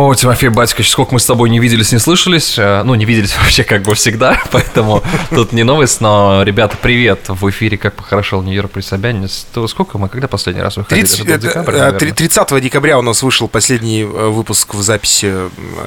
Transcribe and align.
О, 0.00 0.14
Тимофей 0.14 0.48
Батькович, 0.48 0.90
сколько 0.90 1.12
мы 1.12 1.18
с 1.18 1.26
тобой 1.26 1.50
не 1.50 1.58
виделись, 1.58 1.90
не 1.90 1.98
слышались. 1.98 2.56
Э, 2.56 2.84
ну, 2.84 2.94
не 2.94 3.04
виделись 3.04 3.36
вообще 3.42 3.64
как 3.64 3.82
бы 3.82 3.96
всегда, 3.96 4.40
поэтому 4.52 5.02
тут 5.30 5.52
не 5.52 5.64
новость, 5.64 6.00
но, 6.00 6.44
ребята, 6.44 6.76
привет. 6.80 7.22
В 7.26 7.50
эфире 7.50 7.76
«Как 7.78 7.96
похорошел 7.96 8.40
Нью-Йорк 8.40 8.70
при 8.70 8.80
Собянине». 8.80 9.26
Сколько 9.26 9.98
мы, 9.98 10.08
когда 10.08 10.28
последний 10.28 10.62
раз 10.62 10.76
выходили? 10.76 11.04
30, 11.04 11.40
декабря, 11.40 11.90
30 11.90 12.62
декабря 12.62 12.96
у 13.00 13.02
нас 13.02 13.24
вышел 13.24 13.48
последний 13.48 14.02
э, 14.02 14.28
выпуск 14.28 14.72
в 14.74 14.82
записи, 14.82 15.34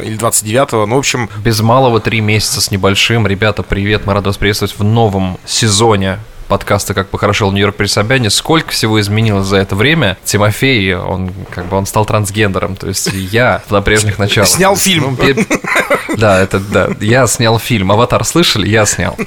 или 0.04 0.18
29-го, 0.20 0.86
ну, 0.88 0.96
в 0.98 1.00
общем... 1.00 1.30
Без 1.38 1.62
малого 1.62 2.02
три 2.02 2.20
месяца 2.20 2.59
с 2.59 2.70
небольшим. 2.70 3.25
Ребята, 3.25 3.64
привет, 3.64 4.05
мы 4.05 4.14
рады 4.14 4.28
вас 4.28 4.38
приветствовать 4.38 4.78
в 4.78 4.84
новом 4.84 5.39
сезоне 5.46 6.20
подкаста 6.52 6.94
«Как 6.94 7.08
похорошел 7.08 7.50
Нью-Йорк 7.54 7.78
при 7.78 7.86
Собяне», 7.86 8.30
сколько 8.30 8.72
всего 8.72 9.00
изменилось 9.00 9.48
за 9.48 9.55
это 9.55 9.73
время. 9.73 10.18
Тимофей, 10.26 10.94
он 10.96 11.32
как 11.50 11.68
бы 11.68 11.77
он 11.77 11.86
стал 11.86 12.04
трансгендером, 12.04 12.76
то 12.76 12.90
есть 12.90 13.08
я 13.14 13.64
на 13.70 13.82
прежних 13.82 14.20
началах. 14.20 14.50
Снял 14.50 14.76
фильм. 14.76 15.18
Да, 16.17 16.39
это 16.39 16.59
да. 16.59 16.89
Я 16.99 17.27
снял 17.27 17.59
фильм. 17.59 17.91
Аватар 17.91 18.23
слышали? 18.23 18.67
Я 18.67 18.85
снял. 18.85 19.17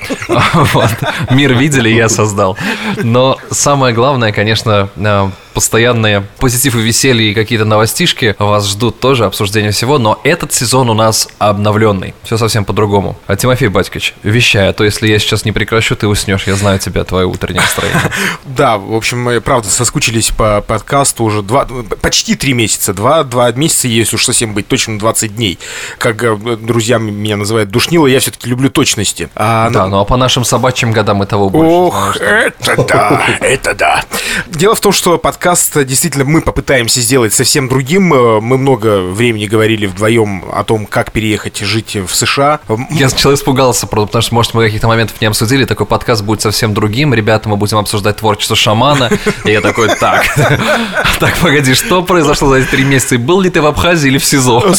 Вот. 0.54 0.90
Мир 1.30 1.54
видели, 1.54 1.88
я 1.88 2.08
создал. 2.08 2.56
Но 3.02 3.38
самое 3.50 3.94
главное, 3.94 4.32
конечно, 4.32 4.88
э, 4.96 5.30
постоянные 5.54 6.26
позитив 6.38 6.74
и 6.74 6.80
веселье 6.80 7.30
и 7.30 7.34
какие-то 7.34 7.64
новостишки 7.64 8.34
вас 8.38 8.68
ждут 8.68 9.00
тоже 9.00 9.24
обсуждение 9.24 9.70
всего, 9.70 9.98
но 9.98 10.20
этот 10.24 10.52
сезон 10.52 10.90
у 10.90 10.94
нас 10.94 11.28
обновленный. 11.38 12.14
Все 12.24 12.36
совсем 12.36 12.64
по-другому. 12.64 13.16
А 13.26 13.36
Тимофей 13.36 13.68
Батькович, 13.68 14.14
вещай, 14.22 14.68
а 14.68 14.72
то 14.72 14.84
если 14.84 15.06
я 15.06 15.18
сейчас 15.18 15.44
не 15.44 15.52
прекращу, 15.52 15.96
ты 15.96 16.08
уснешь. 16.08 16.46
Я 16.46 16.56
знаю 16.56 16.78
тебя, 16.80 17.04
твое 17.04 17.26
утреннее 17.26 17.62
настроение. 17.62 18.00
Да, 18.44 18.78
в 18.78 18.94
общем, 18.94 19.20
мы, 19.20 19.40
правда, 19.40 19.68
соскучились 19.68 20.30
по 20.30 20.60
подкасту 20.60 21.24
уже 21.24 21.42
два, 21.42 21.66
почти 22.00 22.34
три 22.34 22.52
месяца. 22.52 22.92
Два, 22.92 23.22
два 23.24 23.50
месяца, 23.52 23.88
если 23.88 24.16
уж 24.16 24.24
совсем 24.24 24.54
быть 24.54 24.68
точным, 24.68 24.98
20 24.98 25.36
дней. 25.36 25.58
Как 25.98 26.22
э, 26.22 26.36
друзья 26.74 26.98
меня 26.98 27.36
называют 27.36 27.70
душнило, 27.70 28.06
я 28.06 28.18
все-таки 28.18 28.48
люблю 28.48 28.68
точности. 28.68 29.28
А, 29.34 29.70
да, 29.70 29.86
ну 29.86 30.00
а 30.00 30.04
по 30.04 30.16
нашим 30.16 30.44
собачьим 30.44 30.92
годам 30.92 31.22
и 31.22 31.26
того 31.26 31.48
больше. 31.48 31.72
Ох, 31.72 32.16
это 32.16 32.84
да, 32.84 33.22
это 33.40 33.74
да. 33.74 34.02
Дело 34.48 34.74
в 34.74 34.80
том, 34.80 34.92
что 34.92 35.16
подкаст 35.16 35.54
подкаст 35.54 35.84
действительно 35.84 36.24
мы 36.24 36.40
попытаемся 36.40 37.00
сделать 37.00 37.32
совсем 37.32 37.68
другим. 37.68 38.12
Э, 38.12 38.40
мы 38.40 38.58
много 38.58 39.02
времени 39.02 39.46
говорили 39.46 39.86
вдвоем 39.86 40.44
о 40.52 40.64
том, 40.64 40.86
как 40.86 41.12
переехать 41.12 41.58
жить 41.58 41.96
в 41.96 42.14
США. 42.14 42.60
Я 42.90 43.08
сначала 43.08 43.34
испугался, 43.34 43.86
потому 43.86 44.22
что, 44.22 44.34
может, 44.34 44.54
мы 44.54 44.64
каких-то 44.64 44.88
моментов 44.88 45.20
не 45.20 45.26
обсудили. 45.26 45.64
Такой 45.64 45.86
подкаст 45.86 46.22
будет 46.22 46.40
совсем 46.42 46.74
другим. 46.74 47.14
Ребята, 47.14 47.48
мы 47.48 47.56
будем 47.56 47.78
обсуждать 47.78 48.16
творчество 48.16 48.56
шамана. 48.56 49.10
И 49.44 49.50
я 49.50 49.60
такой, 49.60 49.88
так, 49.88 50.26
так, 51.20 51.36
погоди, 51.36 51.74
что 51.74 52.02
произошло 52.02 52.48
за 52.48 52.56
эти 52.56 52.66
три 52.66 52.84
месяца? 52.84 53.18
Был 53.18 53.40
ли 53.40 53.50
ты 53.50 53.60
в 53.60 53.66
Абхазии 53.66 54.08
или 54.08 54.18
в 54.18 54.24
СИЗО? 54.24 54.74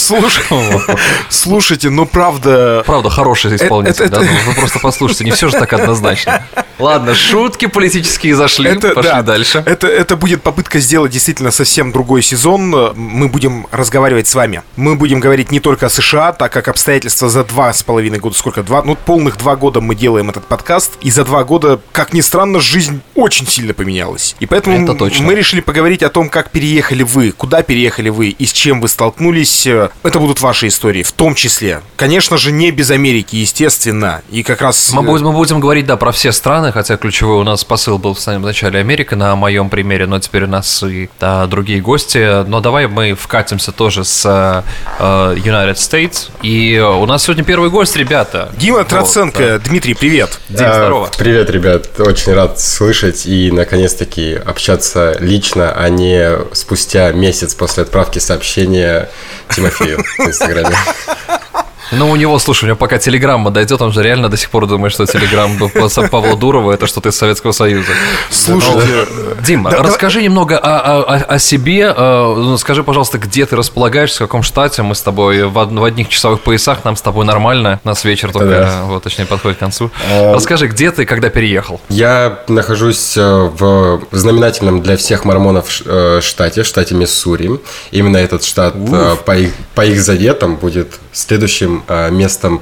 Слушайте, 1.29 1.84
ну 1.89 2.05
правда... 2.05 2.83
Правда, 2.85 3.09
хороший 3.09 3.55
исполнитель, 3.55 4.09
да? 4.09 4.19
Ну, 4.19 4.27
вы 4.47 4.53
просто 4.59 4.79
послушайте, 4.79 5.23
не 5.25 5.31
все 5.31 5.47
же 5.49 5.53
так 5.57 5.73
однозначно. 5.73 6.43
Ладно, 6.79 7.15
шутки 7.15 7.67
политические 7.67 8.35
зашли, 8.35 8.77
пошли 8.79 9.21
дальше. 9.23 9.63
Это, 9.65 9.87
это 9.87 10.15
будет 10.15 10.43
попытка 10.43 10.79
сделать 10.79 11.11
действительно 11.11 11.51
совсем 11.51 11.91
другой 11.91 12.21
сезон. 12.21 12.93
Мы 12.95 13.27
будем 13.27 13.67
разговаривать 13.71 14.27
с 14.27 14.35
вами. 14.35 14.61
Мы 14.75 14.95
будем 14.95 15.19
говорить 15.19 15.51
не 15.51 15.59
только 15.59 15.87
о 15.87 15.89
США, 15.89 16.31
так 16.33 16.51
как 16.51 16.67
обстоятельства 16.67 17.29
за 17.29 17.43
два 17.43 17.73
с 17.73 17.83
половиной 17.83 18.19
года, 18.19 18.35
сколько? 18.35 18.63
Два, 18.63 18.81
ну, 18.83 18.95
полных 18.95 19.37
два 19.37 19.55
года 19.55 19.81
мы 19.81 19.95
делаем 19.95 20.29
этот 20.29 20.45
подкаст. 20.45 20.93
И 21.01 21.11
за 21.11 21.23
два 21.23 21.43
года, 21.43 21.79
как 21.91 22.13
ни 22.13 22.21
странно, 22.21 22.59
жизнь 22.59 23.01
очень 23.15 23.47
сильно 23.47 23.73
поменялась. 23.73 24.35
И 24.39 24.45
поэтому 24.45 24.83
Это 24.83 24.93
точно. 24.95 25.25
мы 25.25 25.35
решили 25.35 25.61
поговорить 25.61 26.03
о 26.03 26.09
том, 26.09 26.29
как 26.29 26.51
переехали 26.51 27.03
вы, 27.03 27.31
куда 27.31 27.63
переехали 27.63 28.09
вы 28.09 28.29
и 28.29 28.45
с 28.45 28.51
чем 28.51 28.81
вы 28.81 28.87
столкнулись. 28.87 29.65
Это 29.67 30.19
будут 30.19 30.41
ваши 30.41 30.67
истории, 30.67 31.03
в 31.03 31.11
том 31.11 31.35
числе. 31.35 31.81
Конечно 31.95 32.37
же, 32.37 32.51
не 32.51 32.71
без 32.71 32.91
Америки, 32.91 33.35
естественно. 33.37 34.21
И 34.29 34.43
как 34.43 34.61
раз... 34.61 34.91
Мы 34.93 35.01
будем, 35.01 35.25
мы 35.25 35.31
будем 35.33 35.59
говорить, 35.59 35.85
да, 35.85 35.97
про 35.97 36.11
все 36.11 36.31
страны, 36.31 36.64
хотя 36.71 36.97
ключевой 36.97 37.37
у 37.37 37.43
нас 37.43 37.63
посыл 37.63 37.97
был 37.97 38.13
в 38.13 38.19
самом 38.19 38.43
начале 38.43 38.79
Америка 38.79 39.15
на 39.15 39.35
моем 39.35 39.69
примере, 39.69 40.05
но 40.05 40.19
теперь 40.19 40.43
у 40.43 40.47
нас 40.47 40.83
и 40.83 41.09
да, 41.19 41.45
другие 41.47 41.81
гости. 41.81 42.43
Но 42.47 42.61
давай 42.61 42.87
мы 42.87 43.13
вкатимся 43.13 43.71
тоже 43.71 44.03
с 44.03 44.25
э, 44.25 44.63
United 44.99 45.75
States. 45.75 46.29
И 46.41 46.79
у 46.79 47.05
нас 47.05 47.23
сегодня 47.23 47.43
первый 47.43 47.69
гость, 47.69 47.95
ребята. 47.95 48.49
Дима 48.57 48.79
вот, 48.79 48.87
Троценко. 48.87 49.39
Да. 49.39 49.59
Дмитрий, 49.59 49.93
привет. 49.93 50.39
Дим, 50.49 50.73
здорово. 50.73 51.09
А, 51.13 51.17
привет, 51.17 51.49
ребят. 51.49 51.99
Очень 51.99 52.33
рад 52.33 52.59
слышать 52.59 53.25
и, 53.25 53.51
наконец-таки, 53.51 54.35
общаться 54.35 55.15
лично, 55.19 55.71
а 55.71 55.89
не 55.89 56.31
спустя 56.53 57.11
месяц 57.11 57.53
после 57.55 57.83
отправки 57.83 58.19
сообщения 58.19 59.09
Тимофею 59.49 60.03
в 60.17 60.21
Инстаграме. 60.21 60.75
Ну, 61.91 62.09
у 62.09 62.15
него, 62.15 62.37
слушай, 62.39 62.65
у 62.65 62.67
него 62.67 62.77
пока 62.77 62.97
телеграмма 62.97 63.51
дойдет, 63.51 63.81
он 63.81 63.91
же 63.91 64.01
реально 64.03 64.29
до 64.29 64.37
сих 64.37 64.49
пор 64.49 64.67
думает, 64.67 64.93
что 64.93 65.05
телеграмма 65.05 65.69
Павла 66.09 66.35
Дурова 66.35 66.71
это 66.71 66.87
что-то 66.87 67.09
из 67.09 67.17
Советского 67.17 67.51
Союза. 67.51 67.91
Слушайте, 68.29 69.07
Дима, 69.41 69.71
да, 69.71 69.83
расскажи 69.83 70.19
да. 70.19 70.25
немного 70.25 70.57
о, 70.57 71.39
себе. 71.39 71.93
Ну, 71.93 72.57
скажи, 72.57 72.83
пожалуйста, 72.83 73.17
где 73.17 73.45
ты 73.45 73.55
располагаешься, 73.55 74.17
в 74.17 74.27
каком 74.27 74.43
штате 74.43 74.81
мы 74.81 74.95
с 74.95 75.01
тобой 75.01 75.43
в, 75.43 75.83
одних 75.83 76.09
часовых 76.09 76.41
поясах, 76.41 76.83
нам 76.83 76.95
с 76.95 77.01
тобой 77.01 77.25
нормально, 77.25 77.79
нас 77.83 78.03
вечер 78.03 78.31
только, 78.31 78.69
вот, 78.85 79.03
точнее, 79.03 79.25
подходит 79.25 79.57
к 79.57 79.59
концу. 79.59 79.91
А... 80.11 80.33
Расскажи, 80.33 80.67
где 80.67 80.91
ты, 80.91 81.05
когда 81.05 81.29
переехал? 81.29 81.81
Я 81.89 82.39
нахожусь 82.47 83.15
э, 83.17 83.21
в 83.21 84.01
знаменательном 84.11 84.81
для 84.81 84.97
всех 84.97 85.25
мормонов 85.25 85.81
э, 85.85 86.19
штате, 86.21 86.63
штате 86.63 86.95
Миссури. 86.95 87.59
Именно 87.91 88.17
этот 88.17 88.43
штат 88.43 88.75
Уф. 88.75 89.23
по 89.23 89.35
их, 89.35 89.51
по 89.75 89.85
их 89.85 90.01
заветам 90.01 90.55
будет 90.55 90.99
следующим 91.11 91.74
э, 91.87 92.11
местом 92.11 92.61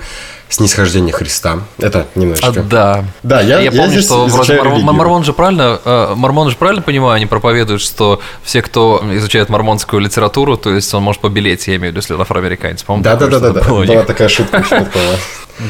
снисхождения 0.54 1.12
Христа. 1.12 1.60
Это 1.80 2.06
немножечко. 2.16 2.60
А, 2.60 2.64
да. 2.64 3.06
Да, 3.24 3.42
я, 3.42 3.60
я, 3.60 3.72
я 3.72 3.72
помню, 3.72 4.02
что 4.02 4.26
вроде 4.28 4.56
мормон, 4.56 4.96
мормон 4.96 5.24
же 5.24 5.34
правильно, 5.34 5.80
э, 5.84 6.14
мормон 6.16 6.50
же 6.50 6.56
правильно 6.56 6.82
понимаю, 6.82 7.14
они 7.16 7.26
проповедуют, 7.26 7.82
что 7.82 8.22
все, 8.44 8.62
кто 8.62 9.04
изучает 9.14 9.50
мормонскую 9.50 10.00
литературу, 10.00 10.56
то 10.56 10.72
есть 10.72 10.94
он 10.94 11.04
может 11.04 11.22
побелеть, 11.22 11.68
я 11.68 11.76
имею 11.76 11.92
в 11.92 11.92
виду, 11.94 12.00
если 12.00 12.14
он 12.14 12.22
афроамериканец. 12.22 12.84
По-моему, 12.84 13.04
да, 13.04 13.16
да, 13.16 13.28
да, 13.28 13.40
да, 13.40 13.50
да. 13.50 13.62
Была 13.62 14.04
такая 14.04 14.30
шутка 14.30 14.64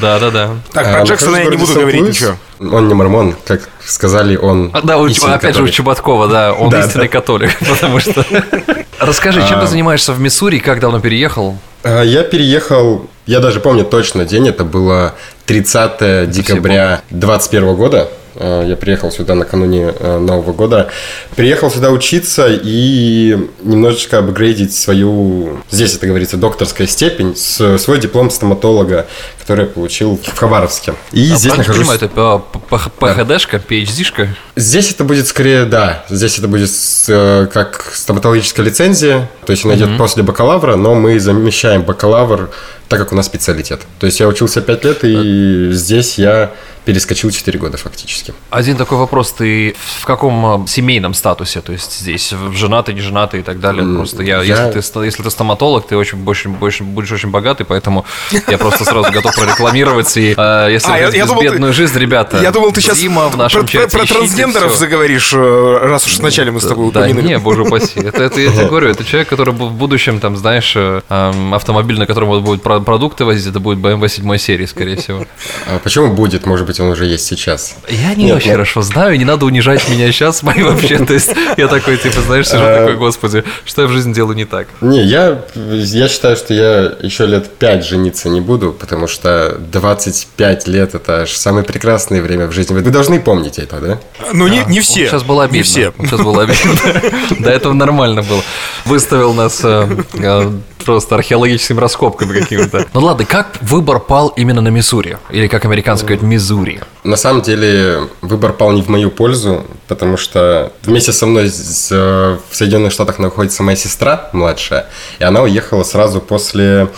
Да, 0.01 0.19
да, 0.19 0.31
да. 0.31 0.49
Так, 0.73 0.91
про 0.91 1.01
а, 1.01 1.03
Джексона 1.05 1.37
я 1.37 1.45
не 1.45 1.57
буду 1.57 1.73
говорить 1.73 2.01
ничего. 2.01 2.35
Он 2.59 2.87
не 2.87 2.93
мормон, 2.93 3.35
как 3.45 3.69
сказали, 3.85 4.35
он. 4.35 4.69
А, 4.73 4.81
да, 4.81 4.97
опять 5.33 5.55
же 5.55 5.63
у 5.63 5.67
Чеботкова, 5.69 6.27
да, 6.27 6.53
он 6.53 6.75
истинный 6.75 7.07
католик, 7.07 7.57
потому 7.69 7.99
что. 7.99 8.25
Расскажи, 8.99 9.41
чем 9.47 9.59
ты 9.59 9.65
а. 9.65 9.67
занимаешься 9.67 10.11
в 10.13 10.19
Миссури, 10.19 10.59
как 10.59 10.79
давно 10.81 10.99
переехал? 10.99 11.57
Я 11.83 12.23
переехал, 12.23 13.09
я 13.25 13.39
даже 13.39 13.59
помню 13.59 13.85
точно 13.85 14.25
день, 14.25 14.47
это 14.47 14.63
было 14.63 15.13
30 15.45 16.29
декабря 16.29 17.01
2021 17.09 17.75
года. 17.75 18.09
А, 18.35 18.65
я 18.65 18.75
приехал 18.75 19.11
сюда 19.11 19.35
накануне 19.35 19.93
а, 19.99 20.19
Нового 20.19 20.53
года. 20.53 20.89
Приехал 21.35 21.69
сюда 21.69 21.91
учиться 21.91 22.47
и 22.49 23.49
немножечко 23.61 24.19
апгрейдить 24.19 24.75
свою, 24.75 25.59
здесь 25.69 25.95
это 25.95 26.07
говорится, 26.07 26.37
докторская 26.37 26.87
степень, 26.87 27.35
свой 27.35 27.99
диплом 27.99 28.29
стоматолога, 28.29 29.07
который 29.39 29.65
я 29.65 29.71
получил 29.71 30.19
в 30.23 30.37
Хабаровске. 30.37 30.93
И 31.11 31.31
а 31.31 31.35
здесь 31.35 31.55
нахожусь... 31.55 31.87
Понимаю, 31.87 31.99
это 32.01 32.41
ПХДшка, 32.69 33.57
PhD-шка? 33.57 34.29
Здесь 34.55 34.91
это 34.91 35.03
будет 35.03 35.27
скорее, 35.27 35.65
да, 35.65 36.05
здесь 36.09 36.39
это 36.39 36.47
будет 36.47 36.71
э, 37.07 37.47
как 37.51 37.91
стоматологическая 37.93 38.65
лицензия, 38.65 39.29
то 39.45 39.51
есть 39.51 39.65
она 39.65 39.75
идет 39.75 39.97
после 39.97 40.23
бакалавра, 40.23 40.75
но 40.75 40.95
мы 40.95 41.19
замещаем 41.19 41.83
бакалавр 41.83 42.49
так 42.89 42.99
как 42.99 43.11
у 43.11 43.15
нас 43.15 43.25
специалитет. 43.25 43.81
То 43.99 44.05
есть 44.05 44.19
я 44.19 44.27
учился 44.27 44.61
5 44.61 44.85
лет, 44.85 44.99
и 45.03 45.69
здесь 45.71 46.19
я 46.19 46.51
перескочил 46.85 47.31
4 47.31 47.59
года 47.59 47.77
фактически. 47.77 48.33
Один 48.49 48.77
такой 48.77 48.97
вопрос, 48.97 49.31
ты 49.31 49.75
в 50.01 50.05
каком 50.05 50.63
э, 50.63 50.67
семейном 50.67 51.13
статусе, 51.13 51.61
то 51.61 51.71
есть 51.71 51.99
здесь 51.99 52.33
женатый, 52.53 52.93
не 52.93 53.01
женатый 53.01 53.39
и 53.39 53.43
так 53.43 53.59
далее? 53.59 53.85
Просто 53.95 54.23
я, 54.23 54.41
я... 54.41 54.67
Если, 54.67 54.91
ты, 54.91 55.05
если 55.05 55.23
ты 55.23 55.29
стоматолог, 55.29 55.87
ты 55.87 55.97
очень, 55.97 56.17
больше, 56.17 56.49
больше, 56.49 56.83
будешь 56.83 57.11
очень 57.11 57.29
богатый, 57.29 57.63
поэтому 57.63 58.05
я 58.47 58.57
просто 58.57 58.83
сразу 58.85 59.11
готов 59.11 59.35
прорекламировать. 59.35 60.15
И 60.17 60.35
э, 60.37 60.67
если 60.71 60.91
а, 60.91 60.97
я, 60.97 61.25
думал, 61.25 61.41
бедную 61.41 61.73
ты, 61.73 61.77
жизнь, 61.77 61.97
ребята, 61.97 62.41
я 62.41 62.51
думал, 62.51 62.71
ты 62.71 62.81
сейчас 62.81 62.99
в 62.99 63.37
нашем 63.37 63.61
про, 63.61 63.67
чате 63.67 63.97
про, 63.97 64.05
про 64.05 64.13
трансгендеров 64.13 64.75
заговоришь, 64.75 65.33
э, 65.33 65.77
раз 65.81 66.05
уж 66.05 66.19
вначале 66.19 66.51
мы 66.51 66.59
с 66.59 66.65
тобой 66.65 66.91
да, 66.91 67.01
упомянули. 67.01 67.27
не, 67.27 67.39
боже 67.39 67.63
упаси. 67.63 67.99
Это, 67.99 68.23
это 68.23 68.39
я 68.39 68.51
тебе 68.51 68.65
говорю, 68.69 68.89
это 68.89 69.03
человек, 69.03 69.29
который 69.29 69.53
в 69.53 69.71
будущем, 69.71 70.19
там, 70.19 70.37
знаешь, 70.37 70.73
эм, 70.75 71.53
автомобиль, 71.53 71.97
на 71.97 72.05
котором 72.05 72.43
будет 72.43 72.63
продукты 72.63 73.25
возить, 73.25 73.47
это 73.47 73.59
будет 73.59 73.79
BMW 73.79 74.07
7 74.07 74.37
серии, 74.37 74.65
скорее 74.65 74.97
всего. 74.97 75.25
А 75.67 75.79
почему 75.79 76.13
будет? 76.13 76.45
Может 76.45 76.65
быть, 76.65 76.72
он 76.79 76.89
уже 76.89 77.05
есть 77.05 77.25
сейчас. 77.25 77.75
Я 77.87 78.13
не 78.15 78.25
Нет, 78.25 78.37
очень 78.37 78.49
но... 78.49 78.53
хорошо 78.53 78.81
знаю, 78.81 79.17
не 79.17 79.25
надо 79.25 79.45
унижать 79.45 79.87
меня 79.89 80.11
сейчас, 80.11 80.43
мои 80.43 80.61
вообще. 80.63 80.97
То 81.05 81.13
есть 81.13 81.31
я 81.57 81.67
такой, 81.67 81.97
типа, 81.97 82.21
знаешь, 82.21 82.47
сижу 82.47 82.63
а, 82.63 82.79
такой, 82.79 82.95
господи, 82.95 83.43
что 83.65 83.83
я 83.83 83.87
в 83.87 83.91
жизни 83.91 84.13
делаю 84.13 84.35
не 84.35 84.45
так? 84.45 84.67
Не, 84.81 85.03
я, 85.03 85.43
я 85.55 86.07
считаю, 86.07 86.35
что 86.35 86.53
я 86.53 86.93
еще 87.01 87.25
лет 87.25 87.49
5 87.57 87.85
жениться 87.85 88.29
не 88.29 88.41
буду, 88.41 88.73
потому 88.73 89.07
что 89.07 89.57
25 89.71 90.67
лет– 90.67 90.95
это 90.95 91.21
аж 91.21 91.31
самое 91.31 91.65
прекрасное 91.65 92.21
время 92.21 92.47
в 92.47 92.51
жизни. 92.51 92.73
Вы 92.73 92.81
должны 92.81 93.19
помнить 93.19 93.59
это, 93.59 93.79
да? 93.79 93.99
Ну, 94.33 94.47
не, 94.47 94.63
не 94.67 94.79
все. 94.79 95.07
Сейчас 95.07 95.23
было 95.23 95.43
обидно. 95.43 95.57
Не 95.57 95.63
все. 95.63 95.93
Сейчас 95.99 96.21
было 96.21 96.43
обидно. 96.43 97.01
До 97.39 97.49
этого 97.49 97.73
нормально 97.73 98.23
было. 98.23 98.41
Выставил 98.85 99.33
нас 99.33 99.61
э, 99.63 99.87
э, 100.13 100.51
Просто 100.85 101.15
археологическими 101.15 101.79
раскопками 101.79 102.39
какими-то. 102.39 102.87
Ну 102.93 103.01
ладно, 103.01 103.25
как 103.25 103.57
выбор 103.61 103.99
пал 103.99 104.29
именно 104.29 104.61
на 104.61 104.69
Миссури? 104.69 105.17
Или 105.29 105.47
как 105.47 105.65
американцы 105.65 106.05
говорят, 106.05 106.23
Миссури? 106.23 106.81
На 107.03 107.15
самом 107.15 107.41
деле 107.41 108.09
выбор 108.21 108.53
пал 108.53 108.71
не 108.71 108.81
в 108.81 108.89
мою 108.89 109.11
пользу, 109.11 109.65
потому 109.87 110.17
что 110.17 110.73
вместе 110.83 111.11
со 111.11 111.25
мной 111.25 111.49
в 111.49 112.39
Соединенных 112.51 112.91
Штатах 112.91 113.19
находится 113.19 113.63
моя 113.63 113.77
сестра 113.77 114.29
младшая, 114.33 114.87
и 115.19 115.23
она 115.23 115.41
уехала 115.41 115.83
сразу 115.83 116.21
после 116.21 116.89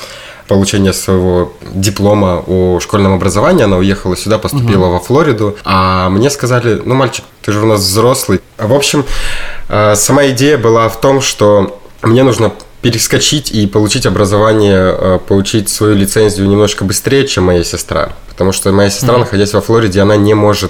получения 0.47 0.93
своего 0.93 1.53
диплома 1.73 2.43
о 2.45 2.79
школьном 2.79 3.13
образовании. 3.13 3.63
Она 3.63 3.77
уехала 3.77 4.15
сюда, 4.15 4.37
поступила 4.37 4.85
угу. 4.85 4.93
во 4.93 4.99
Флориду. 4.99 5.57
А 5.63 6.09
мне 6.09 6.29
сказали, 6.29 6.81
ну, 6.85 6.93
мальчик, 6.93 7.25
ты 7.41 7.51
же 7.51 7.61
у 7.61 7.65
нас 7.65 7.81
взрослый. 7.81 8.41
В 8.57 8.73
общем, 8.73 9.05
э, 9.69 9.95
сама 9.95 10.27
идея 10.27 10.57
была 10.57 10.87
в 10.89 10.99
том, 10.99 11.21
что 11.21 11.79
мне 12.01 12.23
нужно 12.23 12.51
перескочить 12.85 13.49
и 13.49 13.65
получить 13.65 14.05
образование, 14.05 14.95
э, 14.95 15.19
получить 15.27 15.69
свою 15.69 15.95
лицензию 15.95 16.47
немножко 16.47 16.85
быстрее, 16.85 17.25
чем 17.25 17.45
моя 17.45 17.63
сестра. 17.63 18.11
Потому 18.29 18.51
что 18.51 18.71
моя 18.71 18.91
сестра, 18.91 19.15
mm-hmm. 19.15 19.19
находясь 19.21 19.53
во 19.53 19.61
Флориде, 19.61 20.01
она 20.01 20.17
не 20.17 20.35
может 20.35 20.69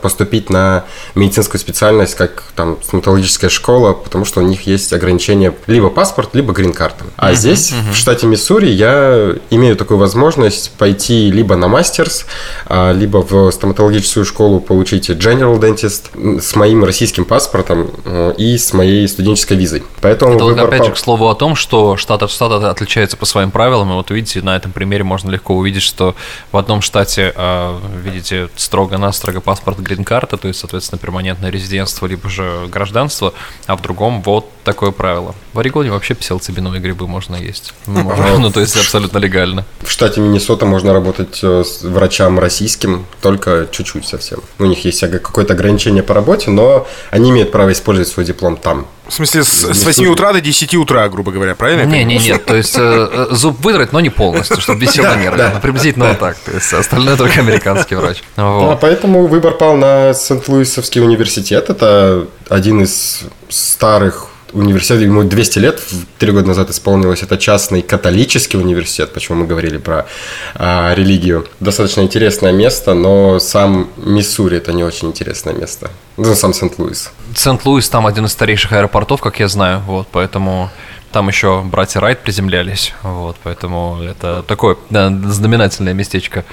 поступить 0.00 0.50
на 0.50 0.84
медицинскую 1.14 1.60
специальность, 1.60 2.14
как 2.14 2.42
там 2.54 2.78
стоматологическая 2.82 3.50
школа, 3.50 3.92
потому 3.92 4.24
что 4.24 4.40
у 4.40 4.42
них 4.42 4.66
есть 4.66 4.92
ограничения 4.92 5.54
либо 5.66 5.90
паспорт, 5.90 6.30
либо 6.34 6.52
грин-карта. 6.52 7.04
А 7.16 7.30
mm-hmm. 7.30 7.34
здесь, 7.34 7.72
mm-hmm. 7.72 7.92
в 7.92 7.96
штате 7.96 8.26
Миссури, 8.26 8.68
я 8.68 9.34
имею 9.50 9.76
такую 9.76 9.98
возможность 9.98 10.72
пойти 10.72 11.30
либо 11.30 11.56
на 11.56 11.68
мастерс, 11.68 12.26
а, 12.66 12.92
либо 12.92 13.18
в 13.18 13.50
стоматологическую 13.50 14.24
школу 14.24 14.60
получить 14.60 15.10
General 15.10 15.58
Dentist 15.58 16.40
с 16.40 16.54
моим 16.54 16.84
российским 16.84 17.24
паспортом 17.24 17.90
э, 18.04 18.34
и 18.38 18.56
с 18.56 18.72
моей 18.72 19.06
студенческой 19.08 19.56
визой. 19.56 19.82
Поэтому 20.00 20.34
Это 20.34 20.44
выбор... 20.44 20.64
опять 20.66 20.84
же 20.84 20.92
к 20.92 20.96
слову 20.96 21.28
о 21.28 21.34
том, 21.34 21.56
что 21.56 21.96
штат 21.96 22.22
от 22.22 22.30
штата 22.30 22.70
отличается 22.70 23.16
по 23.16 23.26
своим 23.26 23.50
правилам, 23.50 23.90
и 23.90 23.94
вот 23.94 24.10
видите, 24.10 24.42
на 24.42 24.56
этом 24.56 24.72
примере 24.72 25.04
можно 25.04 25.30
легко 25.30 25.54
увидеть, 25.56 25.82
что 25.82 26.14
в 26.52 26.56
одном 26.56 26.82
штате 26.82 27.00
штате 27.00 27.32
а, 27.36 27.80
видите 28.02 28.48
строго-настрого 28.56 29.40
паспорт 29.40 29.59
грин-карта, 29.66 30.36
то 30.36 30.48
есть, 30.48 30.60
соответственно, 30.60 30.98
перманентное 30.98 31.50
резидентство, 31.50 32.06
либо 32.06 32.28
же 32.28 32.66
гражданство, 32.68 33.34
а 33.66 33.76
в 33.76 33.82
другом 33.82 34.22
вот 34.22 34.50
такое 34.64 34.90
правило. 34.90 35.34
В 35.52 35.58
Орегоне 35.58 35.90
вообще 35.90 36.14
псилоцибиновые 36.14 36.80
грибы 36.80 37.06
можно 37.06 37.36
есть. 37.36 37.74
Ну, 37.86 38.12
ну, 38.38 38.50
то 38.50 38.60
есть 38.60 38.76
абсолютно 38.76 39.18
легально. 39.18 39.64
В 39.80 39.90
штате 39.90 40.20
Миннесота 40.20 40.66
можно 40.66 40.92
работать 40.92 41.40
э, 41.42 41.64
с 41.64 41.82
врачам 41.82 42.38
российским, 42.38 43.06
только 43.20 43.68
чуть-чуть 43.70 44.06
совсем. 44.06 44.40
У 44.58 44.64
них 44.64 44.84
есть 44.84 45.00
какое-то 45.00 45.54
ограничение 45.54 46.02
по 46.02 46.14
работе, 46.14 46.50
но 46.50 46.86
они 47.10 47.30
имеют 47.30 47.52
право 47.52 47.72
использовать 47.72 48.08
свой 48.08 48.26
диплом 48.26 48.56
там. 48.56 48.86
В 49.10 49.14
смысле, 49.14 49.42
с, 49.42 49.64
с 49.74 49.84
8 49.84 50.06
утра 50.06 50.32
до 50.32 50.40
10 50.40 50.74
утра, 50.76 51.08
грубо 51.08 51.32
говоря, 51.32 51.56
правильно? 51.56 51.82
Не, 51.82 52.04
не, 52.04 52.18
нет. 52.18 52.44
То 52.44 52.54
есть 52.54 52.76
э, 52.78 52.80
э, 52.80 53.26
зуб 53.34 53.62
выдрать, 53.64 53.92
но 53.92 53.98
не 53.98 54.08
полностью, 54.08 54.60
чтобы 54.60 54.80
без 54.80 54.96
нервы. 54.96 55.36
Да, 55.36 55.58
приблизительно 55.60 56.08
вот 56.08 56.20
так. 56.20 56.36
То 56.38 56.52
есть 56.52 56.72
остальное 56.72 57.16
только 57.16 57.40
американский 57.40 57.96
врач. 57.96 58.22
Вот. 58.36 58.78
поэтому 58.80 59.26
выбор 59.26 59.54
пал 59.54 59.76
на 59.76 60.14
Сент-Луисовский 60.14 61.00
университет. 61.02 61.70
Это 61.70 62.28
один 62.48 62.82
из 62.82 63.22
старых 63.48 64.28
университет, 64.52 65.00
ему 65.00 65.24
200 65.24 65.58
лет, 65.58 65.80
три 66.18 66.32
года 66.32 66.48
назад 66.48 66.70
исполнилось, 66.70 67.22
это 67.22 67.36
частный 67.38 67.82
католический 67.82 68.58
университет, 68.58 69.12
почему 69.12 69.38
мы 69.38 69.46
говорили 69.46 69.78
про 69.78 70.06
а, 70.54 70.94
религию. 70.94 71.46
Достаточно 71.60 72.00
интересное 72.02 72.52
место, 72.52 72.94
но 72.94 73.38
сам 73.38 73.90
Миссури 73.96 74.56
это 74.56 74.72
не 74.72 74.84
очень 74.84 75.08
интересное 75.08 75.54
место. 75.54 75.90
Ну, 76.16 76.34
сам 76.34 76.52
Сент-Луис. 76.52 77.10
Сент-Луис 77.34 77.88
там 77.88 78.06
один 78.06 78.26
из 78.26 78.32
старейших 78.32 78.72
аэропортов, 78.72 79.20
как 79.20 79.40
я 79.40 79.48
знаю, 79.48 79.82
вот, 79.86 80.08
поэтому 80.12 80.70
там 81.12 81.28
еще 81.28 81.62
братья 81.62 82.00
Райт 82.00 82.20
приземлялись, 82.20 82.94
вот, 83.02 83.36
поэтому 83.42 84.00
это 84.02 84.44
такое 84.46 84.76
да, 84.90 85.08
знаменательное 85.08 85.92
местечко. 85.92 86.44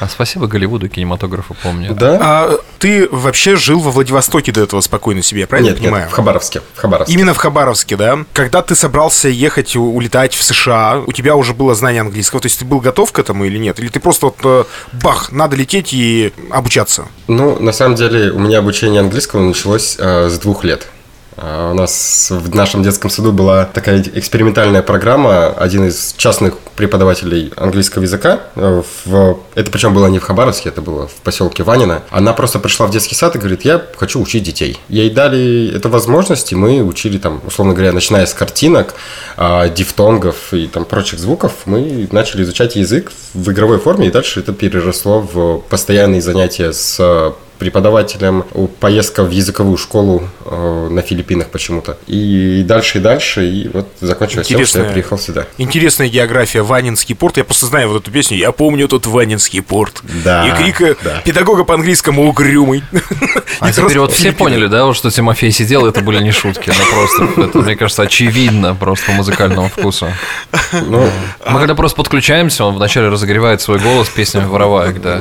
А 0.00 0.08
спасибо 0.08 0.46
Голливуду, 0.46 0.88
кинематографу, 0.88 1.56
помню. 1.62 1.94
Да. 1.94 2.18
А 2.20 2.56
ты 2.78 3.08
вообще 3.10 3.56
жил 3.56 3.80
во 3.80 3.90
Владивостоке 3.90 4.52
до 4.52 4.62
этого 4.62 4.80
спокойно 4.80 5.22
себе, 5.22 5.40
я 5.40 5.46
правильно 5.46 5.70
нет, 5.70 5.78
понимаю? 5.78 6.04
Нет, 6.04 6.12
в 6.12 6.14
Хабаровске, 6.14 6.62
в 6.74 6.80
Хабаровске. 6.80 7.14
Именно 7.14 7.34
в 7.34 7.38
Хабаровске, 7.38 7.96
да? 7.96 8.18
Когда 8.32 8.62
ты 8.62 8.74
собрался 8.74 9.28
ехать, 9.28 9.74
улетать 9.76 10.34
в 10.34 10.42
США, 10.42 11.02
у 11.06 11.12
тебя 11.12 11.34
уже 11.36 11.52
было 11.54 11.74
знание 11.74 12.02
английского, 12.02 12.40
то 12.40 12.46
есть 12.46 12.58
ты 12.60 12.64
был 12.64 12.80
готов 12.80 13.12
к 13.12 13.18
этому 13.18 13.44
или 13.44 13.58
нет? 13.58 13.80
Или 13.80 13.88
ты 13.88 14.00
просто 14.00 14.26
вот, 14.26 14.36
э, 14.44 14.64
бах, 14.92 15.32
надо 15.32 15.56
лететь 15.56 15.92
и 15.92 16.32
обучаться? 16.50 17.06
Ну, 17.26 17.58
на 17.58 17.72
самом 17.72 17.96
деле, 17.96 18.30
у 18.30 18.38
меня 18.38 18.58
обучение 18.58 19.00
английского 19.00 19.40
началось 19.40 19.96
э, 19.98 20.28
с 20.28 20.38
двух 20.38 20.64
лет. 20.64 20.88
А, 21.36 21.72
у 21.72 21.74
нас 21.74 22.28
в 22.30 22.54
нашем 22.54 22.82
детском 22.82 23.10
саду 23.10 23.32
была 23.32 23.64
такая 23.64 24.02
экспериментальная 24.14 24.82
программа. 24.82 25.48
Один 25.48 25.86
из 25.86 26.14
частных 26.16 26.58
преподавателей 26.76 27.52
английского 27.56 28.02
языка, 28.02 28.40
э, 28.56 28.82
в, 29.04 29.38
это 29.54 29.70
причем 29.70 29.94
было 29.94 30.06
не 30.06 30.18
в 30.18 30.22
Хабаровске, 30.22 30.68
это 30.68 30.82
было 30.82 31.08
в 31.08 31.14
поселке 31.22 31.62
Ванина. 31.62 32.02
Она 32.10 32.32
просто 32.32 32.58
пришла 32.58 32.86
в 32.86 32.90
детский 32.90 33.14
сад 33.14 33.34
и 33.36 33.38
говорит, 33.38 33.64
я 33.64 33.82
хочу 33.96 34.20
учить 34.20 34.42
детей. 34.42 34.78
Ей 34.88 35.10
дали 35.10 35.72
эту 35.74 35.88
возможность, 35.88 36.52
и 36.52 36.56
мы 36.56 36.82
учили 36.82 37.18
там, 37.18 37.40
условно 37.46 37.74
говоря, 37.74 37.92
начиная 37.92 38.26
с 38.26 38.34
картинок, 38.34 38.94
а, 39.36 39.68
дифтонгов 39.68 40.52
и 40.52 40.66
там 40.66 40.84
прочих 40.84 41.18
звуков, 41.18 41.52
мы 41.64 42.08
начали 42.12 42.42
изучать 42.42 42.76
язык 42.76 43.12
в 43.34 43.50
игровой 43.50 43.78
форме, 43.78 44.08
и 44.08 44.10
дальше 44.10 44.40
это 44.40 44.52
переросло 44.52 45.20
в 45.20 45.58
постоянные 45.68 46.22
занятия 46.22 46.72
с 46.72 47.34
преподавателем, 47.58 48.44
поездка 48.80 49.22
в 49.22 49.30
языковую 49.30 49.76
школу 49.76 50.28
э, 50.44 50.88
на 50.90 51.02
Филиппинах 51.02 51.48
почему-то. 51.48 51.96
И, 52.06 52.62
дальше, 52.66 52.98
и 52.98 53.00
дальше, 53.00 53.48
и 53.48 53.68
вот 53.68 53.88
закончилось 54.00 54.46
тем, 54.46 54.64
что 54.66 54.80
я 54.80 54.90
приехал 54.90 55.18
сюда. 55.18 55.46
Интересная 55.58 56.08
география, 56.08 56.62
Ванинский 56.62 57.14
порт. 57.14 57.36
Я 57.36 57.44
просто 57.44 57.66
знаю 57.66 57.88
вот 57.88 58.02
эту 58.02 58.10
песню, 58.10 58.36
я 58.36 58.52
помню 58.52 58.88
тот 58.88 59.06
Ванинский 59.06 59.62
порт. 59.62 60.02
Да. 60.24 60.46
И 60.46 60.62
крик 60.62 60.80
э, 60.80 60.96
да. 61.02 61.20
педагога 61.24 61.64
по-английскому 61.64 62.28
угрюмый. 62.28 62.82
А 63.60 63.72
теперь 63.72 63.98
вот 63.98 64.12
все 64.12 64.32
поняли, 64.32 64.66
да, 64.66 64.92
что 64.94 65.10
Тимофей 65.10 65.50
сидел, 65.50 65.86
это 65.86 66.00
были 66.00 66.22
не 66.22 66.32
шутки. 66.32 66.72
Ну 66.76 66.84
просто, 66.90 67.42
это, 67.42 67.58
мне 67.58 67.76
кажется, 67.76 68.02
очевидно 68.02 68.74
просто 68.74 69.06
по 69.06 69.12
музыкальному 69.12 69.68
вкусу. 69.68 70.08
Ну, 70.72 71.08
Мы 71.48 71.58
когда 71.58 71.74
просто 71.74 71.96
подключаемся, 71.96 72.64
он 72.64 72.74
вначале 72.74 73.08
разогревает 73.08 73.60
свой 73.60 73.78
голос 73.78 74.08
песнями 74.08 74.46
вороваек, 74.46 75.00
да. 75.00 75.20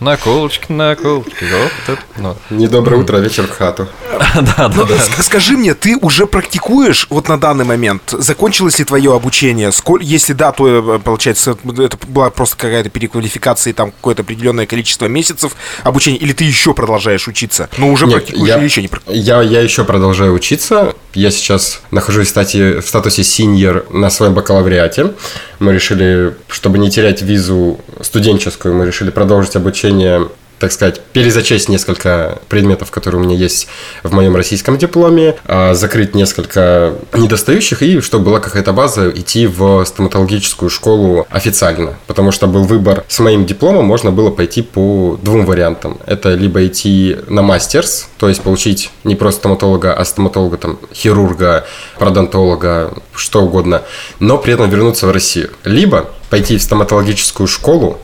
На 0.00 0.16
колочке, 0.16 0.72
на 0.72 0.94
колочке, 0.94 1.46
вот 1.86 1.98
ну. 2.16 2.36
Недоброе 2.50 3.00
утро, 3.00 3.18
вечер 3.18 3.46
в 3.46 3.50
хату. 3.50 3.88
Да, 4.36 4.68
да, 4.68 4.72
ну, 4.74 4.84
да. 4.84 5.22
Скажи 5.22 5.56
мне, 5.56 5.74
ты 5.74 5.96
уже 5.96 6.26
практикуешь 6.26 7.06
вот 7.10 7.28
на 7.28 7.38
данный 7.38 7.64
момент? 7.64 8.02
Закончилось 8.10 8.78
ли 8.78 8.84
твое 8.84 9.14
обучение? 9.14 9.70
Если 10.00 10.32
да, 10.32 10.52
то, 10.52 10.96
э, 10.96 10.98
получается, 10.98 11.56
это 11.78 11.98
была 12.06 12.30
просто 12.30 12.56
какая-то 12.56 12.90
переквалификация, 12.90 13.72
там 13.72 13.92
какое-то 13.92 14.22
определенное 14.22 14.66
количество 14.66 15.06
месяцев 15.06 15.52
обучения, 15.84 16.18
или 16.18 16.32
ты 16.32 16.44
еще 16.44 16.74
продолжаешь 16.74 17.28
учиться? 17.28 17.68
Но 17.78 17.90
уже 17.90 18.06
Нет, 18.06 18.16
практикуешь 18.16 18.48
я, 18.48 18.58
или 18.58 18.64
еще 18.64 18.82
не 18.82 18.88
практикуешь? 18.88 19.24
Я, 19.24 19.42
я 19.42 19.60
еще 19.60 19.84
продолжаю 19.84 20.34
учиться. 20.34 20.94
Я 21.14 21.30
сейчас 21.30 21.80
нахожусь, 21.90 22.28
кстати, 22.28 22.80
в 22.80 22.86
статусе 22.86 23.24
синьор 23.24 23.86
на 23.90 24.10
своем 24.10 24.34
бакалавриате. 24.34 25.14
Мы 25.58 25.72
решили, 25.72 26.36
чтобы 26.48 26.78
не 26.78 26.90
терять 26.90 27.22
визу 27.22 27.80
студенческую, 28.02 28.74
мы 28.74 28.86
решили 28.86 29.10
продолжить 29.10 29.56
обучение 29.56 30.28
так 30.58 30.72
сказать, 30.72 31.00
перезачесть 31.12 31.68
несколько 31.68 32.38
предметов, 32.48 32.90
которые 32.90 33.20
у 33.20 33.24
меня 33.24 33.36
есть 33.36 33.68
в 34.02 34.12
моем 34.12 34.36
российском 34.36 34.78
дипломе, 34.78 35.36
а, 35.44 35.74
закрыть 35.74 36.14
несколько 36.14 36.94
недостающих 37.12 37.82
и, 37.82 38.00
чтобы 38.00 38.26
была 38.26 38.40
какая-то 38.40 38.72
база, 38.72 39.10
идти 39.10 39.46
в 39.46 39.84
стоматологическую 39.84 40.70
школу 40.70 41.26
официально. 41.30 41.96
Потому 42.06 42.32
что 42.32 42.46
был 42.46 42.64
выбор 42.64 43.04
с 43.08 43.18
моим 43.18 43.44
дипломом, 43.46 43.84
можно 43.84 44.10
было 44.10 44.30
пойти 44.30 44.62
по 44.62 45.18
двум 45.22 45.44
вариантам. 45.44 45.98
Это 46.06 46.34
либо 46.34 46.66
идти 46.66 47.16
на 47.28 47.42
мастерс, 47.42 48.08
то 48.18 48.28
есть 48.28 48.42
получить 48.42 48.90
не 49.04 49.14
просто 49.14 49.40
стоматолога, 49.40 49.92
а 49.92 50.04
стоматолога, 50.04 50.56
там, 50.56 50.78
хирурга, 50.94 51.66
пародонтолога, 51.98 52.94
что 53.14 53.42
угодно, 53.42 53.82
но 54.20 54.38
при 54.38 54.54
этом 54.54 54.70
вернуться 54.70 55.06
в 55.06 55.10
Россию. 55.10 55.50
Либо 55.64 56.10
пойти 56.30 56.56
в 56.56 56.62
стоматологическую 56.62 57.46
школу, 57.46 57.98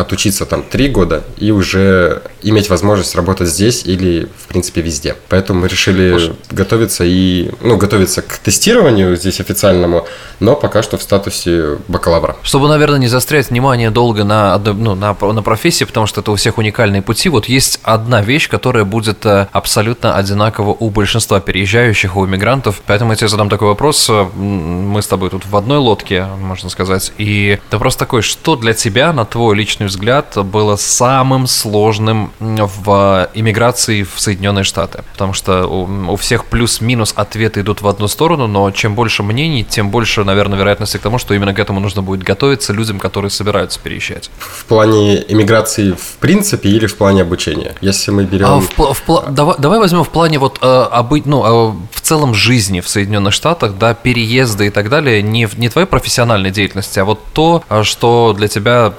отучиться 0.00 0.46
там 0.46 0.62
три 0.62 0.88
года 0.88 1.24
и 1.38 1.50
уже 1.50 2.22
иметь 2.42 2.70
возможность 2.70 3.14
работать 3.16 3.48
здесь 3.48 3.84
или, 3.84 4.28
в 4.36 4.46
принципе, 4.46 4.80
везде. 4.80 5.16
Поэтому 5.28 5.60
мы 5.60 5.68
решили 5.68 6.10
Слушай. 6.10 6.36
готовиться 6.50 7.04
и, 7.04 7.50
ну, 7.62 7.76
готовиться 7.76 8.22
к 8.22 8.38
тестированию 8.38 9.16
здесь 9.16 9.40
официальному, 9.40 10.06
но 10.38 10.54
пока 10.54 10.82
что 10.82 10.98
в 10.98 11.02
статусе 11.02 11.78
бакалавра. 11.88 12.36
Чтобы, 12.42 12.68
наверное, 12.68 12.98
не 12.98 13.08
застрять 13.08 13.50
внимание 13.50 13.90
долго 13.90 14.22
на, 14.24 14.56
ну, 14.58 14.94
на, 14.94 15.16
на 15.20 15.42
профессии, 15.42 15.84
потому 15.84 16.06
что 16.06 16.20
это 16.20 16.30
у 16.30 16.36
всех 16.36 16.58
уникальные 16.58 17.02
пути, 17.02 17.28
вот 17.28 17.46
есть 17.46 17.80
одна 17.82 18.22
вещь, 18.22 18.48
которая 18.48 18.84
будет 18.84 19.26
э, 19.26 19.48
абсолютно 19.52 20.16
одинакова 20.16 20.76
у 20.78 20.90
большинства 20.90 21.40
переезжающих, 21.40 22.16
у 22.16 22.24
иммигрантов. 22.24 22.82
Поэтому 22.86 23.12
я 23.12 23.16
тебе 23.16 23.28
задам 23.28 23.48
такой 23.48 23.68
вопрос. 23.68 24.08
Мы 24.08 25.02
с 25.02 25.06
тобой 25.06 25.30
тут 25.30 25.44
в 25.46 25.56
одной 25.56 25.78
лодке, 25.78 26.24
можно 26.40 26.70
сказать. 26.70 27.12
И 27.18 27.58
вопрос 27.70 27.96
такой, 27.96 28.22
что 28.22 28.54
для 28.54 28.74
тебя, 28.74 29.12
на 29.12 29.24
твой 29.24 29.56
личный 29.56 29.87
взгляд, 29.88 30.36
было 30.46 30.76
самым 30.76 31.46
сложным 31.46 32.32
в 32.38 33.28
иммиграции 33.34 34.02
в 34.02 34.20
Соединенные 34.20 34.64
Штаты. 34.64 35.04
Потому 35.12 35.32
что 35.32 35.66
у, 35.66 36.12
у 36.12 36.16
всех 36.16 36.46
плюс-минус 36.46 37.12
ответы 37.16 37.60
идут 37.60 37.82
в 37.82 37.88
одну 37.88 38.08
сторону, 38.08 38.46
но 38.46 38.70
чем 38.70 38.94
больше 38.94 39.22
мнений, 39.22 39.64
тем 39.64 39.90
больше, 39.90 40.24
наверное, 40.24 40.58
вероятности 40.58 40.96
к 40.96 41.00
тому, 41.00 41.18
что 41.18 41.34
именно 41.34 41.54
к 41.54 41.58
этому 41.58 41.80
нужно 41.80 42.02
будет 42.02 42.22
готовиться 42.22 42.72
людям, 42.72 42.98
которые 42.98 43.30
собираются 43.30 43.80
переезжать. 43.80 44.30
В 44.38 44.64
плане 44.64 45.24
иммиграции 45.28 45.92
в 45.92 46.16
принципе 46.20 46.68
или 46.68 46.86
в 46.86 46.96
плане 46.96 47.22
обучения? 47.22 47.74
Если 47.80 48.10
мы 48.10 48.24
берем... 48.24 48.46
А, 48.46 48.60
в, 48.60 48.94
в, 49.06 49.32
давай, 49.32 49.56
давай 49.58 49.78
возьмем 49.78 50.04
в 50.04 50.08
плане 50.08 50.38
вот 50.38 50.58
э, 50.60 50.66
обы, 50.66 51.22
ну, 51.24 51.44
э, 51.44 51.74
в 51.92 51.97
целом 52.08 52.34
жизни 52.34 52.80
в 52.80 52.88
Соединенных 52.88 53.34
Штатах, 53.34 53.76
да, 53.76 53.92
переезды 53.92 54.68
и 54.68 54.70
так 54.70 54.88
далее, 54.88 55.20
не, 55.20 55.46
не 55.58 55.68
твоей 55.68 55.86
профессиональной 55.86 56.50
деятельности, 56.50 56.98
а 56.98 57.04
вот 57.04 57.20
то, 57.34 57.62
а, 57.68 57.84
что 57.84 58.34
для 58.34 58.48
тебя 58.48 58.94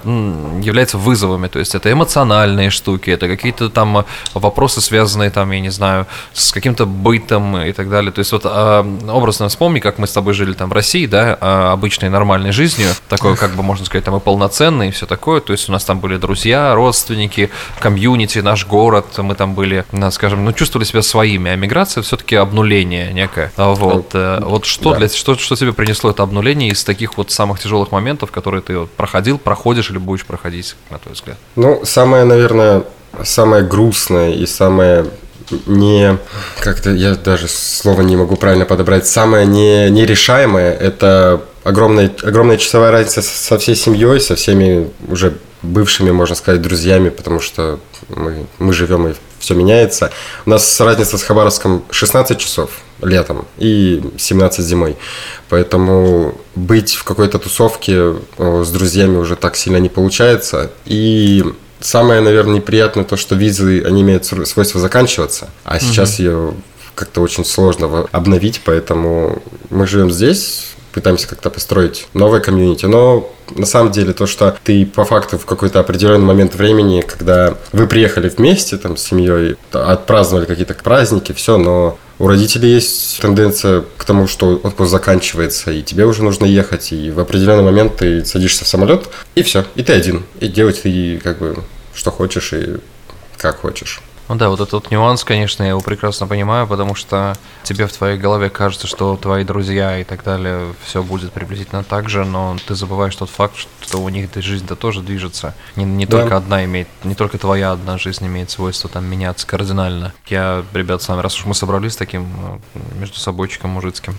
является 0.61 0.99
вызовами. 0.99 1.47
То 1.47 1.57
есть 1.57 1.73
это 1.73 1.91
эмоциональные 1.91 2.69
штуки, 2.69 3.09
это 3.09 3.27
какие-то 3.27 3.69
там 3.69 4.05
вопросы, 4.35 4.79
связанные 4.79 5.31
там, 5.31 5.49
я 5.51 5.59
не 5.59 5.71
знаю, 5.71 6.05
с 6.33 6.51
каким-то 6.51 6.85
бытом 6.85 7.57
и 7.57 7.71
так 7.71 7.89
далее. 7.89 8.11
То 8.11 8.19
есть 8.19 8.31
вот 8.31 8.43
а, 8.45 8.85
образно 9.11 9.49
вспомни, 9.49 9.79
как 9.79 9.97
мы 9.97 10.05
с 10.05 10.11
тобой 10.11 10.35
жили 10.35 10.53
там 10.53 10.69
в 10.69 10.73
России, 10.73 11.07
да, 11.07 11.35
а, 11.41 11.73
обычной 11.73 12.09
нормальной 12.09 12.51
жизнью, 12.51 12.89
такой, 13.07 13.35
как 13.35 13.55
бы 13.55 13.63
можно 13.63 13.85
сказать, 13.85 14.05
там 14.05 14.17
и 14.17 14.19
полноценный, 14.19 14.89
и 14.89 14.91
все 14.91 15.07
такое. 15.07 15.41
То 15.41 15.53
есть 15.53 15.67
у 15.67 15.71
нас 15.71 15.83
там 15.83 15.99
были 15.99 16.17
друзья, 16.17 16.75
родственники, 16.75 17.49
комьюнити, 17.79 18.37
наш 18.37 18.67
город, 18.67 19.17
мы 19.17 19.33
там 19.33 19.55
были, 19.55 19.83
скажем, 20.11 20.45
ну, 20.45 20.53
чувствовали 20.53 20.85
себя 20.85 21.01
своими. 21.01 21.49
А 21.49 21.55
миграция 21.55 22.03
все-таки 22.03 22.35
обнуление 22.35 22.98
некое. 23.07 23.51
Вот, 23.57 24.11
э, 24.13 24.39
вот 24.43 24.65
что, 24.65 24.91
да. 24.91 24.99
для, 24.99 25.09
что, 25.09 25.35
что 25.35 25.55
тебе 25.55 25.73
принесло 25.73 26.11
это 26.11 26.23
обнуление 26.23 26.69
из 26.69 26.83
таких 26.83 27.17
вот 27.17 27.31
самых 27.31 27.59
тяжелых 27.59 27.91
моментов, 27.91 28.31
которые 28.31 28.61
ты 28.61 28.77
вот 28.77 28.91
проходил, 28.91 29.37
проходишь 29.37 29.89
или 29.89 29.97
будешь 29.97 30.25
проходить, 30.25 30.75
на 30.89 30.99
твой 30.99 31.13
взгляд? 31.13 31.37
Ну, 31.55 31.81
самое, 31.83 32.23
наверное, 32.25 32.83
самое 33.23 33.63
грустное 33.63 34.31
и 34.31 34.45
самое 34.45 35.05
не 35.65 36.17
как-то 36.59 36.91
я 36.91 37.15
даже 37.15 37.47
слово 37.47 38.01
не 38.01 38.15
могу 38.15 38.35
правильно 38.35 38.65
подобрать. 38.65 39.07
Самое 39.07 39.45
не 39.45 39.89
нерешаемое 39.89 40.73
это 40.73 41.41
огромная 41.63 42.11
огромная 42.23 42.57
часовая 42.57 42.91
разница 42.91 43.21
со 43.21 43.57
всей 43.57 43.75
семьей, 43.75 44.19
со 44.19 44.35
всеми 44.35 44.89
уже 45.07 45.37
бывшими, 45.61 46.11
можно 46.11 46.35
сказать, 46.35 46.61
друзьями, 46.61 47.09
потому 47.09 47.39
что 47.39 47.79
мы, 48.09 48.45
мы 48.59 48.73
живем 48.73 49.07
и 49.07 49.13
все 49.39 49.55
меняется. 49.55 50.11
У 50.45 50.49
нас 50.49 50.79
разница 50.79 51.17
с 51.17 51.23
Хабаровском 51.23 51.83
16 51.91 52.37
часов 52.37 52.71
летом 53.01 53.45
и 53.57 54.03
17 54.17 54.65
зимой. 54.65 54.97
Поэтому 55.49 56.39
быть 56.55 56.95
в 56.95 57.03
какой-то 57.03 57.39
тусовке 57.39 58.15
с 58.37 58.69
друзьями 58.69 59.17
уже 59.17 59.35
так 59.35 59.55
сильно 59.55 59.77
не 59.77 59.89
получается. 59.89 60.71
И 60.85 61.43
самое, 61.79 62.21
наверное, 62.21 62.55
неприятное 62.55 63.05
то, 63.05 63.17
что 63.17 63.35
визы, 63.35 63.83
они 63.85 64.01
имеют 64.01 64.25
свойство 64.25 64.79
заканчиваться. 64.79 65.49
А 65.63 65.79
сейчас 65.79 66.15
угу. 66.15 66.23
ее 66.23 66.53
как-то 66.95 67.21
очень 67.21 67.45
сложно 67.45 68.07
обновить, 68.11 68.61
поэтому 68.65 69.41
мы 69.69 69.87
живем 69.87 70.11
здесь, 70.11 70.71
пытаемся 70.91 71.27
как-то 71.27 71.49
построить 71.49 72.07
новое 72.13 72.39
комьюнити, 72.39 72.85
но 72.85 73.31
на 73.55 73.65
самом 73.65 73.91
деле 73.91 74.13
то, 74.13 74.27
что 74.27 74.55
ты 74.63 74.85
по 74.85 75.05
факту 75.05 75.37
в 75.37 75.45
какой-то 75.45 75.79
определенный 75.79 76.25
момент 76.25 76.55
времени, 76.55 77.01
когда 77.01 77.55
вы 77.71 77.87
приехали 77.87 78.29
вместе 78.29 78.77
там 78.77 78.97
с 78.97 79.03
семьей, 79.03 79.55
отпраздновали 79.71 80.45
какие-то 80.45 80.73
праздники, 80.73 81.31
все, 81.31 81.57
но 81.57 81.97
у 82.19 82.27
родителей 82.27 82.73
есть 82.73 83.21
тенденция 83.21 83.85
к 83.97 84.05
тому, 84.05 84.27
что 84.27 84.59
отпуск 84.61 84.91
заканчивается, 84.91 85.71
и 85.71 85.81
тебе 85.81 86.05
уже 86.05 86.23
нужно 86.23 86.45
ехать, 86.45 86.91
и 86.91 87.11
в 87.11 87.19
определенный 87.19 87.63
момент 87.63 87.97
ты 87.97 88.25
садишься 88.25 88.65
в 88.65 88.67
самолет, 88.67 89.09
и 89.35 89.41
все, 89.41 89.65
и 89.75 89.83
ты 89.83 89.93
один, 89.93 90.25
и 90.39 90.47
делать 90.47 90.81
ты 90.83 91.19
как 91.23 91.39
бы 91.39 91.63
что 91.93 92.11
хочешь 92.11 92.53
и 92.53 92.77
как 93.37 93.61
хочешь. 93.61 94.01
Ну 94.29 94.35
да, 94.35 94.49
вот 94.49 94.61
этот 94.61 94.91
нюанс, 94.91 95.23
конечно, 95.23 95.63
я 95.63 95.69
его 95.69 95.81
прекрасно 95.81 96.27
понимаю, 96.27 96.67
потому 96.67 96.93
что 96.93 97.35
тебе 97.63 97.87
в 97.87 97.91
твоей 97.91 98.15
голове 98.15 98.51
кажется, 98.51 98.85
что 98.85 99.17
твои 99.17 99.43
друзья 99.43 99.97
и 99.97 100.03
так 100.03 100.23
далее, 100.23 100.75
все 100.83 101.01
будет 101.01 101.33
приблизительно 101.33 101.83
так 101.83 102.09
же, 102.09 102.23
но 102.25 102.55
ты 102.67 102.75
забываешь 102.75 103.15
тот 103.15 103.31
факт, 103.31 103.55
что 103.81 103.97
у 103.97 104.07
них 104.09 104.29
жизнь-то 104.35 104.75
тоже 104.75 105.01
движется. 105.01 105.55
Не, 105.75 105.83
не 105.83 106.05
да. 106.05 106.19
только 106.19 106.37
одна 106.37 106.63
имеет, 106.65 106.87
не 107.03 107.15
только 107.15 107.39
твоя 107.39 107.71
одна 107.71 107.97
жизнь 107.97 108.23
имеет 108.27 108.51
свойство 108.51 108.87
там 108.87 109.03
меняться 109.05 109.47
кардинально. 109.47 110.13
Я, 110.27 110.63
ребят, 110.73 111.01
с 111.01 111.07
вами, 111.07 111.21
раз 111.21 111.35
уж 111.35 111.45
мы 111.45 111.55
собрались 111.55 111.95
таким 111.95 112.27
э, 112.75 112.79
между 112.99 113.19
собойчиком 113.19 113.71
мужицким, 113.71 114.15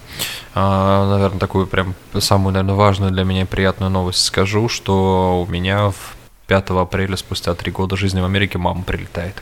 а, 0.57 1.09
наверное, 1.09 1.39
такую 1.39 1.69
прям 1.69 1.95
самую, 2.19 2.55
наверное, 2.55 2.75
важную 2.75 3.13
для 3.13 3.23
меня 3.23 3.47
приятную 3.47 3.91
новость 3.91 4.25
скажу, 4.25 4.69
что 4.69 5.47
у 5.47 5.51
меня 5.51 5.91
в 5.91 6.17
5 6.49 6.71
апреля, 6.71 7.17
спустя 7.17 7.55
три 7.55 7.71
года 7.71 7.97
жизни 7.97 8.21
в 8.21 8.25
Америке, 8.25 8.59
мама 8.59 8.83
прилетает. 8.83 9.41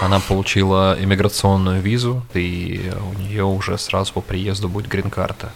Она 0.00 0.20
получила 0.20 0.96
иммиграционную 0.98 1.80
визу, 1.80 2.24
и 2.34 2.92
у 3.14 3.18
нее 3.18 3.44
уже 3.44 3.78
сразу 3.78 4.12
по 4.12 4.20
приезду 4.20 4.68
будет 4.68 4.88
грин-карта. 4.88 5.52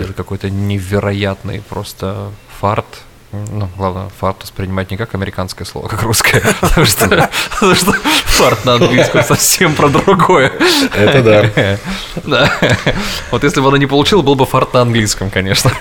Это 0.00 0.12
какой-то 0.12 0.50
невероятный 0.50 1.60
просто 1.68 2.30
фарт, 2.60 2.86
ну, 3.32 3.68
главное, 3.76 4.08
фарт 4.20 4.42
воспринимать 4.42 4.90
не 4.90 4.96
как 4.96 5.14
американское 5.14 5.66
слово, 5.66 5.88
а 5.88 5.90
как 5.90 6.02
русское, 6.02 6.42
потому 6.60 6.86
что, 6.86 7.30
потому 7.50 7.74
что 7.74 7.92
фарт 7.92 8.64
на 8.64 8.74
английском 8.74 9.22
совсем 9.24 9.74
про 9.74 9.88
другое. 9.88 10.52
Это 10.94 11.22
да. 11.22 11.78
да. 12.24 12.52
Вот 13.30 13.44
если 13.44 13.60
бы 13.60 13.68
она 13.68 13.78
не 13.78 13.86
получила, 13.86 14.22
был 14.22 14.34
бы 14.34 14.46
фарт 14.46 14.72
на 14.74 14.82
английском, 14.82 15.30
конечно. 15.30 15.72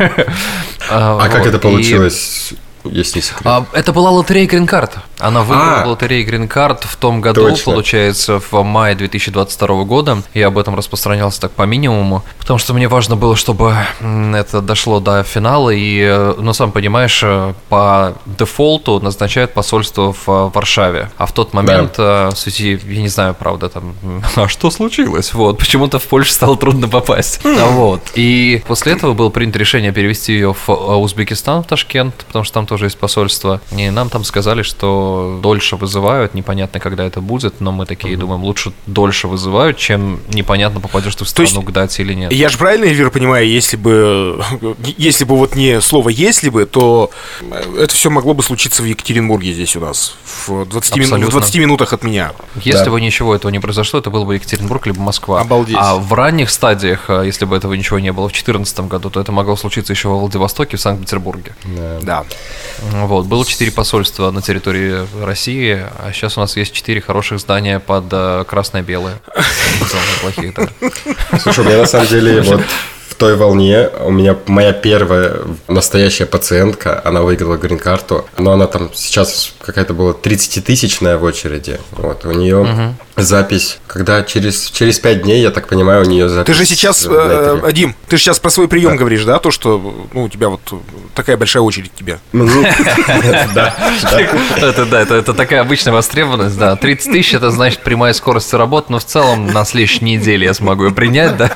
А, 0.90 1.16
вот. 1.16 1.32
как 1.32 1.46
это 1.46 1.60
получилось? 1.60 2.54
Если 2.86 3.20
не 3.20 3.24
секрет. 3.24 3.42
А, 3.46 3.66
это 3.74 3.94
была 3.94 4.12
лотерея 4.12 4.48
грин-карт. 4.48 4.98
Она 5.20 5.44
выиграла 5.44 5.84
а, 5.84 5.88
лотерею 5.88 6.26
грин-карт 6.26 6.84
в 6.84 6.98
том 6.98 7.22
году, 7.22 7.50
точно. 7.50 7.72
получается, 7.72 8.40
в 8.40 8.64
мае 8.64 8.94
2022 8.96 9.84
года. 9.86 10.22
Я 10.34 10.48
об 10.48 10.58
этом 10.58 10.76
распространялся 10.76 11.40
так 11.40 11.52
по 11.52 11.64
минимуму, 11.64 12.24
потому 12.40 12.60
что 12.60 12.74
мне 12.74 12.88
важно 12.90 13.16
было, 13.16 13.36
чтобы 13.38 13.76
это 14.02 14.62
дошло 14.62 15.00
до 15.00 15.24
финала. 15.24 15.70
И, 15.70 16.02
э, 16.02 16.36
ну, 16.38 16.54
сам 16.54 16.72
понимаешь, 16.72 17.22
э, 17.24 17.54
по 17.70 18.16
дефолту 18.26 19.00
назначают 19.00 19.54
посольство 19.54 20.14
в 20.14 20.28
э, 20.28 20.52
Варшаве. 20.54 21.10
А 21.18 21.26
в 21.26 21.32
тот 21.32 21.54
момент, 21.54 21.94
да. 21.98 22.30
в 22.32 22.38
связи, 22.38 22.80
я 22.84 23.02
не 23.02 23.08
знаю, 23.08 23.34
правда, 23.34 23.70
там, 23.70 23.96
а 24.36 24.48
что 24.48 24.72
случилось? 24.72 25.34
Вот, 25.34 25.58
почему-то 25.58 26.00
в 26.00 26.04
Польшу 26.04 26.32
стало 26.32 26.58
трудно 26.58 26.90
попасть. 26.90 27.40
А 27.46 27.68
вот. 27.68 28.02
И 28.16 28.62
после 28.68 28.94
этого 28.94 29.14
было 29.14 29.30
принято 29.30 29.58
решение 29.58 29.94
перевести 29.94 30.34
ее 30.34 30.54
в 30.54 30.70
Узбекистан, 30.70 31.64
в 31.64 31.68
Ташкент, 31.68 32.16
потому 32.28 32.44
что 32.44 32.56
там 32.56 32.68
тоже 32.74 32.88
есть 32.88 32.98
посольство. 32.98 33.62
И 33.78 33.92
нам 33.92 34.10
там 34.10 34.24
сказали, 34.24 34.64
что 34.64 35.40
дольше 35.44 35.76
вызывают, 35.76 36.34
непонятно, 36.34 36.80
когда 36.80 37.06
это 37.06 37.22
будет, 37.22 37.62
но 37.62 37.72
мы 37.72 37.86
такие 37.86 38.16
uh-huh. 38.16 38.18
думаем, 38.18 38.44
лучше 38.44 38.74
дольше 38.88 39.28
вызывают, 39.28 39.78
чем 39.78 40.22
непонятно, 40.30 40.80
попадешь 40.80 41.16
ты 41.16 41.24
в 41.24 41.30
страну 41.30 41.60
есть, 41.60 41.68
к 41.68 41.72
дате 41.72 42.02
или 42.02 42.16
нет. 42.16 42.32
Я 42.32 42.50
же 42.50 42.58
правильно, 42.58 42.86
Эльвира, 42.86 43.12
понимаю, 43.12 43.48
если 43.48 43.78
бы, 43.78 44.44
если 44.98 45.24
бы 45.24 45.38
вот 45.38 45.56
не 45.56 45.82
слово 45.82 46.10
«если 46.10 46.50
бы», 46.50 46.66
то 46.66 47.12
это 47.78 47.94
все 47.94 48.10
могло 48.10 48.34
бы 48.34 48.42
случиться 48.42 48.82
в 48.82 48.86
Екатеринбурге 48.86 49.54
здесь 49.54 49.76
у 49.76 49.80
нас, 49.80 50.16
в 50.48 50.66
20, 50.66 50.96
мину, 50.96 51.28
в 51.28 51.30
20 51.30 51.56
минутах 51.58 51.94
от 51.94 52.04
меня. 52.04 52.32
Если 52.56 52.86
да. 52.86 52.90
бы 52.90 53.00
ничего 53.00 53.36
этого 53.36 53.52
не 53.52 53.60
произошло, 53.60 54.00
это 54.00 54.10
был 54.10 54.26
бы 54.26 54.34
Екатеринбург 54.34 54.88
либо 54.88 55.00
Москва. 55.00 55.42
Обалдеть. 55.42 55.78
А 55.78 55.96
в 55.98 56.12
ранних 56.12 56.50
стадиях, 56.50 57.06
а, 57.08 57.22
если 57.22 57.46
бы 57.46 57.56
этого 57.56 57.74
ничего 57.76 58.00
не 58.00 58.12
было 58.12 58.30
в 58.30 58.32
2014 58.32 58.80
году, 58.88 59.12
то 59.12 59.22
это 59.22 59.32
могло 59.32 59.56
случиться 59.56 59.94
еще 59.94 60.10
во 60.10 60.18
Владивостоке, 60.18 60.78
в 60.78 60.82
Санкт-Петербурге. 60.82 61.56
Да. 61.66 62.00
да. 62.02 62.26
Вот, 62.92 63.26
было 63.26 63.46
четыре 63.46 63.72
посольства 63.72 64.32
на 64.32 64.42
территории 64.42 65.08
России, 65.24 65.80
а 66.00 66.12
сейчас 66.14 66.38
у 66.38 66.42
нас 66.42 66.58
есть 66.58 66.74
четыре 66.74 67.02
хороших 67.02 67.40
здания 67.40 67.80
под 67.80 68.06
э, 68.12 68.44
красное-белое. 68.48 69.16
Да. 70.56 71.40
Слушай, 71.40 71.66
у 71.66 71.68
меня 71.68 71.78
на 71.78 71.86
самом 71.86 72.08
деле 72.08 72.42
вот 72.44 72.62
в 73.14 73.16
той 73.16 73.36
волне 73.36 73.90
у 74.00 74.10
меня 74.10 74.36
моя 74.48 74.74
первая 74.74 75.36
настоящая 75.68 76.26
пациентка, 76.26 77.00
она 77.06 77.22
выиграла 77.22 77.58
грин-карту, 77.58 78.26
но 78.38 78.54
она 78.54 78.66
там 78.66 78.90
сейчас 78.96 79.54
какая-то 79.62 79.94
была 79.94 80.12
30-тысячная 80.14 81.18
в 81.18 81.24
очереди. 81.24 81.80
Вот, 81.92 82.26
у 82.26 82.32
нее. 82.32 82.96
Запись, 83.16 83.80
когда 83.88 84.24
через, 84.24 84.70
через 84.72 85.00
5 85.00 85.22
дней, 85.22 85.42
я 85.42 85.52
так 85.52 85.68
понимаю, 85.68 86.04
у 86.04 86.10
нее 86.10 86.30
запись. 86.30 86.48
Ты 86.48 86.54
же 86.54 86.66
сейчас, 86.66 87.06
э, 87.10 87.72
Дим, 87.72 87.96
ты 88.08 88.18
же 88.18 88.24
сейчас 88.24 88.40
про 88.40 88.50
свой 88.50 88.68
прием 88.68 88.92
да. 88.92 88.98
говоришь, 88.98 89.24
да? 89.24 89.40
То, 89.40 89.52
что 89.52 90.08
ну, 90.14 90.24
у 90.24 90.30
тебя 90.30 90.50
вот 90.50 90.62
такая 91.14 91.38
большая 91.38 91.62
очередь 91.62 91.92
к 91.92 91.96
тебе. 91.96 92.20
Ну, 92.32 92.46
да. 93.56 93.76
Это 94.58 94.86
да, 94.86 95.02
это 95.02 95.34
такая 95.34 95.62
обычная 95.62 95.94
востребованность, 95.94 96.58
да. 96.58 96.76
30 96.76 97.12
тысяч 97.12 97.34
это 97.36 97.52
значит 97.52 97.82
прямая 97.82 98.14
скорость 98.14 98.54
работы, 98.54 98.92
но 98.92 99.00
в 99.00 99.06
целом 99.06 99.48
на 99.48 99.64
следующей 99.66 100.06
неделе 100.06 100.48
я 100.48 100.54
смогу 100.54 100.86
ее 100.86 100.92
принять, 100.92 101.38
да. 101.38 101.52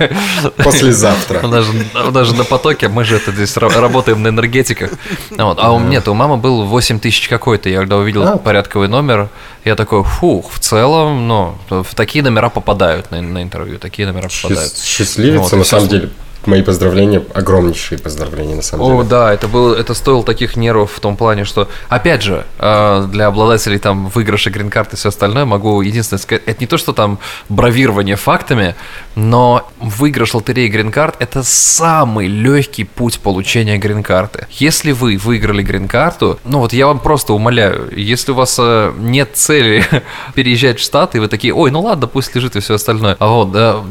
Послезавтра. 0.58 1.48
Даже, 1.48 1.72
даже 2.12 2.36
на 2.36 2.44
потоке, 2.44 2.88
мы 2.88 3.04
же 3.04 3.16
это 3.16 3.32
здесь 3.32 3.58
работаем 3.58 4.22
на 4.22 4.28
энергетиках. 4.28 4.92
А 5.38 5.74
у 5.74 5.80
меня, 5.80 6.02
то 6.02 6.12
у 6.12 6.14
мамы 6.14 6.38
был 6.38 6.66
8 6.66 7.00
тысяч 7.00 7.28
какой-то. 7.28 7.70
Я 7.70 7.80
когда 7.80 7.98
увидел 7.98 8.28
а. 8.28 8.38
порядковый 8.38 8.90
номер, 8.90 9.30
я 9.68 9.76
такой, 9.76 10.04
фух, 10.04 10.52
в 10.52 10.60
целом, 10.60 11.28
ну, 11.28 11.56
в 11.70 11.96
такие 11.96 12.24
номера 12.24 12.50
попадают 12.50 13.12
на, 13.12 13.22
на 13.22 13.44
интервью, 13.44 13.78
такие 13.78 14.08
номера 14.08 14.30
попадают. 14.30 14.78
Счастливица, 14.78 15.42
вот, 15.42 15.54
на 15.54 15.64
самом 15.64 15.88
деле, 15.88 16.10
мои 16.48 16.62
поздравления, 16.62 17.24
огромнейшие 17.34 18.00
поздравления, 18.00 18.56
на 18.56 18.62
самом 18.62 18.86
О, 18.86 18.98
деле. 18.98 19.10
да, 19.10 19.34
это 19.34 19.48
было, 19.48 19.76
это 19.76 19.94
стоило 19.94 20.24
таких 20.24 20.56
нервов 20.56 20.92
в 20.94 21.00
том 21.00 21.16
плане, 21.18 21.46
что, 21.46 21.70
опять 21.90 22.24
же, 22.24 22.46
э, 22.60 23.08
для 23.12 23.28
обладателей 23.28 23.80
там 23.80 24.08
выигрыша 24.08 24.50
грин-карты 24.50 24.96
и 24.96 24.98
все 24.98 25.10
остальное, 25.10 25.46
могу 25.46 25.82
единственное 25.82 26.20
сказать, 26.20 26.44
это 26.46 26.58
не 26.62 26.68
то, 26.68 26.78
что 26.78 26.94
там 26.94 27.20
бравирование 27.50 28.16
фактами, 28.16 28.76
но 29.16 29.70
выигрыш 29.80 30.34
лотереи 30.34 30.68
грин-карт– 30.68 31.16
это 31.20 31.44
самый 31.44 32.28
легкий 32.28 32.84
путь 32.84 33.20
получения 33.20 33.78
грин-карты. 33.78 34.48
Если 34.52 34.92
вы 34.92 35.18
выиграли 35.18 35.62
грин-карту, 35.62 36.40
ну 36.46 36.60
вот 36.60 36.74
я 36.74 36.88
вам 36.88 37.00
просто 37.00 37.34
умоляю, 37.34 37.92
если 37.96 38.32
у 38.32 38.36
вас 38.36 38.58
э, 38.60 38.94
нет 38.98 39.32
цели 39.34 39.86
переезжать 40.36 40.80
в 40.80 40.84
Штаты, 40.84 41.18
и 41.18 41.22
вы 41.22 41.28
такие, 41.28 41.54
ой, 41.54 41.72
ну 41.72 41.82
ладно, 41.82 42.08
пусть 42.08 42.34
лежит 42.36 42.56
и 42.56 42.60
все 42.60 42.76
остальное. 42.76 43.16
А 43.20 43.28
вот, 43.28 43.52
да, 43.52 43.84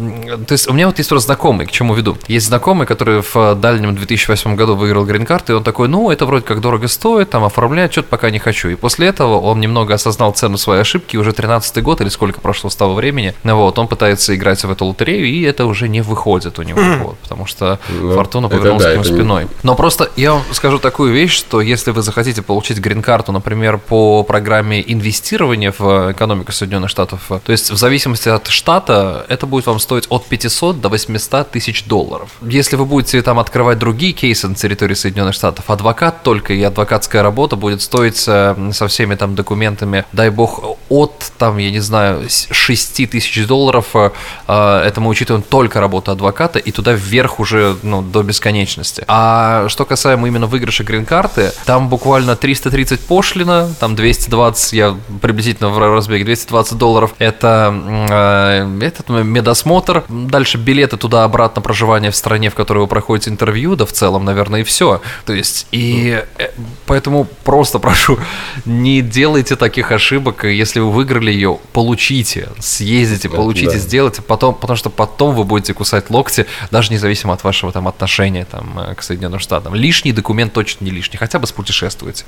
то 0.46 0.52
есть 0.52 0.68
у 0.68 0.72
меня 0.72 0.86
вот 0.86 0.98
есть 0.98 1.08
просто 1.08 1.26
знакомый, 1.26 1.66
к 1.66 1.70
чему 1.70 1.94
веду. 1.94 2.16
Есть 2.28 2.45
знакомый, 2.46 2.86
который 2.86 3.22
в 3.22 3.36
э, 3.36 3.54
дальнем 3.54 3.94
2008 3.94 4.56
году 4.56 4.74
выиграл 4.76 5.04
грин-карту, 5.04 5.52
и 5.52 5.56
он 5.56 5.64
такой, 5.64 5.88
ну, 5.88 6.10
это 6.10 6.26
вроде 6.26 6.44
как 6.44 6.60
дорого 6.60 6.88
стоит, 6.88 7.30
там 7.30 7.44
оформлять, 7.44 7.92
что-то 7.92 8.08
пока 8.08 8.30
не 8.30 8.38
хочу. 8.38 8.68
И 8.68 8.74
после 8.74 9.08
этого 9.08 9.38
он 9.40 9.60
немного 9.60 9.94
осознал 9.94 10.32
цену 10.32 10.56
своей 10.56 10.80
ошибки, 10.80 11.16
уже 11.16 11.32
13 11.32 11.82
год 11.82 12.00
или 12.00 12.08
сколько 12.08 12.40
прошло 12.40 12.70
с 12.70 12.76
того 12.76 12.94
времени, 12.94 13.34
вот, 13.44 13.78
он 13.78 13.88
пытается 13.88 14.34
играть 14.34 14.62
в 14.64 14.70
эту 14.70 14.86
лотерею, 14.86 15.26
и 15.26 15.42
это 15.42 15.66
уже 15.66 15.88
не 15.88 16.00
выходит 16.00 16.58
у 16.58 16.62
него, 16.62 16.80
вот, 17.02 17.18
потому 17.18 17.46
что 17.46 17.78
Ну, 17.88 18.14
фортуна 18.14 18.48
повернулась 18.48 18.82
да, 18.82 18.90
к 18.90 18.92
нему 18.92 19.02
это 19.02 19.10
не- 19.12 19.16
спиной. 19.18 19.46
Но 19.62 19.74
просто 19.74 20.10
я 20.16 20.32
вам 20.34 20.42
скажу 20.52 20.78
такую 20.78 21.12
вещь, 21.12 21.32
что 21.36 21.60
если 21.60 21.90
вы 21.90 22.02
захотите 22.02 22.42
получить 22.42 22.78
грин-карту, 22.78 23.32
например, 23.32 23.78
по 23.78 24.22
программе 24.22 24.82
инвестирования 24.86 25.72
в 25.76 26.12
экономику 26.12 26.52
Соединенных 26.52 26.90
Штатов, 26.90 27.20
то 27.28 27.52
есть 27.52 27.70
в 27.70 27.76
зависимости 27.76 28.28
от 28.28 28.46
штата, 28.48 29.26
это 29.28 29.46
будет 29.46 29.66
вам 29.66 29.78
стоить 29.80 30.06
от 30.08 30.26
500 30.26 30.80
до 30.80 30.88
800 30.88 31.50
тысяч 31.50 31.84
долларов. 31.84 32.25
Если 32.42 32.76
вы 32.76 32.84
будете 32.84 33.20
там 33.22 33.38
открывать 33.38 33.78
другие 33.78 34.12
кейсы 34.12 34.48
на 34.48 34.54
территории 34.54 34.94
Соединенных 34.94 35.34
Штатов, 35.34 35.68
адвокат 35.70 36.22
только 36.22 36.52
и 36.54 36.62
адвокатская 36.62 37.22
работа 37.22 37.56
будет 37.56 37.82
стоить 37.82 38.22
э, 38.26 38.70
со 38.72 38.88
всеми 38.88 39.14
там 39.14 39.34
документами, 39.34 40.04
дай 40.12 40.30
бог, 40.30 40.76
от 40.88 41.32
там, 41.38 41.58
я 41.58 41.70
не 41.70 41.80
знаю, 41.80 42.28
с- 42.28 42.48
6 42.50 43.06
тысяч 43.10 43.46
долларов, 43.46 43.86
э, 43.94 44.10
э, 44.48 44.82
это 44.86 45.00
мы 45.00 45.08
учитываем 45.10 45.42
только 45.42 45.80
работу 45.80 46.10
адвоката, 46.12 46.58
и 46.58 46.70
туда 46.72 46.92
вверх 46.92 47.40
уже 47.40 47.76
ну, 47.82 48.02
до 48.02 48.22
бесконечности. 48.22 49.04
А 49.08 49.68
что 49.68 49.84
касаемо 49.84 50.26
именно 50.28 50.46
выигрыша 50.46 50.84
грин-карты, 50.84 51.52
там 51.64 51.88
буквально 51.88 52.36
330 52.36 53.00
пошлина, 53.00 53.68
там 53.80 53.94
220, 53.96 54.72
я 54.72 54.96
приблизительно 55.20 55.70
в 55.70 55.78
разбеге, 55.78 56.24
220 56.24 56.78
долларов, 56.78 57.14
это 57.18 57.74
э, 58.10 58.78
этот 58.82 59.08
медосмотр, 59.08 60.04
дальше 60.08 60.58
билеты 60.58 60.96
туда-обратно, 60.96 61.62
проживание 61.62 62.10
в 62.10 62.15
стране, 62.16 62.50
в 62.50 62.54
которой 62.54 62.80
вы 62.80 62.86
проходите 62.86 63.30
интервью, 63.30 63.76
да 63.76 63.86
в 63.86 63.92
целом, 63.92 64.24
наверное, 64.24 64.60
и 64.60 64.64
все. 64.64 65.00
То 65.24 65.32
есть, 65.32 65.66
и 65.72 66.22
э, 66.38 66.48
поэтому 66.86 67.26
просто 67.44 67.78
прошу, 67.86 68.18
не 68.64 69.02
делайте 69.02 69.56
таких 69.56 69.92
ошибок, 69.92 70.44
если 70.44 70.80
вы 70.80 70.90
выиграли 70.90 71.30
ее, 71.30 71.58
получите, 71.72 72.48
съездите, 72.58 73.28
получите, 73.28 73.72
да. 73.72 73.78
сделайте, 73.78 74.22
потом, 74.22 74.54
потому 74.54 74.76
что 74.76 74.90
потом 74.90 75.34
вы 75.34 75.44
будете 75.44 75.74
кусать 75.74 76.10
локти, 76.10 76.46
даже 76.70 76.92
независимо 76.92 77.34
от 77.34 77.44
вашего 77.44 77.72
там 77.72 77.88
отношения 77.88 78.44
там, 78.44 78.78
э, 78.78 78.94
к 78.94 79.02
Соединенным 79.02 79.40
Штатам. 79.40 79.74
Лишний 79.74 80.12
документ 80.12 80.52
точно 80.52 80.84
не 80.84 80.90
лишний, 80.90 81.18
хотя 81.18 81.38
бы 81.38 81.46
спутешествуйте. 81.46 82.24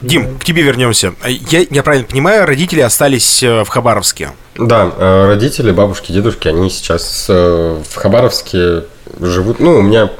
Дим, 0.00 0.38
к 0.38 0.44
тебе 0.44 0.62
вернемся. 0.62 1.14
Я, 1.26 1.64
я 1.70 1.82
правильно 1.82 2.06
понимаю, 2.06 2.46
родители 2.46 2.80
остались 2.80 3.42
э, 3.42 3.64
в 3.64 3.68
Хабаровске. 3.68 4.30
Да, 4.56 4.90
родители, 5.26 5.70
бабушки, 5.70 6.12
дедушки, 6.12 6.48
они 6.48 6.68
сейчас 6.68 7.28
в 7.28 7.94
Хабаровске 7.94 8.84
живут. 9.20 9.60
Ну, 9.60 9.78
у 9.78 9.82
меня 9.82 10.10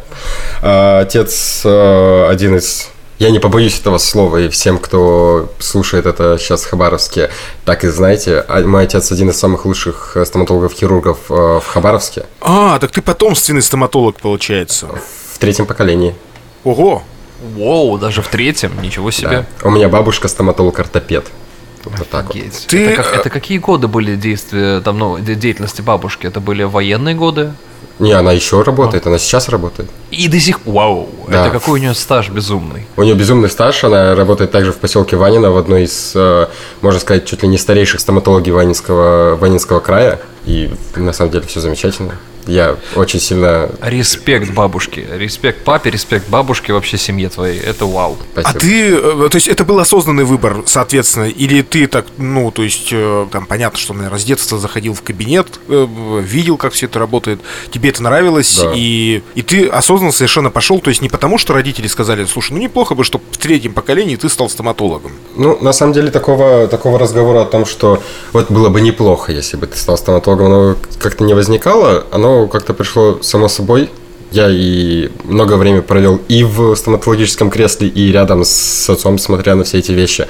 э, 0.63 1.01
отец 1.01 1.63
э, 1.65 2.27
один 2.31 2.57
из... 2.57 2.89
Я 3.19 3.31
не 3.31 3.39
побоюсь 3.39 3.79
этого 3.79 3.99
слова, 3.99 4.39
и 4.39 4.49
всем, 4.49 4.79
кто 4.79 5.53
слушает 5.59 6.07
это 6.07 6.39
сейчас 6.39 6.63
в 6.63 6.71
Хабаровске, 6.71 7.29
так 7.67 7.85
и 7.85 7.89
знаете, 7.89 8.43
а 8.49 8.61
мой 8.63 8.85
отец 8.85 9.13
один 9.13 9.29
из 9.29 9.39
самых 9.39 9.67
лучших 9.67 10.13
э, 10.17 10.25
стоматологов-хирургов 10.25 11.19
э, 11.29 11.35
в 11.35 11.65
Хабаровске 11.67 12.25
А, 12.41 12.79
так 12.79 12.91
ты 12.93 13.03
потомственный 13.03 13.61
стоматолог, 13.63 14.17
получается. 14.21 14.87
в 15.35 15.39
третьем 15.39 15.67
поколении. 15.67 16.15
Ого! 16.65 17.03
Воу, 17.57 17.99
даже 17.99 18.21
в 18.23 18.29
третьем, 18.29 18.73
ничего 18.83 19.11
себе. 19.11 19.47
Да. 19.63 19.69
У 19.69 19.71
меня 19.71 19.89
бабушка 19.91 20.29
стоматолог-ортопед. 20.29 21.27
Вот 21.85 22.09
так 22.11 22.35
вот. 22.35 22.45
Ты, 22.69 22.87
Это, 22.87 23.03
как- 23.03 23.15
э, 23.15 23.17
это 23.21 23.31
какие 23.31 23.59
годы 23.59 23.87
были 23.89 24.15
действия, 24.17 24.81
там, 24.81 24.99
ну, 24.99 25.19
де- 25.19 25.35
деятельности 25.35 25.81
бабушки? 25.83 26.27
Это 26.27 26.41
были 26.41 26.63
военные 26.63 27.15
годы? 27.15 27.53
Не, 27.99 28.13
она 28.13 28.33
еще 28.33 28.63
работает, 28.63 29.07
она 29.07 29.19
сейчас 29.19 29.49
работает. 29.49 29.91
И 30.11 30.29
до 30.29 30.41
сих 30.41 30.61
Вау! 30.65 31.09
Да. 31.29 31.47
Это 31.47 31.51
какой 31.51 31.81
у 31.81 31.83
нее 31.83 31.95
стаж 31.95 32.31
безумный. 32.31 32.87
У 32.97 33.03
нее 33.03 33.15
безумный 33.15 33.51
стаж, 33.51 33.85
она 33.85 34.15
работает 34.15 34.51
также 34.51 34.73
в 34.73 34.77
поселке 34.77 35.17
Ванино, 35.17 35.51
в 35.51 35.57
одной 35.57 35.85
из, 35.85 36.13
э, 36.15 36.47
можно 36.81 37.01
сказать, 37.01 37.27
чуть 37.27 37.43
ли 37.43 37.49
не 37.49 37.59
старейших 37.59 38.01
стоматологий 38.01 38.53
Ванинского, 38.53 39.37
Ванинского 39.37 39.81
края. 39.81 40.21
И 40.47 40.73
на 40.97 41.13
самом 41.13 41.31
деле 41.31 41.47
все 41.47 41.61
замечательно. 41.61 42.15
Я 42.51 42.77
очень 42.97 43.21
сильно... 43.21 43.71
Респект 43.81 44.51
бабушке, 44.51 45.07
респект 45.17 45.63
папе, 45.65 45.91
респект 45.91 46.29
бабушке, 46.29 46.73
вообще 46.73 46.99
семье 46.99 47.29
твоей. 47.29 47.61
Это 47.61 47.87
вау. 47.87 48.17
А 48.35 48.41
Спасибо. 48.41 48.61
ты, 48.61 48.95
э, 48.97 49.29
то 49.31 49.37
есть 49.37 49.47
это 49.47 49.65
был 49.65 49.79
осознанный 49.79 50.25
выбор, 50.25 50.65
соответственно, 50.67 51.29
или 51.29 51.63
ты 51.63 51.87
так, 51.87 52.07
ну, 52.19 52.51
то 52.51 52.63
есть, 52.63 52.89
э, 52.91 53.27
там, 53.31 53.47
понятно, 53.47 53.79
что, 53.79 53.95
наверное, 53.95 54.19
с 54.19 54.25
детства 54.25 54.59
заходил 54.59 54.95
в 54.95 55.03
кабинет, 55.03 55.61
э, 55.69 55.87
видел, 56.21 56.57
как 56.57 56.73
все 56.73 56.87
это 56.87 56.99
работает, 56.99 57.41
тебе 57.71 57.91
это 57.91 58.03
нравилось, 58.03 58.59
Да. 58.61 58.73
и, 58.75 59.23
и 59.37 59.43
ты 59.43 59.67
осознанно 59.69 60.13
совершенно 60.13 60.51
пошел, 60.51 60.81
то 60.81 60.91
есть 60.91 61.03
не 61.03 61.09
потому, 61.09 61.39
что 61.39 61.53
родители 61.55 61.87
сказали, 61.87 62.25
слушай, 62.25 62.53
ну, 62.53 62.59
неплохо 62.59 62.97
бы, 62.97 63.05
чтобы 63.05 63.25
в 63.31 63.39
третьем 63.39 63.75
поколении 63.75 64.17
ты 64.17 64.29
стал 64.29 64.51
стоматологом. 64.51 65.13
Ну, 65.37 65.57
на 65.61 65.73
самом 65.73 65.93
деле, 65.93 66.11
такого, 66.11 66.67
такого 66.67 66.99
разговора 66.99 67.43
о 67.43 67.47
том, 67.47 67.65
что 67.65 68.03
вот 68.33 68.51
было 68.51 68.71
бы 68.71 68.81
неплохо, 68.81 69.31
если 69.31 69.57
бы 69.57 69.69
ты 69.69 69.79
стал 69.79 69.97
стоматологом, 69.97 70.47
оно 70.47 70.77
как-то 70.99 71.23
не 71.23 71.35
возникало, 71.35 72.05
оно 72.11 72.40
как-то 72.49 72.75
пришло 72.75 73.21
само 73.23 73.49
собой. 73.49 73.91
Я 74.33 74.49
и 74.49 75.11
много 75.25 75.55
времени 75.55 75.81
провел 75.81 76.21
и 76.29 76.45
в 76.45 76.77
стоматологическом 76.77 77.51
кресле, 77.51 77.89
и 77.89 78.13
рядом 78.13 78.45
с 78.45 78.89
отцом, 78.89 79.19
смотря 79.19 79.57
на 79.57 79.65
все 79.65 79.79
эти 79.79 79.93
вещи. 79.93 80.27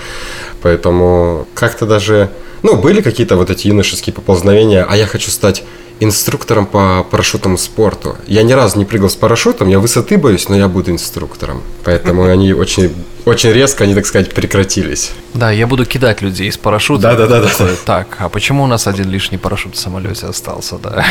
Поэтому 0.62 1.46
как-то 1.55 1.87
даже... 1.87 2.31
Ну, 2.62 2.77
были 2.77 3.01
какие-то 3.03 3.37
вот 3.37 3.51
эти 3.51 3.68
юношеские 3.68 4.12
поползновения, 4.12 4.87
а 4.88 4.96
я 4.96 5.07
хочу 5.07 5.31
стать 5.31 5.64
инструктором 6.01 6.66
по 6.66 7.07
парашютному 7.11 7.59
спорту. 7.59 8.16
Я 8.27 8.42
ни 8.42 8.53
разу 8.53 8.79
не 8.79 8.85
прыгал 8.85 9.11
с 9.11 9.16
парашютом, 9.16 9.68
я 9.68 9.79
высоты 9.79 10.16
боюсь, 10.16 10.49
но 10.49 10.57
я 10.57 10.66
буду 10.66 10.90
инструктором. 10.90 11.62
Поэтому 11.85 12.25
они 12.31 12.53
очень, 12.55 12.94
очень 13.24 13.50
резко, 13.52 13.85
они, 13.85 13.94
так 13.94 14.06
сказать, 14.06 14.35
прекратились. 14.35 15.12
Да, 15.35 15.50
я 15.50 15.66
буду 15.66 15.85
кидать 15.85 16.22
людей 16.22 16.48
из 16.48 16.56
парашюта. 16.56 17.02
Да-да-да-да. 17.02 17.48
Такой, 17.48 17.76
Так, 17.85 18.16
а 18.18 18.28
почему 18.28 18.64
у 18.64 18.66
нас 18.66 18.87
один 18.87 19.09
лишний 19.09 19.38
парашют 19.38 19.76
в 19.76 19.78
самолете 19.78 20.26
остался, 20.26 20.78
да? 20.78 21.04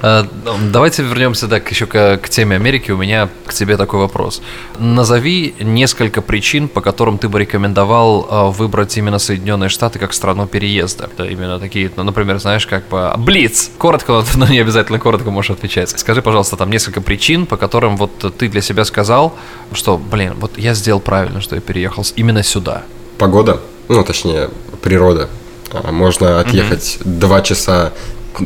А, 0.00 0.26
ну, 0.44 0.52
Давайте 0.70 1.02
вернемся 1.02 1.48
так 1.48 1.68
еще 1.70 1.86
к, 1.86 2.20
теме 2.28 2.56
Америки. 2.56 2.92
У 2.92 2.96
меня 2.96 3.28
к 3.46 3.52
тебе 3.52 3.76
такой 3.76 4.00
вопрос. 4.00 4.42
Назови 4.78 5.54
несколько 5.58 6.22
причин, 6.22 6.68
по 6.68 6.80
которым 6.80 7.18
ты 7.18 7.28
бы 7.28 7.40
рекомендовал 7.40 8.26
а, 8.30 8.44
выбрать 8.46 8.96
именно 8.96 9.18
Соединенные 9.18 9.68
Штаты 9.68 9.98
как 9.98 10.12
страну 10.12 10.46
переезда. 10.46 11.08
Это 11.12 11.24
именно 11.24 11.58
такие, 11.58 11.90
ну, 11.96 12.04
например, 12.04 12.38
знаешь, 12.38 12.66
как 12.66 12.88
бы 12.88 13.12
Блиц. 13.16 13.70
Коротко, 13.78 14.24
но 14.36 14.46
не 14.46 14.60
обязательно 14.60 14.98
коротко 14.98 15.30
можешь 15.30 15.50
отвечать. 15.50 15.90
Скажи, 15.90 16.22
пожалуйста, 16.22 16.56
там 16.56 16.70
несколько 16.70 17.00
причин, 17.00 17.46
по 17.46 17.56
которым 17.56 17.96
вот 17.96 18.36
ты 18.38 18.48
для 18.48 18.60
себя 18.60 18.84
сказал, 18.84 19.34
что, 19.72 19.98
блин, 19.98 20.34
вот 20.38 20.58
я 20.58 20.74
сделал 20.74 21.00
правильно, 21.00 21.40
что 21.40 21.54
я 21.54 21.60
переехал 21.60 22.04
именно 22.16 22.42
сюда. 22.42 22.84
Погода, 23.18 23.60
ну, 23.88 24.04
точнее, 24.04 24.50
природа. 24.82 25.28
А, 25.70 25.92
Можно 25.92 26.40
отъехать 26.40 26.98
два 27.04 27.42
часа, 27.42 27.92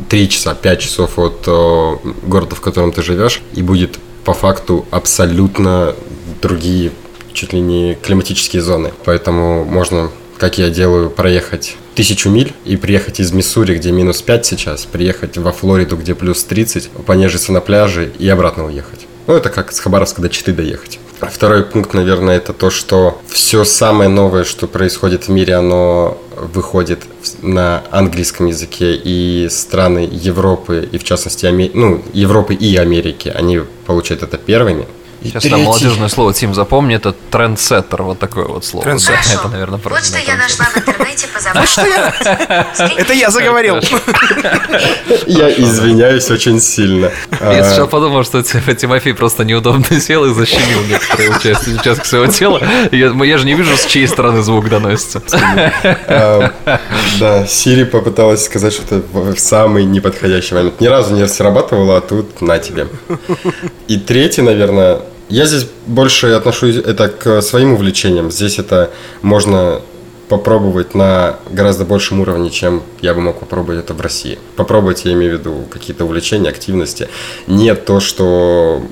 три 0.09 0.29
часа, 0.29 0.55
пять 0.55 0.81
часов 0.81 1.17
от 1.19 1.47
о, 1.47 2.01
города, 2.23 2.55
в 2.55 2.61
котором 2.61 2.91
ты 2.91 3.01
живешь, 3.01 3.41
и 3.53 3.61
будет 3.61 3.99
по 4.25 4.33
факту 4.33 4.85
абсолютно 4.91 5.95
другие, 6.41 6.91
чуть 7.33 7.53
ли 7.53 7.59
не 7.59 7.95
климатические 7.95 8.61
зоны. 8.61 8.93
Поэтому 9.05 9.63
можно, 9.63 10.09
как 10.37 10.57
я 10.57 10.69
делаю, 10.69 11.09
проехать 11.09 11.77
тысячу 11.95 12.29
миль 12.29 12.53
и 12.65 12.75
приехать 12.75 13.19
из 13.19 13.31
Миссури, 13.31 13.75
где 13.75 13.91
минус 13.91 14.21
5 14.21 14.45
сейчас, 14.45 14.85
приехать 14.85 15.37
во 15.37 15.51
Флориду, 15.51 15.97
где 15.97 16.15
плюс 16.15 16.43
30, 16.43 16.89
понежиться 17.05 17.51
на 17.51 17.61
пляже 17.61 18.11
и 18.17 18.27
обратно 18.27 18.65
уехать. 18.65 19.02
Ну, 19.27 19.35
это 19.35 19.49
как 19.49 19.71
с 19.71 19.79
Хабаровска 19.79 20.21
до 20.21 20.29
Читы 20.29 20.53
доехать. 20.53 20.99
Второй 21.21 21.63
пункт, 21.63 21.93
наверное, 21.93 22.35
это 22.37 22.51
то, 22.51 22.69
что 22.69 23.21
все 23.27 23.63
самое 23.63 24.09
новое, 24.09 24.43
что 24.43 24.67
происходит 24.67 25.27
в 25.27 25.29
мире, 25.29 25.55
оно 25.55 26.17
выходит 26.35 27.03
на 27.41 27.83
английском 27.91 28.47
языке, 28.47 28.95
и 28.95 29.47
страны 29.49 30.09
Европы, 30.11 30.87
и 30.91 30.97
в 30.97 31.03
частности, 31.03 31.45
Аме- 31.45 31.71
ну, 31.73 32.03
Европы 32.13 32.53
и 32.53 32.75
Америки, 32.75 33.31
они 33.33 33.61
получают 33.85 34.23
это 34.23 34.37
первыми. 34.37 34.85
Сейчас 35.23 35.43
там 35.43 35.61
молодежное 35.63 36.09
слово 36.09 36.33
Тим 36.33 36.53
запомни, 36.53 36.95
это 36.95 37.13
трендсеттер, 37.31 38.03
вот 38.03 38.19
такое 38.19 38.45
вот 38.45 38.65
слово. 38.65 38.83
Трендсеттер. 38.85 39.15
Хорошо. 39.17 39.39
Это, 39.39 39.47
наверное, 39.49 39.73
Вот 39.77 39.83
правильно. 39.83 40.05
что 40.05 40.17
я 40.19 40.35
нашла 40.37 40.65
в 40.65 40.77
интернете, 40.77 41.27
А 41.53 41.65
что 41.65 41.85
я? 41.85 42.67
Это 42.97 43.13
я 43.13 43.29
заговорил. 43.29 43.75
Я 45.27 45.49
извиняюсь 45.49 46.29
очень 46.29 46.59
сильно. 46.59 47.11
Я 47.41 47.59
А, 47.59 47.63
сначала 47.63 47.87
подумал, 47.87 48.23
что 48.23 48.41
Ти- 48.43 48.75
Тимофей 48.75 49.13
просто 49.13 49.43
неудобно 49.43 49.99
сел 49.99 50.25
и 50.25 50.33
защемил 50.33 50.81
некоторые 50.89 51.29
участки, 51.31 52.05
своего 52.05 52.27
тела. 52.27 52.61
Я, 52.91 53.37
же 53.37 53.45
не 53.45 53.53
вижу, 53.53 53.75
с 53.77 53.85
чьей 53.85 54.07
стороны 54.07 54.41
звук 54.41 54.69
доносится. 54.69 55.21
а, 56.07 56.51
Да, 57.19 57.45
Сири 57.47 57.83
попыталась 57.85 58.43
сказать 58.45 58.73
что-то 58.73 59.01
в 59.11 59.33
в 59.33 59.39
самый 59.39 59.85
неподходящий 59.85 60.53
момент. 60.55 60.79
Ни 60.81 60.87
разу 60.87 61.15
не 61.15 61.27
срабатывало, 61.27 61.97
а 61.97 62.01
тут 62.01 62.41
на 62.41 62.59
тебе. 62.59 62.87
И 63.87 63.97
третий, 63.97 64.41
наверное, 64.41 64.99
я 65.33 65.47
здесь 65.47 65.67
больше 65.87 66.27
отношусь 66.27 66.75
это 66.75 67.09
к 67.09 67.41
своим 67.41 67.73
увлечениям. 67.73 68.29
Здесь 68.29 68.59
это 68.59 68.91
можно 69.23 69.81
попробовать 70.29 70.93
на 70.93 71.39
гораздо 71.49 71.85
большем 71.85 72.21
уровне, 72.21 72.51
чем 72.51 72.83
я 73.01 73.15
бы 73.15 73.21
мог 73.21 73.39
попробовать 73.39 73.79
это 73.79 73.95
в 73.95 74.01
России. 74.01 74.37
Попробовать, 74.55 75.05
я 75.05 75.13
имею 75.13 75.35
в 75.35 75.39
виду 75.39 75.63
какие-то 75.71 76.05
увлечения, 76.05 76.49
активности. 76.49 77.09
Не 77.47 77.73
то, 77.73 77.99
что 77.99 78.83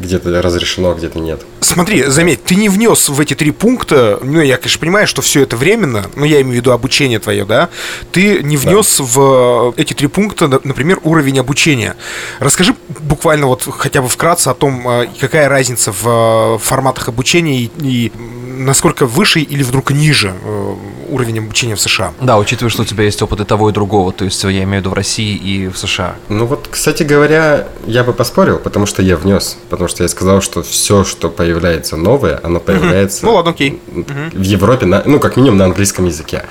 где-то 0.00 0.42
разрешено, 0.42 0.90
а 0.90 0.94
где-то 0.94 1.18
нет. 1.20 1.40
Смотри, 1.60 2.04
заметь, 2.04 2.42
ты 2.42 2.54
не 2.56 2.68
внес 2.68 3.08
в 3.08 3.20
эти 3.20 3.34
три 3.34 3.50
пункта, 3.50 4.18
ну, 4.22 4.40
я, 4.40 4.56
конечно, 4.56 4.80
понимаю, 4.80 5.06
что 5.06 5.22
все 5.22 5.42
это 5.42 5.56
временно, 5.56 6.06
но 6.16 6.24
я 6.24 6.40
имею 6.40 6.54
в 6.54 6.56
виду 6.56 6.72
обучение 6.72 7.18
твое, 7.18 7.44
да, 7.44 7.68
ты 8.12 8.42
не 8.42 8.56
внес 8.56 8.98
в 9.00 9.74
эти 9.76 9.94
три 9.94 10.08
пункта, 10.08 10.48
на- 10.48 10.60
например, 10.64 11.00
уровень 11.04 11.38
обучения. 11.38 11.96
Расскажи 12.38 12.74
буквально 13.00 13.46
вот 13.46 13.66
хотя 13.78 14.02
бы 14.02 14.08
вкратце 14.08 14.48
о 14.48 14.54
том, 14.54 14.82
а, 14.86 15.06
какая 15.20 15.48
разница 15.48 15.92
в 15.92 16.56
э, 16.56 16.58
форматах 16.58 17.08
обучения 17.08 17.60
и, 17.60 17.70
и 17.82 18.12
насколько 18.16 19.06
выше 19.06 19.40
или 19.40 19.62
вдруг 19.62 19.90
ниже 19.90 20.34
э, 20.42 20.74
уровень 21.10 21.38
обучения 21.38 21.74
в 21.74 21.80
США. 21.80 22.12
Да, 22.20 22.38
учитывая, 22.38 22.70
что 22.70 22.82
у 22.82 22.84
тебя 22.84 23.04
есть 23.04 23.20
опыт 23.22 23.40
и 23.40 23.44
того, 23.44 23.70
и 23.70 23.72
другого, 23.72 24.12
то 24.12 24.24
есть 24.24 24.42
я 24.44 24.50
имею 24.50 24.68
в 24.68 24.76
виду 24.76 24.90
в 24.90 24.94
России 24.94 25.34
и 25.34 25.68
в 25.68 25.76
США. 25.76 26.16
Ну 26.28 26.46
вот, 26.46 26.68
кстати 26.70 27.02
говоря, 27.02 27.68
я 27.86 28.04
бы 28.04 28.12
поспорил, 28.12 28.58
потому 28.58 28.86
что 28.86 29.02
я 29.02 29.16
внес. 29.16 29.56
Потому 29.68 29.88
что 29.88 30.02
я 30.02 30.08
сказал, 30.08 30.40
что 30.40 30.62
все, 30.62 31.04
что 31.04 31.28
появляется 31.28 31.96
новое, 31.96 32.40
оно 32.42 32.60
появляется 32.60 33.24
Ну 33.24 33.34
ладно, 33.34 33.50
окей. 33.50 33.80
в 33.86 34.42
Европе, 34.42 34.86
на, 34.86 35.02
ну, 35.04 35.20
как 35.20 35.36
минимум, 35.36 35.58
на 35.58 35.64
английском 35.66 36.06
языке. 36.06 36.44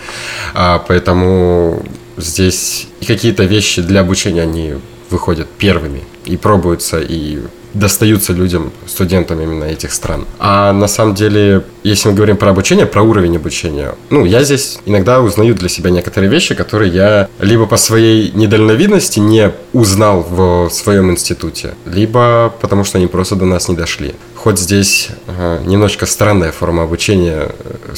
А, 0.54 0.84
поэтому 0.88 1.84
здесь 2.17 2.88
и 3.00 3.06
какие-то 3.06 3.43
вещи 3.43 3.82
для 3.82 4.02
обучения, 4.02 4.41
они 4.41 4.76
выходят 5.10 5.48
первыми 5.50 6.04
и 6.26 6.38
пробуются, 6.38 7.00
и 7.00 7.39
достаются 7.73 8.34
людям, 8.34 8.71
студентам 8.88 9.41
именно 9.41 9.65
этих 9.65 9.91
стран. 9.91 10.25
А 10.39 10.73
на 10.73 10.88
самом 10.88 11.15
деле, 11.15 11.63
если 11.84 12.10
мы 12.10 12.15
говорим 12.15 12.38
про 12.38 12.51
обучение, 12.51 12.86
про 12.86 13.01
уровень 13.01 13.36
обучения, 13.36 13.95
ну, 14.10 14.25
я 14.25 14.43
здесь 14.43 14.79
иногда 14.86 15.21
узнаю 15.21 15.55
для 15.55 15.69
себя 15.69 15.89
некоторые 15.89 16.29
вещи, 16.29 16.55
которые 16.55 16.91
я 16.91 17.29
либо 17.39 17.65
по 17.65 17.77
своей 17.77 18.32
недальновидности 18.32 19.19
не 19.19 19.51
узнал 19.73 20.25
в 20.29 20.69
своем 20.69 21.12
институте, 21.12 21.73
либо 21.86 22.53
потому 22.62 22.84
что 22.84 22.97
они 22.97 23.08
просто 23.08 23.36
до 23.36 23.45
нас 23.45 23.69
не 23.69 23.75
дошли. 23.75 24.13
Хоть 24.36 24.60
здесь 24.60 25.10
э, 25.27 25.62
немножечко 25.65 26.05
странная 26.05 26.51
форма 26.51 26.84
обучения 26.84 27.49
э, 27.49 27.95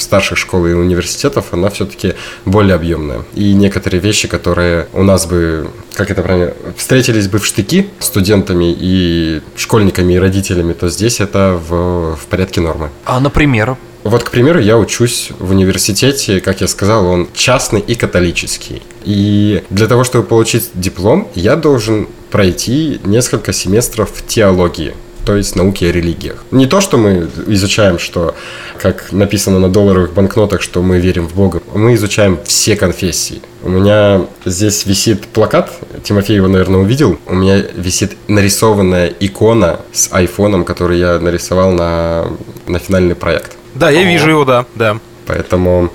студентов 0.00 0.10
старших 0.10 0.38
школ 0.38 0.66
и 0.66 0.72
университетов, 0.72 1.52
она 1.52 1.68
все-таки 1.68 2.14
более 2.44 2.74
объемная. 2.74 3.22
И 3.34 3.54
некоторые 3.54 4.00
вещи, 4.00 4.28
которые 4.28 4.86
у 4.92 5.02
нас 5.02 5.26
бы, 5.26 5.68
как 5.94 6.10
это 6.10 6.22
правильно, 6.22 6.52
встретились 6.76 7.28
бы 7.28 7.38
в 7.38 7.46
штыки 7.46 7.88
студентами 8.00 8.76
и 8.80 9.40
школьниками 9.56 10.14
и 10.14 10.18
родителями, 10.18 10.72
то 10.72 10.88
здесь 10.88 11.20
это 11.20 11.58
в, 11.68 12.16
в 12.16 12.26
порядке 12.28 12.60
нормы. 12.60 12.88
А, 13.04 13.20
например, 13.20 13.76
Вот, 14.02 14.24
к 14.24 14.30
примеру, 14.30 14.60
я 14.60 14.78
учусь 14.78 15.30
в 15.38 15.50
университете, 15.50 16.40
как 16.40 16.62
я 16.62 16.68
сказал, 16.68 17.06
он 17.06 17.28
частный 17.34 17.80
и 17.80 17.94
католический. 17.94 18.82
И 19.04 19.62
для 19.70 19.86
того, 19.86 20.04
чтобы 20.04 20.24
получить 20.26 20.70
диплом, 20.74 21.28
я 21.34 21.56
должен 21.56 22.06
пройти 22.30 22.98
несколько 23.04 23.52
семестров 23.52 24.08
теологии 24.26 24.94
то 25.30 25.36
есть 25.36 25.54
науки 25.54 25.84
о 25.84 25.92
религиях. 25.92 26.42
Не 26.50 26.66
то, 26.66 26.80
что 26.80 26.98
мы 26.98 27.30
изучаем, 27.46 28.00
что, 28.00 28.34
как 28.82 29.12
написано 29.12 29.60
на 29.60 29.68
долларовых 29.68 30.12
банкнотах, 30.12 30.60
что 30.60 30.82
мы 30.82 30.98
верим 30.98 31.28
в 31.28 31.36
Бога. 31.36 31.62
Мы 31.72 31.94
изучаем 31.94 32.40
все 32.42 32.74
конфессии. 32.74 33.40
У 33.62 33.68
меня 33.68 34.26
здесь 34.44 34.86
висит 34.86 35.28
плакат, 35.28 35.70
Тимофей 36.02 36.34
его, 36.34 36.48
наверное, 36.48 36.80
увидел. 36.80 37.16
У 37.28 37.36
меня 37.36 37.58
висит 37.58 38.16
нарисованная 38.26 39.06
икона 39.20 39.78
с 39.92 40.08
айфоном, 40.12 40.64
который 40.64 40.98
я 40.98 41.20
нарисовал 41.20 41.70
на, 41.70 42.26
на 42.66 42.80
финальный 42.80 43.14
проект. 43.14 43.52
Да, 43.76 43.88
я 43.88 44.02
вижу 44.02 44.30
его, 44.30 44.44
да, 44.44 44.66
да. 44.74 44.98
Поэтому 45.28 45.92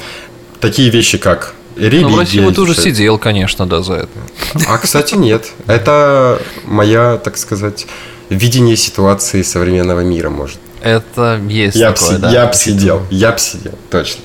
такие 0.61 0.89
вещи, 0.89 1.17
как 1.17 1.55
религия... 1.75 2.07
ну, 2.07 2.15
в 2.15 2.19
России 2.19 2.39
вот 2.39 2.55
тоже 2.55 2.71
изучать- 2.71 2.95
сидел, 2.95 3.17
конечно, 3.17 3.65
да, 3.65 3.81
за 3.81 3.95
это. 3.95 4.63
А, 4.69 4.77
кстати, 4.77 5.15
нет. 5.15 5.51
Это 5.67 6.41
моя, 6.63 7.17
так 7.17 7.35
сказать, 7.35 7.85
видение 8.29 8.75
ситуации 8.75 9.41
современного 9.41 10.01
мира, 10.01 10.29
может. 10.29 10.59
Это 10.81 11.41
есть 11.47 11.75
Я 11.75 11.93
такое, 11.93 12.19
да. 12.19 12.31
я 12.31 12.45
б 12.45 12.53
сидел, 12.53 13.01
я 13.09 13.31
б 13.31 13.39
сидел, 13.39 13.73
точно. 13.89 14.21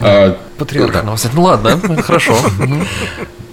А, 0.00 0.36
Патриарх 0.58 1.04
на 1.04 1.12
вас. 1.12 1.26
Ну 1.32 1.42
ладно, 1.42 1.78
хорошо. 2.02 2.36
Мгм. 2.58 2.86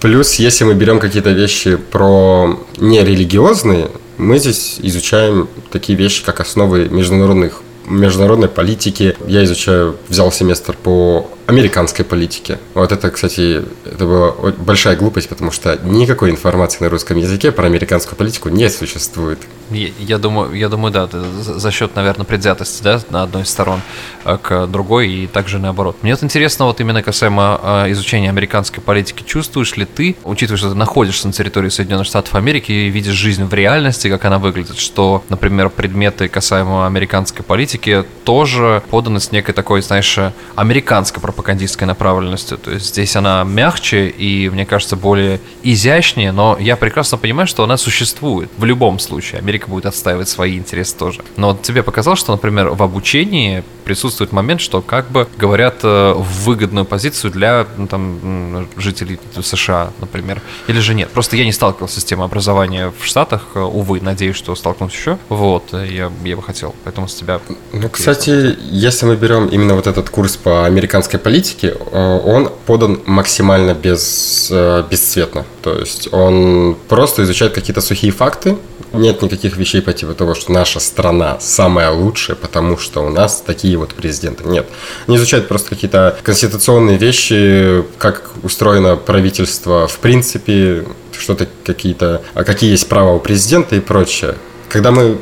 Плюс, 0.00 0.34
если 0.36 0.64
мы 0.64 0.74
берем 0.74 0.98
какие-то 0.98 1.30
вещи 1.30 1.76
про 1.76 2.58
нерелигиозные, 2.78 3.90
мы 4.16 4.38
здесь 4.38 4.78
изучаем 4.80 5.48
такие 5.70 5.96
вещи, 5.96 6.24
как 6.24 6.40
основы 6.40 6.88
международных 6.88 7.62
международной 7.86 8.48
политики. 8.48 9.16
Я 9.26 9.44
изучаю, 9.44 9.96
взял 10.08 10.30
семестр 10.30 10.76
по 10.76 11.30
американской 11.48 12.04
политике. 12.04 12.58
Вот 12.74 12.92
это, 12.92 13.10
кстати, 13.10 13.64
это 13.86 14.04
была 14.04 14.32
большая 14.58 14.96
глупость, 14.96 15.30
потому 15.30 15.50
что 15.50 15.78
никакой 15.82 16.30
информации 16.30 16.84
на 16.84 16.90
русском 16.90 17.16
языке 17.16 17.52
про 17.52 17.64
американскую 17.64 18.18
политику 18.18 18.50
не 18.50 18.68
существует. 18.68 19.38
Я, 19.70 19.88
я 19.98 20.18
думаю, 20.18 20.52
я 20.52 20.68
думаю, 20.68 20.92
да, 20.92 21.08
за 21.08 21.70
счет, 21.70 21.96
наверное, 21.96 22.26
предвзятости, 22.26 22.82
да, 22.82 23.00
на 23.08 23.22
одной 23.22 23.44
из 23.44 23.48
сторон 23.48 23.80
а, 24.24 24.36
к 24.36 24.66
другой 24.66 25.08
и 25.08 25.26
также 25.26 25.58
наоборот. 25.58 25.96
Мне 26.02 26.12
вот 26.12 26.22
интересно, 26.22 26.66
вот 26.66 26.80
именно 26.80 27.02
касаемо 27.02 27.60
а, 27.62 27.90
изучения 27.92 28.28
американской 28.28 28.82
политики, 28.82 29.22
чувствуешь 29.22 29.74
ли 29.76 29.86
ты, 29.86 30.16
учитывая, 30.24 30.58
что 30.58 30.68
ты 30.68 30.74
находишься 30.74 31.28
на 31.28 31.32
территории 31.32 31.70
Соединенных 31.70 32.06
Штатов 32.06 32.34
Америки 32.34 32.72
и 32.72 32.90
видишь 32.90 33.14
жизнь 33.14 33.44
в 33.44 33.54
реальности, 33.54 34.08
как 34.08 34.22
она 34.26 34.38
выглядит, 34.38 34.78
что, 34.78 35.24
например, 35.30 35.70
предметы 35.70 36.28
касаемо 36.28 36.86
американской 36.86 37.42
политики 37.42 38.04
тоже 38.24 38.82
поданы 38.90 39.18
с 39.18 39.32
некой 39.32 39.54
такой, 39.54 39.80
знаешь, 39.80 40.18
американской 40.56 41.22
пропагандистской 41.38 41.86
направленностью. 41.86 42.58
То 42.58 42.72
есть 42.72 42.86
здесь 42.86 43.14
она 43.14 43.44
мягче 43.44 44.08
и, 44.08 44.50
мне 44.50 44.66
кажется, 44.66 44.96
более 44.96 45.40
изящнее, 45.62 46.32
но 46.32 46.56
я 46.58 46.76
прекрасно 46.76 47.16
понимаю, 47.16 47.46
что 47.46 47.62
она 47.62 47.76
существует 47.76 48.50
в 48.58 48.64
любом 48.64 48.98
случае. 48.98 49.38
Америка 49.38 49.68
будет 49.68 49.86
отстаивать 49.86 50.28
свои 50.28 50.58
интересы 50.58 50.96
тоже. 50.96 51.22
Но 51.36 51.48
вот 51.48 51.62
тебе 51.62 51.84
показалось, 51.84 52.18
что, 52.18 52.32
например, 52.32 52.70
в 52.70 52.82
обучении 52.82 53.62
присутствует 53.84 54.32
момент, 54.32 54.60
что 54.60 54.82
как 54.82 55.10
бы 55.10 55.26
говорят 55.38 55.76
э, 55.82 56.12
в 56.14 56.44
выгодную 56.44 56.84
позицию 56.84 57.30
для 57.30 57.66
ну, 57.78 57.86
там, 57.86 58.68
жителей 58.76 59.18
США, 59.40 59.92
например. 60.00 60.42
Или 60.66 60.80
же 60.80 60.94
нет? 60.94 61.08
Просто 61.08 61.36
я 61.36 61.44
не 61.44 61.52
сталкивался 61.52 62.00
с 62.00 62.04
темой 62.04 62.26
образования 62.26 62.92
в 62.98 63.06
Штатах, 63.06 63.46
э, 63.54 63.60
увы, 63.60 64.00
надеюсь, 64.02 64.36
что 64.36 64.54
столкнусь 64.56 64.92
еще. 64.92 65.16
Вот, 65.30 65.72
э, 65.72 65.86
я, 65.90 66.12
я 66.24 66.36
бы 66.36 66.42
хотел, 66.42 66.74
поэтому 66.84 67.08
с 67.08 67.14
тебя... 67.14 67.40
Ну, 67.72 67.88
кстати, 67.88 68.58
если 68.70 69.06
мы 69.06 69.16
берем 69.16 69.46
именно 69.46 69.74
вот 69.74 69.86
этот 69.86 70.10
курс 70.10 70.36
по 70.36 70.66
американской 70.66 71.18
политике, 71.28 71.76
э, 71.92 72.20
он 72.24 72.50
подан 72.64 73.00
максимально 73.04 73.74
без, 73.74 74.48
э, 74.50 74.82
бесцветно. 74.90 75.44
То 75.62 75.78
есть 75.78 76.08
он 76.10 76.74
просто 76.88 77.22
изучает 77.24 77.52
какие-то 77.52 77.82
сухие 77.82 78.12
факты, 78.12 78.56
нет 78.94 79.20
никаких 79.20 79.58
вещей 79.58 79.82
по 79.82 79.92
типу 79.92 80.14
того, 80.14 80.34
что 80.34 80.52
наша 80.52 80.80
страна 80.80 81.36
самая 81.40 81.90
лучшая, 81.90 82.34
потому 82.34 82.78
что 82.78 83.04
у 83.04 83.10
нас 83.10 83.42
такие 83.46 83.76
вот 83.76 83.90
президенты. 83.90 84.48
Нет. 84.48 84.66
Они 85.06 85.18
изучают 85.18 85.48
просто 85.48 85.68
какие-то 85.68 86.16
конституционные 86.22 86.96
вещи, 86.96 87.84
как 87.98 88.30
устроено 88.42 88.96
правительство 88.96 89.86
в 89.86 89.98
принципе, 89.98 90.84
что-то 91.18 91.46
какие-то, 91.64 92.22
а 92.32 92.44
какие 92.44 92.70
есть 92.70 92.88
права 92.88 93.12
у 93.12 93.20
президента 93.20 93.76
и 93.76 93.80
прочее. 93.80 94.34
Когда 94.70 94.90
мы 94.92 95.18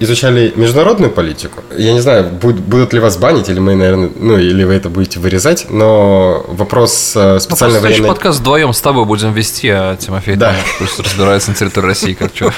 изучали 0.00 0.52
международную 0.56 1.10
политику. 1.10 1.62
Я 1.76 1.92
не 1.92 2.00
знаю, 2.00 2.30
буд- 2.40 2.60
будут 2.60 2.92
ли 2.92 3.00
вас 3.00 3.16
банить, 3.16 3.48
или 3.48 3.58
мы, 3.58 3.74
наверное, 3.74 4.10
ну, 4.16 4.38
или 4.38 4.64
вы 4.64 4.74
это 4.74 4.88
будете 4.88 5.18
вырезать, 5.20 5.66
но 5.70 6.44
вопрос 6.48 7.12
э, 7.16 7.34
Ну, 7.34 7.40
специальной 7.40 7.40
просто 7.40 7.80
следующий 7.80 8.00
военной... 8.02 8.08
подкаст 8.14 8.40
вдвоем 8.40 8.72
с 8.72 8.80
тобой 8.80 9.04
будем 9.04 9.32
вести, 9.32 9.68
а 9.70 9.96
Тимофей 9.96 10.36
Да. 10.36 10.54
пусть 10.78 10.98
разбирается 11.00 11.50
на 11.50 11.56
территории 11.56 11.86
России, 11.86 12.12
как 12.14 12.30
что. 12.34 12.52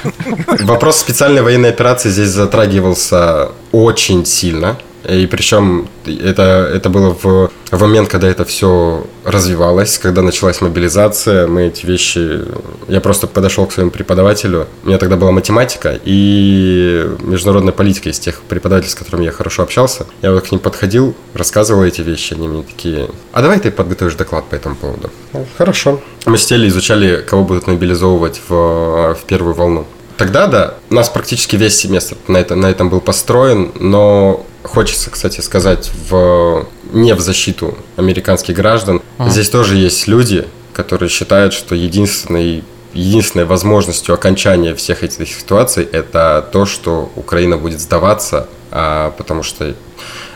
Вопрос 0.64 0.98
специальной 0.98 1.42
военной 1.42 1.70
операции 1.70 2.10
здесь 2.10 2.28
затрагивался 2.28 3.50
очень 3.72 4.24
сильно. 4.26 4.76
И 5.08 5.26
причем 5.26 5.88
это, 6.04 6.70
это 6.72 6.88
было 6.90 7.16
в, 7.22 7.50
в 7.70 7.80
момент, 7.80 8.08
когда 8.08 8.28
это 8.28 8.44
все 8.44 9.06
развивалось, 9.24 9.98
когда 9.98 10.22
началась 10.22 10.60
мобилизация, 10.60 11.46
мы 11.46 11.68
эти 11.68 11.86
вещи... 11.86 12.42
Я 12.88 13.00
просто 13.00 13.26
подошел 13.26 13.66
к 13.66 13.72
своему 13.72 13.90
преподавателю, 13.90 14.66
у 14.82 14.88
меня 14.88 14.98
тогда 14.98 15.16
была 15.16 15.32
математика 15.32 15.98
и 16.04 17.08
международная 17.20 17.72
политика 17.72 18.08
из 18.08 18.18
тех 18.18 18.42
преподавателей, 18.42 18.90
с 18.90 18.94
которыми 18.94 19.24
я 19.24 19.32
хорошо 19.32 19.62
общался. 19.62 20.06
Я 20.22 20.32
вот 20.32 20.46
к 20.46 20.50
ним 20.50 20.60
подходил, 20.60 21.14
рассказывал 21.34 21.84
эти 21.84 22.02
вещи, 22.02 22.34
они 22.34 22.48
мне 22.48 22.62
такие, 22.62 23.08
а 23.32 23.42
давай 23.42 23.58
ты 23.60 23.70
подготовишь 23.70 24.14
доклад 24.14 24.44
по 24.46 24.54
этому 24.54 24.76
поводу. 24.76 25.10
«Ну, 25.32 25.46
Хорошо. 25.56 26.00
Мы 26.26 26.36
сидели, 26.36 26.68
изучали, 26.68 27.24
кого 27.26 27.44
будут 27.44 27.66
мобилизовывать 27.66 28.40
в, 28.48 29.14
в 29.14 29.20
первую 29.26 29.54
волну. 29.54 29.86
Тогда, 30.16 30.46
да, 30.48 30.74
у 30.90 30.94
нас 30.94 31.08
практически 31.08 31.56
весь 31.56 31.76
семестр 31.76 32.16
на, 32.28 32.36
это, 32.36 32.54
на 32.54 32.66
этом 32.66 32.90
был 32.90 33.00
построен, 33.00 33.72
но 33.80 34.44
хочется, 34.62 35.10
кстати, 35.10 35.40
сказать, 35.40 35.90
в, 36.08 36.66
не 36.92 37.14
в 37.14 37.20
защиту 37.20 37.76
американских 37.96 38.56
граждан. 38.56 39.02
Здесь 39.26 39.50
тоже 39.50 39.76
есть 39.76 40.06
люди, 40.06 40.46
которые 40.72 41.08
считают, 41.08 41.52
что 41.52 41.74
единственной 41.74 42.64
единственной 42.92 43.44
возможностью 43.44 44.14
окончания 44.14 44.74
всех 44.74 45.04
этих 45.04 45.28
ситуаций 45.28 45.84
это 45.84 46.48
то, 46.52 46.66
что 46.66 47.10
Украина 47.14 47.56
будет 47.56 47.80
сдаваться, 47.80 48.48
а, 48.70 49.12
потому 49.12 49.42
что 49.42 49.74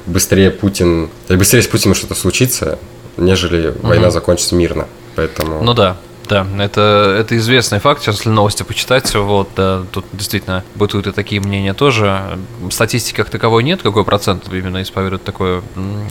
быстрее 0.07 0.51
Путин, 0.51 1.11
быстрее 1.29 1.63
с 1.63 1.67
Путиным 1.67 1.95
что-то 1.95 2.15
случится, 2.15 2.79
нежели 3.17 3.75
война 3.83 4.11
закончится 4.11 4.55
мирно. 4.55 4.87
Поэтому... 5.17 5.63
Ну 5.63 5.75
да. 5.75 5.97
Да, 6.29 6.47
это, 6.59 7.17
это 7.21 7.37
известный 7.37 7.81
факт. 7.81 8.03
Сейчас, 8.03 8.17
если 8.17 8.31
новости 8.31 8.63
почитать, 8.63 9.15
вот, 9.15 9.49
да, 9.57 9.83
тут 9.93 10.05
действительно 10.13 10.65
бытуют 10.75 11.07
и 11.07 11.13
такие 11.13 11.41
мнения 11.41 11.75
тоже. 11.75 12.39
Статистики 12.71 13.17
как 13.17 13.31
таковой 13.31 13.63
нет, 13.63 13.83
какой 13.83 14.05
процент 14.05 14.49
именно 14.53 14.83
исповедует 14.83 15.25
такой, 15.25 15.63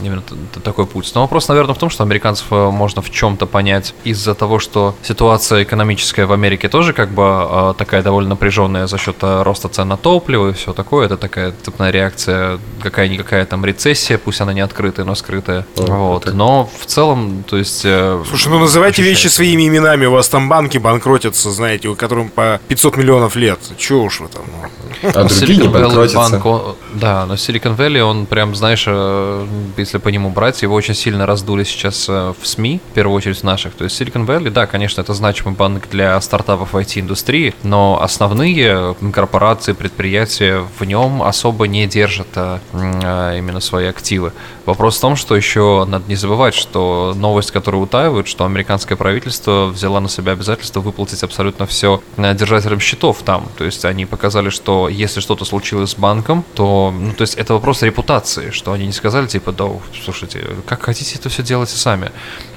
именно 0.02 0.22
такой 0.62 0.86
путь. 0.86 1.10
Но 1.14 1.22
вопрос, 1.22 1.48
наверное, 1.48 1.74
в 1.74 1.78
том, 1.78 1.90
что 1.90 2.02
американцев 2.02 2.46
э, 2.50 2.70
можно 2.70 3.02
в 3.02 3.10
чем-то 3.10 3.46
понять 3.46 3.94
из-за 4.04 4.34
того, 4.34 4.58
что 4.58 4.94
ситуация 5.02 5.62
экономическая 5.64 6.26
в 6.26 6.32
Америке 6.32 6.68
тоже 6.68 6.92
как 6.92 7.10
бы 7.10 7.22
э, 7.22 7.74
такая 7.76 8.02
довольно 8.02 8.30
напряженная 8.30 8.86
за 8.86 8.98
счет 8.98 9.16
э, 9.22 9.42
роста 9.42 9.68
цен 9.68 9.88
на 9.88 9.96
топливо 9.96 10.50
и 10.50 10.52
все 10.52 10.72
такое. 10.72 11.06
Это 11.06 11.16
такая 11.16 11.52
цепная 11.62 11.90
реакция, 11.90 12.58
какая-никакая 12.82 13.44
там 13.46 13.64
рецессия, 13.64 14.18
пусть 14.18 14.40
она 14.40 14.52
не 14.52 14.60
открытая, 14.60 15.04
но 15.04 15.14
скрытая. 15.14 15.66
вот. 15.76 16.32
Но 16.32 16.70
в 16.78 16.86
целом, 16.86 17.44
то 17.48 17.56
есть... 17.56 17.82
э, 17.84 18.22
Слушай, 18.28 18.48
ну 18.48 18.58
называйте 18.58 19.02
вещи 19.02 19.26
ощущается. 19.26 19.36
своими 19.36 19.68
именами. 19.68 20.03
У 20.06 20.10
вас 20.12 20.28
там 20.28 20.48
банки 20.48 20.78
банкротятся, 20.78 21.50
знаете, 21.50 21.88
у 21.88 21.96
которым 21.96 22.28
по 22.28 22.60
500 22.68 22.96
миллионов 22.96 23.36
лет. 23.36 23.58
Чего 23.76 24.04
уж 24.04 24.20
вы 24.20 24.28
там. 24.28 24.44
ну. 24.46 24.68
А 25.14 25.24
другие 25.24 25.58
не 25.58 25.64
Silicon 25.64 25.72
Valley 25.72 25.82
банкротятся. 25.82 26.38
банк, 26.38 26.76
да, 26.94 27.26
но 27.26 27.34
Silicon 27.34 27.76
Valley, 27.76 28.00
он 28.00 28.26
прям, 28.26 28.54
знаешь, 28.54 28.84
э, 28.86 29.46
если 29.76 29.98
по 29.98 30.08
нему 30.08 30.30
брать, 30.30 30.62
его 30.62 30.74
очень 30.74 30.94
сильно 30.94 31.26
раздули 31.26 31.64
сейчас 31.64 32.06
э, 32.08 32.32
в 32.40 32.46
СМИ, 32.46 32.80
в 32.90 32.94
первую 32.94 33.16
очередь 33.16 33.38
в 33.38 33.44
наших. 33.44 33.74
То 33.74 33.84
есть 33.84 34.00
Silicon 34.00 34.26
Valley, 34.26 34.50
да, 34.50 34.66
конечно, 34.66 35.00
это 35.00 35.14
значимый 35.14 35.54
банк 35.54 35.88
для 35.90 36.20
стартапов 36.20 36.72
в 36.72 36.76
IT-индустрии, 36.76 37.54
но 37.62 38.00
основные 38.02 38.94
корпорации, 39.12 39.72
предприятия 39.72 40.64
в 40.78 40.84
нем 40.84 41.22
особо 41.22 41.66
не 41.66 41.86
держат 41.86 42.28
э, 42.34 42.58
именно 42.72 43.60
свои 43.60 43.86
активы. 43.86 44.32
Вопрос 44.66 44.96
в 44.96 45.00
том, 45.00 45.16
что 45.16 45.36
еще 45.36 45.84
надо 45.86 46.04
не 46.08 46.16
забывать, 46.16 46.54
что 46.54 47.12
новость, 47.16 47.50
которую 47.50 47.82
утаивают, 47.82 48.28
что 48.28 48.44
американское 48.44 48.96
правительство 48.96 49.66
взяло 49.66 50.00
на 50.00 50.08
себя 50.08 50.32
обязательство 50.32 50.80
выплатить 50.80 51.22
абсолютно 51.22 51.66
все 51.66 52.02
держателям 52.16 52.80
счетов 52.80 53.22
там. 53.24 53.46
То 53.58 53.64
есть 53.64 53.84
они 53.84 54.06
показали, 54.06 54.48
что 54.48 54.88
если 54.94 55.20
что-то 55.20 55.44
случилось 55.44 55.90
с 55.90 55.94
банком, 55.96 56.44
то, 56.54 56.92
ну, 56.96 57.12
то 57.12 57.22
есть 57.22 57.34
это 57.34 57.54
вопрос 57.54 57.82
репутации, 57.82 58.50
что 58.50 58.72
они 58.72 58.86
не 58.86 58.92
сказали, 58.92 59.26
типа, 59.26 59.52
да, 59.52 59.68
слушайте, 60.04 60.44
как 60.66 60.82
хотите 60.82 61.16
это 61.18 61.28
все 61.28 61.42
делайте 61.42 61.76
сами. 61.76 62.10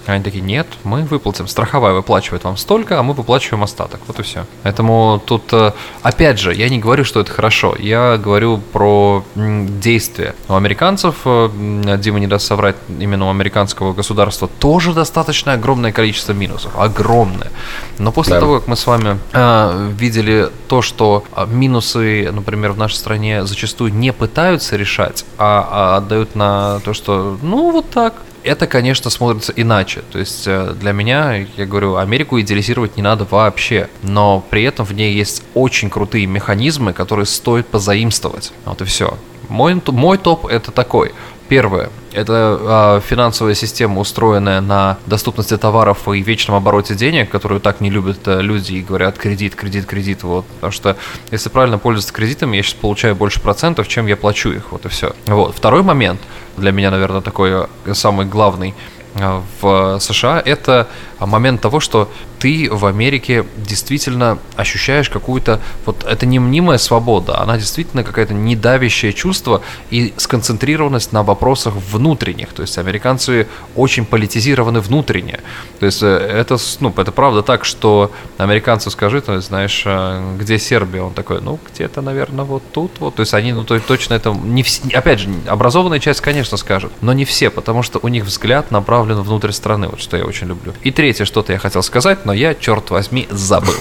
Они 0.08 0.24
такие, 0.24 0.42
нет, 0.42 0.68
мы 0.84 1.04
выплатим. 1.04 1.48
Страховая 1.48 1.94
выплачивает 1.94 2.44
вам 2.44 2.58
столько, 2.58 3.00
а 3.00 3.04
мы 3.04 3.14
выплачиваем 3.14 3.64
остаток. 3.64 4.00
Вот 4.08 4.20
и 4.20 4.24
все. 4.24 4.46
Поэтому 4.64 5.22
тут, 5.26 5.52
э, 5.52 5.74
опять 6.02 6.40
же, 6.40 6.54
я 6.54 6.70
не 6.70 6.80
говорю, 6.80 7.04
что 7.04 7.20
это 7.20 7.32
хорошо. 7.32 7.76
Я 7.78 8.18
говорю 8.18 8.58
про 8.58 9.24
действия. 9.36 10.34
У 10.48 10.54
американцев, 10.56 11.16
э, 11.26 11.98
Дима 12.00 12.20
не 12.20 12.28
даст 12.28 12.48
соврать, 12.48 12.76
именно 12.88 13.28
у 13.28 13.30
американского 13.30 13.94
государства 13.94 14.48
тоже 14.60 14.94
достаточно 14.94 15.54
огромное 15.54 15.92
количество 15.92 16.34
минусов. 16.34 16.72
Огромное. 16.78 17.52
Но 18.00 18.12
после 18.12 18.36
Да. 18.36 18.40
того, 18.40 18.60
как 18.60 18.68
мы 18.68 18.76
с 18.76 18.88
вами 18.88 19.20
э, 19.34 19.92
видели 19.98 20.50
то, 20.68 20.82
что 20.82 21.24
э, 21.36 21.46
минусы, 21.48 22.30
например, 22.32 22.72
в 22.72 22.78
нашей 22.78 22.96
стране 22.96 23.46
зачастую 23.46 23.94
не 23.94 24.14
пытаются 24.14 24.78
решать, 24.78 25.26
а, 25.38 25.68
а 25.72 25.98
отдают 25.98 26.36
на 26.36 26.80
то, 26.86 26.94
что 26.94 27.38
ну 27.42 27.72
вот 27.72 27.90
так, 27.90 28.14
это, 28.48 28.68
конечно, 28.68 29.10
смотрится 29.10 29.54
иначе. 29.56 30.02
То 30.12 30.20
есть 30.20 30.48
э, 30.48 30.74
для 30.80 30.92
меня, 30.92 31.46
я 31.58 31.66
говорю, 31.66 31.98
Америку 31.98 32.40
идеализировать 32.40 32.98
не 32.98 33.04
надо 33.04 33.28
вообще. 33.30 33.90
Но 34.04 34.44
при 34.50 34.64
этом 34.64 34.86
в 34.86 34.94
ней 34.94 35.14
есть 35.14 35.44
очень 35.54 35.90
крутые 35.90 36.26
механизмы, 36.26 36.94
которые 36.94 37.26
стоит 37.26 37.68
позаимствовать. 37.68 38.54
Вот 38.66 38.82
и 38.82 38.86
все. 38.86 39.18
Мой, 39.50 39.82
мой 39.88 40.18
топ 40.18 40.46
это 40.46 40.72
такой. 40.72 41.14
Первое. 41.50 41.90
Это 42.12 42.60
а, 42.62 43.00
финансовая 43.00 43.54
система, 43.54 44.02
устроенная 44.02 44.60
на 44.60 44.98
доступности 45.06 45.56
товаров 45.56 46.08
и 46.10 46.22
вечном 46.22 46.58
обороте 46.58 46.94
денег, 46.94 47.30
которую 47.30 47.62
так 47.62 47.80
не 47.80 47.90
любят 47.90 48.20
э, 48.28 48.42
люди 48.42 48.74
и 48.74 48.82
говорят 48.82 49.18
кредит, 49.18 49.56
кредит, 49.56 49.86
кредит. 49.86 50.24
Вот. 50.24 50.46
Потому 50.46 50.72
что 50.72 50.98
если 51.32 51.50
правильно 51.50 51.78
пользоваться 51.78 52.14
кредитами, 52.14 52.58
я 52.58 52.64
сейчас 52.64 52.74
получаю 52.74 53.16
больше 53.16 53.40
процентов, 53.40 53.88
чем 53.88 54.08
я 54.08 54.18
плачу 54.18 54.52
их. 54.52 54.72
Вот 54.72 54.86
и 54.86 54.90
все. 54.90 55.16
Вот. 55.28 55.56
Второй 55.56 55.84
момент, 55.84 56.20
для 56.58 56.72
меня, 56.72 56.92
наверное, 56.92 57.22
такой 57.22 57.52
э, 57.86 57.94
самый 57.94 58.26
главный 58.26 58.74
э, 59.16 59.42
в 59.62 60.00
США, 60.00 60.42
это 60.44 60.88
момент 61.20 61.62
того, 61.62 61.80
что 61.80 62.10
ты 62.40 62.70
в 62.72 62.86
Америке 62.86 63.46
действительно 63.58 64.38
ощущаешь 64.56 65.10
какую-то, 65.10 65.60
вот 65.86 66.04
это 66.04 66.26
не 66.26 66.40
мнимая 66.40 66.78
свобода, 66.78 67.40
она 67.40 67.58
действительно 67.58 68.04
какая-то 68.04 68.34
недавящее 68.34 69.14
чувство 69.14 69.62
и 69.90 70.14
сконцентрированность 70.18 71.14
на 71.14 71.24
вопросах 71.24 71.74
внутренних. 71.76 72.50
То 72.50 72.62
есть 72.62 72.78
американцы 72.78 73.48
очень 73.76 74.06
политизированы 74.06 74.82
внутренне. 74.82 75.40
То 75.80 75.86
есть 75.86 76.04
э, 76.04 76.08
это, 76.08 76.58
ну, 76.80 76.94
это 76.96 77.12
правда 77.12 77.42
так, 77.42 77.66
что 77.66 78.12
американцу 78.38 78.92
скажи, 78.92 79.22
есть, 79.28 79.48
знаешь, 79.48 79.84
э, 79.86 80.36
где 80.40 80.60
Сербия? 80.60 81.02
Он 81.02 81.14
такой, 81.14 81.42
ну, 81.42 81.60
где-то, 81.72 82.02
наверное, 82.02 82.46
вот 82.46 82.64
тут 82.72 82.92
вот. 83.00 83.16
То 83.16 83.22
есть 83.22 83.34
они, 83.34 83.54
ну, 83.54 83.64
то 83.64 83.80
точно 83.80 84.16
это, 84.16 84.32
не 84.32 84.64
вс- 84.64 84.94
опять 84.94 85.20
же, 85.20 85.30
образованная 85.48 86.00
часть, 86.00 86.22
конечно, 86.22 86.58
скажет, 86.58 86.92
но 87.02 87.14
не 87.14 87.26
все, 87.26 87.50
потому 87.50 87.84
что 87.84 88.00
у 88.02 88.08
них 88.08 88.26
взгляд 88.26 88.72
направлен 88.72 89.22
внутрь 89.22 89.52
страны, 89.52 89.88
вот 89.88 90.00
что 90.00 90.18
я 90.18 90.26
очень 90.26 90.48
люблю. 90.48 90.74
И 90.84 90.92
третье, 90.92 91.26
что-то 91.26 91.54
я 91.54 91.60
хотел 91.60 91.84
сказать, 91.84 92.26
но 92.28 92.34
я, 92.34 92.54
черт 92.54 92.90
возьми, 92.90 93.26
забыл. 93.32 93.74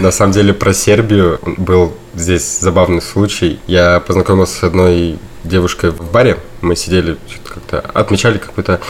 На 0.00 0.10
самом 0.10 0.32
деле 0.32 0.54
про 0.54 0.72
Сербию 0.72 1.38
был 1.58 1.92
здесь 2.14 2.58
забавный 2.58 3.02
случай. 3.02 3.60
Я 3.66 4.00
познакомился 4.00 4.54
с 4.54 4.62
одной 4.62 5.18
девушкой 5.44 5.90
в 5.90 6.10
баре. 6.10 6.38
Мы 6.62 6.76
сидели, 6.76 7.18
как-то 7.44 7.80
отмечали 7.92 8.38
какое-то 8.38 8.80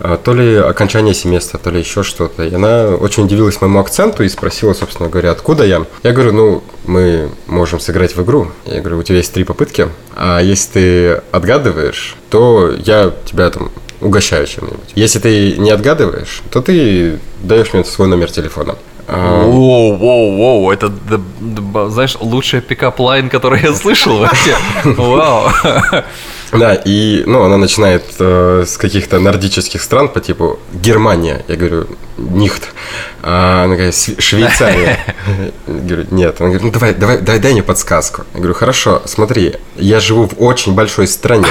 а, 0.00 0.16
то 0.16 0.32
ли 0.32 0.56
окончание 0.56 1.12
семестра, 1.12 1.58
то 1.58 1.68
ли 1.68 1.78
еще 1.78 2.02
что-то. 2.02 2.42
И 2.42 2.54
она 2.54 2.86
очень 2.88 3.24
удивилась 3.24 3.60
моему 3.60 3.80
акценту 3.80 4.22
и 4.22 4.30
спросила, 4.30 4.72
собственно 4.72 5.10
говоря, 5.10 5.32
откуда 5.32 5.66
я. 5.66 5.84
Я 6.02 6.12
говорю, 6.12 6.32
ну, 6.32 6.64
мы 6.86 7.28
можем 7.46 7.80
сыграть 7.80 8.16
в 8.16 8.22
игру. 8.22 8.50
Я 8.64 8.80
говорю, 8.80 9.00
у 9.00 9.02
тебя 9.02 9.18
есть 9.18 9.34
три 9.34 9.44
попытки, 9.44 9.88
а 10.16 10.40
если 10.40 10.72
ты 10.72 11.22
отгадываешь, 11.32 12.16
то 12.30 12.72
я 12.82 13.12
тебя 13.26 13.50
там 13.50 13.70
угощаю 14.00 14.46
чем-нибудь. 14.46 14.92
Если 14.94 15.18
ты 15.18 15.56
не 15.58 15.70
отгадываешь, 15.70 16.42
то 16.50 16.60
ты 16.62 17.18
даешь 17.42 17.72
мне 17.72 17.84
свой 17.84 18.08
номер 18.08 18.30
телефона. 18.30 18.76
А, 19.06 19.42
Воу, 19.44 19.96
воу, 19.96 20.36
воу, 20.36 20.70
это, 20.72 20.90
знаешь, 21.90 22.16
лучшая 22.20 22.62
pickup 22.62 22.98
line, 22.98 23.28
который 23.28 23.60
я 23.62 23.74
слышал 23.74 24.16
вообще. 24.18 24.56
Вау. 24.84 25.50
Да, 26.52 26.74
и 26.74 27.24
ну, 27.26 27.42
она 27.42 27.56
начинает 27.56 28.04
э, 28.20 28.64
с 28.66 28.76
каких-то 28.78 29.18
нордических 29.18 29.82
стран 29.82 30.08
по 30.08 30.20
типу 30.20 30.58
Германия. 30.72 31.44
Я 31.48 31.56
говорю, 31.56 31.86
nicht. 32.16 32.72
А 33.22 33.64
она 33.64 33.74
говорит, 33.74 33.94
«Сви- 33.94 34.20
Швейцария. 34.20 34.98
Я 35.66 35.74
говорю, 35.74 36.06
нет. 36.12 36.36
Она 36.40 36.50
говорит, 36.50 36.62
ну 36.62 36.70
давай, 36.70 36.94
давай, 36.94 37.18
дай, 37.18 37.40
дай 37.40 37.52
мне 37.52 37.62
подсказку. 37.64 38.22
Я 38.34 38.38
говорю, 38.38 38.54
хорошо, 38.54 39.02
смотри, 39.04 39.56
я 39.76 39.98
живу 39.98 40.28
в 40.28 40.40
очень 40.40 40.74
большой 40.74 41.08
стране. 41.08 41.46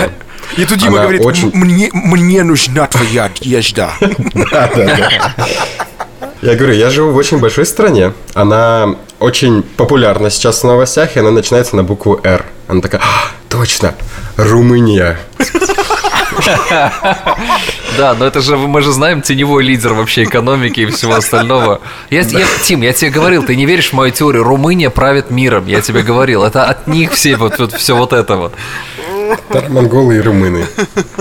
И 0.58 0.66
тут 0.66 0.78
Дима 0.80 0.94
Она 0.94 1.02
говорит, 1.04 1.26
очень- 1.26 1.52
«М- 1.54 1.60
мне, 1.60 1.90
мне 1.94 2.44
нужна 2.44 2.88
твоя 2.88 3.30
одежда. 3.42 3.94
Да, 4.00 4.70
да, 4.76 4.86
да. 4.86 5.10
Я 6.42 6.56
говорю, 6.56 6.74
я 6.74 6.90
живу 6.90 7.12
в 7.12 7.16
очень 7.16 7.38
большой 7.40 7.66
стране. 7.66 8.12
Она 8.34 8.96
очень 9.20 9.64
популярна 9.64 10.30
сейчас 10.30 10.62
в 10.62 10.64
новостях, 10.66 11.16
и 11.16 11.20
она 11.20 11.32
начинается 11.32 11.76
на 11.78 11.84
букву 11.84 12.20
«Р». 12.24 12.44
Она 12.68 12.82
такая, 12.82 13.02
«А, 13.02 13.32
точно, 13.50 13.96
Румыния. 14.38 15.18
Да, 17.98 18.16
но 18.18 18.26
это 18.26 18.42
же, 18.42 18.58
мы 18.58 18.82
же 18.82 18.92
знаем, 18.92 19.22
теневой 19.22 19.64
лидер 19.64 19.94
вообще 19.94 20.24
экономики 20.24 20.82
и 20.82 20.86
всего 20.88 21.14
остального. 21.14 21.80
Я, 22.10 22.22
я- 22.22 22.46
Тим, 22.64 22.82
я 22.82 22.92
тебе 22.94 23.12
говорил, 23.12 23.44
ты 23.44 23.56
не 23.56 23.66
веришь 23.66 23.90
в 23.90 23.94
мою 23.94 24.12
теорию, 24.12 24.44
Румыния 24.44 24.90
правит 24.90 25.30
миром, 25.32 25.68
я 25.68 25.82
тебе 25.82 26.02
говорил. 26.02 26.44
Это 26.44 26.66
от 26.66 26.88
них 26.88 27.12
все 27.14 27.36
вот, 27.36 27.60
вот 27.60 27.74
все 27.74 27.96
вот 27.96 28.12
это 28.14 28.36
вот. 28.36 28.54
Да, 29.50 29.64
монголы 29.70 30.18
и 30.18 30.20
румыны. 30.22 30.66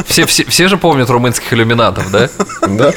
Все, 0.06 0.26
все, 0.26 0.44
все 0.44 0.68
же 0.68 0.76
помнят 0.76 1.08
румынских 1.10 1.52
иллюминатов, 1.52 2.10
да? 2.10 2.28
Да? 2.68 2.92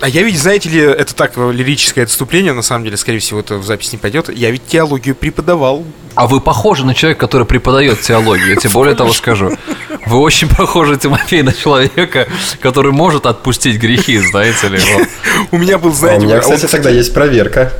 А 0.00 0.08
я 0.08 0.22
ведь, 0.22 0.38
знаете 0.38 0.68
ли, 0.68 0.80
это 0.80 1.14
так, 1.14 1.32
э, 1.36 1.52
лирическое 1.52 2.04
отступление, 2.04 2.52
на 2.52 2.62
самом 2.62 2.84
деле, 2.84 2.96
скорее 2.96 3.18
всего, 3.18 3.40
это 3.40 3.56
в 3.56 3.64
запись 3.64 3.92
не 3.92 3.98
пойдет. 3.98 4.28
Я 4.34 4.50
ведь 4.50 4.66
теологию 4.66 5.14
преподавал. 5.14 5.84
А 6.14 6.26
вы 6.26 6.40
похожи 6.40 6.84
на 6.84 6.94
человека, 6.94 7.20
который 7.20 7.46
преподает 7.46 8.00
теологию, 8.00 8.50
я 8.50 8.56
тебе 8.56 8.70
более 8.70 8.94
того 8.94 9.12
скажу. 9.12 9.56
Вы 10.06 10.18
очень 10.18 10.48
похожи, 10.48 10.96
Тимофей, 10.96 11.42
на 11.42 11.52
человека, 11.52 12.26
который 12.60 12.92
может 12.92 13.26
отпустить 13.26 13.78
грехи, 13.78 14.18
знаете 14.18 14.68
ли. 14.68 14.80
У 15.50 15.58
меня 15.58 15.78
был, 15.78 15.90
А 15.90 15.92
у 15.92 15.94
знаете, 15.96 16.26
меня, 16.26 16.36
он- 16.36 16.40
кстати, 16.42 16.66
тогда 16.70 16.90
есть 16.90 17.14
проверка. 17.14 17.72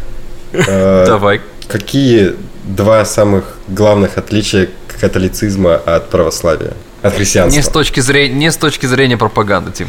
Э, 0.52 1.04
Давай. 1.06 1.40
Какие 1.68 2.34
два 2.64 3.04
самых 3.04 3.44
главных 3.68 4.18
отличия 4.18 4.68
католицизма 5.02 5.80
от 5.86 6.10
православия? 6.10 6.72
От 7.02 7.14
христианства? 7.14 7.56
Не 7.56 7.62
с 7.62 7.68
точки 7.68 8.00
зрения, 8.00 8.34
не 8.34 8.50
с 8.50 8.56
точки 8.56 8.86
зрения 8.86 9.16
пропаганды, 9.16 9.72
Тим. 9.72 9.88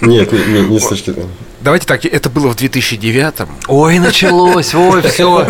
Нет, 0.00 0.30
не, 0.32 0.38
не- 0.38 0.68
не 0.68 0.78
с 0.80 0.86
точки 0.86 1.10
зрения. 1.10 1.30
Давайте 1.60 1.86
так, 1.86 2.04
это 2.04 2.28
было 2.28 2.48
в 2.48 2.56
2009 2.56 3.34
Ой, 3.68 3.98
началось, 3.98 4.74
ой, 4.74 5.00
все. 5.00 5.46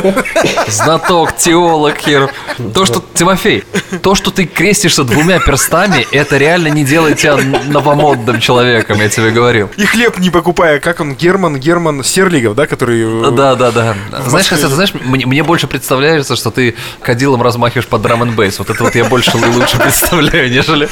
Знаток, 0.68 1.37
теолог, 1.37 1.98
хер. 1.98 2.30
То, 2.72 2.85
что, 2.87 3.02
Тимофей, 3.14 3.64
то, 4.00 4.14
что 4.14 4.30
ты 4.30 4.46
крестишься 4.46 5.02
двумя 5.02 5.40
перстами, 5.40 6.07
это 6.12 6.37
реально 6.37 6.68
не 6.68 6.85
делает 6.85 7.18
тебя 7.18 7.37
новомодным 7.66 8.38
человеком, 8.38 8.98
я 9.00 9.09
тебе 9.09 9.30
говорю. 9.33 9.70
И 9.76 9.85
хлеб 9.85 10.18
не 10.18 10.30
покупая, 10.30 10.78
как 10.78 11.00
он, 11.00 11.14
Герман, 11.16 11.57
Герман 11.59 12.04
Серлигов, 12.04 12.54
да, 12.54 12.68
который... 12.68 13.02
э, 13.28 13.30
Да, 13.33 13.57
да, 13.57 13.72
да. 13.72 13.96
Знаешь. 14.28 14.48
Костя, 14.48 14.68
ты 14.68 14.74
знаешь, 14.74 14.92
мне, 14.94 15.26
мне 15.26 15.42
больше 15.42 15.66
представляется, 15.66 16.37
что 16.37 16.52
ты 16.52 16.76
кадилом 17.02 17.42
размахиваешь 17.42 17.88
под 17.88 18.02
драм 18.02 18.22
н 18.22 18.37
бейс. 18.37 18.57
Вот 18.61 18.70
это 18.70 18.85
вот 18.85 18.94
я 18.94 19.04
больше 19.04 19.33
и 19.37 19.44
лучше 19.46 19.78
представляю, 19.78 20.48
нежели... 20.48 20.84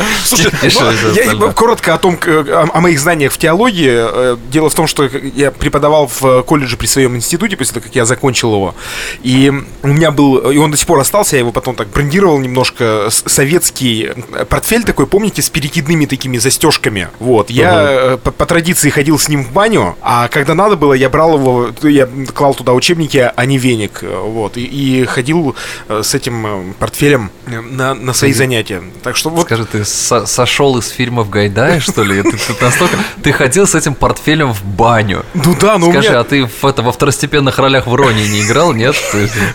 Нежели 1.14 1.37
ну, 1.37 1.46
я 1.46 1.52
коротко 1.52 1.94
о 1.94 1.98
том, 1.98 2.16
к- 2.16 2.28
о, 2.72 2.81
моих 2.81 2.98
знаниях 3.00 3.33
в 3.33 3.38
теологии. 3.38 3.90
Э, 3.92 4.37
Дело 4.50 4.68
в 4.70 4.74
том, 4.74 4.87
что 4.87 5.09
я 5.35 5.50
преподавал 5.50 6.07
в 6.20 6.42
колледже 6.42 6.76
при 6.76 6.87
своем 6.87 7.16
институте 7.16 7.57
после 7.57 7.74
того, 7.74 7.85
как 7.85 7.94
я 7.94 8.05
закончил 8.05 8.52
его. 8.55 8.74
И 9.22 9.52
у 9.83 9.88
меня 9.88 10.11
был, 10.11 10.50
и 10.50 10.57
он 10.59 10.70
до 10.70 10.76
сих 10.76 10.87
пор 10.87 11.00
остался, 11.00 11.37
я 11.37 11.40
его 11.40 11.52
потом 11.52 11.74
так 11.74 11.88
брендировал 11.88 12.38
немножко, 12.38 13.09
советский 13.11 14.11
портфель 14.48 14.85
такой, 14.85 15.07
помните, 15.07 15.42
с 15.42 15.50
перекидными 15.50 16.07
такими 16.07 16.38
застежками. 16.38 17.09
Вот, 17.18 17.50
я 17.50 17.87
э, 17.90 18.16
по, 18.18 18.31
по 18.31 18.46
традиции 18.46 18.90
ходил 18.90 19.18
с 19.18 19.28
ним 19.28 19.44
в 19.44 19.52
баню, 19.52 19.96
а 20.02 20.28
когда 20.28 20.55
надо 20.55 20.76
было, 20.76 20.92
я 20.94 21.09
брал 21.09 21.35
его, 21.38 21.70
я 21.83 22.09
клал 22.35 22.55
туда 22.55 22.72
учебники, 22.72 23.31
а 23.35 23.46
не 23.46 23.59
веник. 23.59 24.00
э, 24.02 24.18
Вот, 24.22 24.57
и, 24.57 24.64
и 24.64 25.05
ходил 25.05 25.55
э, 25.88 26.02
с 26.02 26.14
этим 26.14 26.46
э, 26.46 26.72
портфелем 26.78 27.31
э, 27.46 27.61
на, 27.61 27.94
на 27.94 28.12
свои 28.12 28.33
занятия. 28.33 28.83
Так 29.02 29.16
что 29.16 29.31
вот 29.31 29.46
Скажи, 29.46 29.64
ты 29.64 29.82
со- 29.85 30.27
сошел 30.27 30.79
из 30.79 30.88
фильмов 30.88 31.31
Гайдая, 31.31 31.81
что 31.81 32.03
ли? 32.03 32.23
Ты, 32.23 32.33
ты 32.33 32.64
настолько... 32.64 32.97
Ты 33.23 33.33
ходил 33.33 33.66
с 33.66 33.75
этим 33.75 33.95
портфелем 33.95 34.53
в 34.53 34.64
баню. 34.64 35.25
Ну 35.35 35.57
да, 35.61 35.79
но 35.79 35.88
у 35.88 35.92
Скажи, 35.92 36.09
меня... 36.09 36.21
а 36.21 36.25
ты 36.25 36.47
в 36.47 36.64
это, 36.64 36.83
во 36.83 36.92
второстепенных 36.92 37.59
ролях 37.59 37.87
в 37.87 37.95
Роне 37.95 38.29
не 38.29 38.42
играл, 38.42 38.73
нет? 38.73 38.97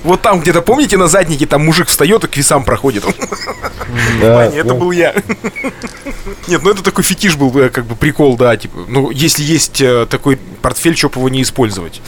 Вот 0.03 0.21
там 0.21 0.39
где-то, 0.39 0.61
помните, 0.61 0.97
на 0.97 1.07
заднике 1.07 1.45
там 1.45 1.65
мужик 1.65 1.87
встает 1.87 2.23
и 2.23 2.27
к 2.27 2.37
весам 2.37 2.63
проходит. 2.63 3.05
Это 4.21 4.63
ну, 4.63 4.75
был 4.75 4.91
я. 4.91 5.13
Нет, 6.47 6.61
ну 6.63 6.71
это 6.71 6.83
такой 6.83 7.03
фетиш 7.03 7.35
был, 7.35 7.55
э, 7.57 7.69
как 7.69 7.85
бы 7.85 7.95
прикол, 7.95 8.37
да, 8.37 8.55
типа, 8.55 8.85
ну 8.87 9.11
если 9.11 9.43
есть 9.43 9.81
э, 9.81 10.05
такой 10.09 10.37
портфель, 10.61 10.95
чё 10.95 11.09
бы 11.09 11.19
его 11.19 11.29
не 11.29 11.41
использовать. 11.41 12.01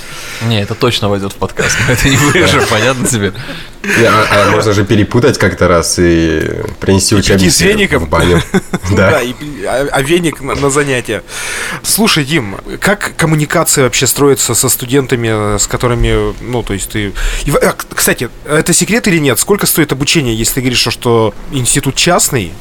Не, 0.48 0.62
это 0.62 0.76
точно 0.76 1.10
войдет 1.10 1.34
в 1.34 1.36
подкаст. 1.36 1.78
Это 1.90 2.10
не 2.10 2.18
вырежем, 2.18 2.64
понятно 2.70 3.08
тебе? 3.08 3.34
А, 3.84 4.28
а 4.32 4.52
можно 4.52 4.74
же 4.74 4.86
перепутать 4.86 5.38
как-то 5.38 5.68
раз 5.68 5.98
и 6.00 6.42
принести 6.80 7.50
с 7.50 7.62
веником. 7.62 8.06
в 8.06 8.10
баню. 8.10 8.42
Да, 8.92 9.12
Да. 9.12 9.22
и, 9.22 9.34
а, 9.65 9.88
а 9.92 10.02
веник 10.02 10.42
на, 10.42 10.56
на 10.56 10.70
занятия. 10.70 11.24
Слушай, 11.84 12.26
Дим, 12.26 12.58
как 12.80 13.13
коммуникация 13.15 13.84
вообще 13.84 14.08
строится 14.08 14.56
со 14.56 14.68
студентами, 14.68 15.58
с 15.58 15.68
которыми, 15.68 16.34
ну, 16.42 16.63
то 16.63 16.74
есть 16.74 16.89
ты... 16.89 17.13
и 17.46 17.52
а, 17.52 17.76
кстати, 17.94 18.30
это 18.46 18.74
секрет 18.74 19.08
или 19.08 19.20
нет? 19.20 19.39
Сколько 19.39 19.65
стоит 19.65 19.92
обучение, 19.92 20.36
если 20.36 20.56
ты 20.56 20.62
говоришь, 20.62 20.80
что, 20.80 20.92
что 20.92 21.34
институт 21.52 21.96
частный, 21.96 22.52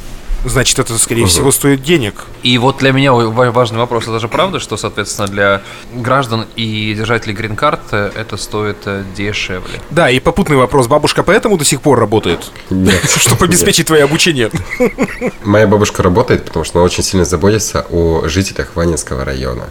значит, 0.44 0.78
это, 0.78 0.96
скорее 0.98 1.26
всего, 1.26 1.50
стоит 1.50 1.82
денег. 1.82 2.14
И 2.42 2.56
вот 2.58 2.78
для 2.78 2.92
меня 2.92 3.12
ва- 3.12 3.50
важный 3.50 3.78
вопрос. 3.78 4.04
Это 4.04 4.18
же 4.20 4.28
правда, 4.28 4.60
что, 4.60 4.76
соответственно, 4.76 5.28
для 5.28 5.62
граждан 5.92 6.46
и 6.56 6.94
держателей 6.94 7.34
грин-карт 7.34 7.80
э, 7.92 8.10
это 8.14 8.36
стоит 8.36 8.78
э, 8.86 9.02
дешевле? 9.16 9.80
Да, 9.90 10.10
и 10.10 10.20
попутный 10.20 10.56
вопрос. 10.56 10.86
Бабушка 10.86 11.22
поэтому 11.22 11.56
до 11.58 11.64
сих 11.64 11.80
пор 11.80 11.98
работает? 11.98 12.50
Нет. 12.70 13.02
Чтобы 13.16 13.44
обеспечить 13.46 13.86
твое 13.86 14.04
обучение. 14.04 14.50
Моя 15.44 15.66
бабушка 15.66 16.02
работает, 16.02 16.44
потому 16.44 16.64
что 16.64 16.78
она 16.78 16.84
очень 16.86 17.02
сильно 17.02 17.24
заботится 17.24 17.86
о 17.90 18.28
жителях 18.28 18.70
Ванинского 18.74 19.24
района. 19.24 19.64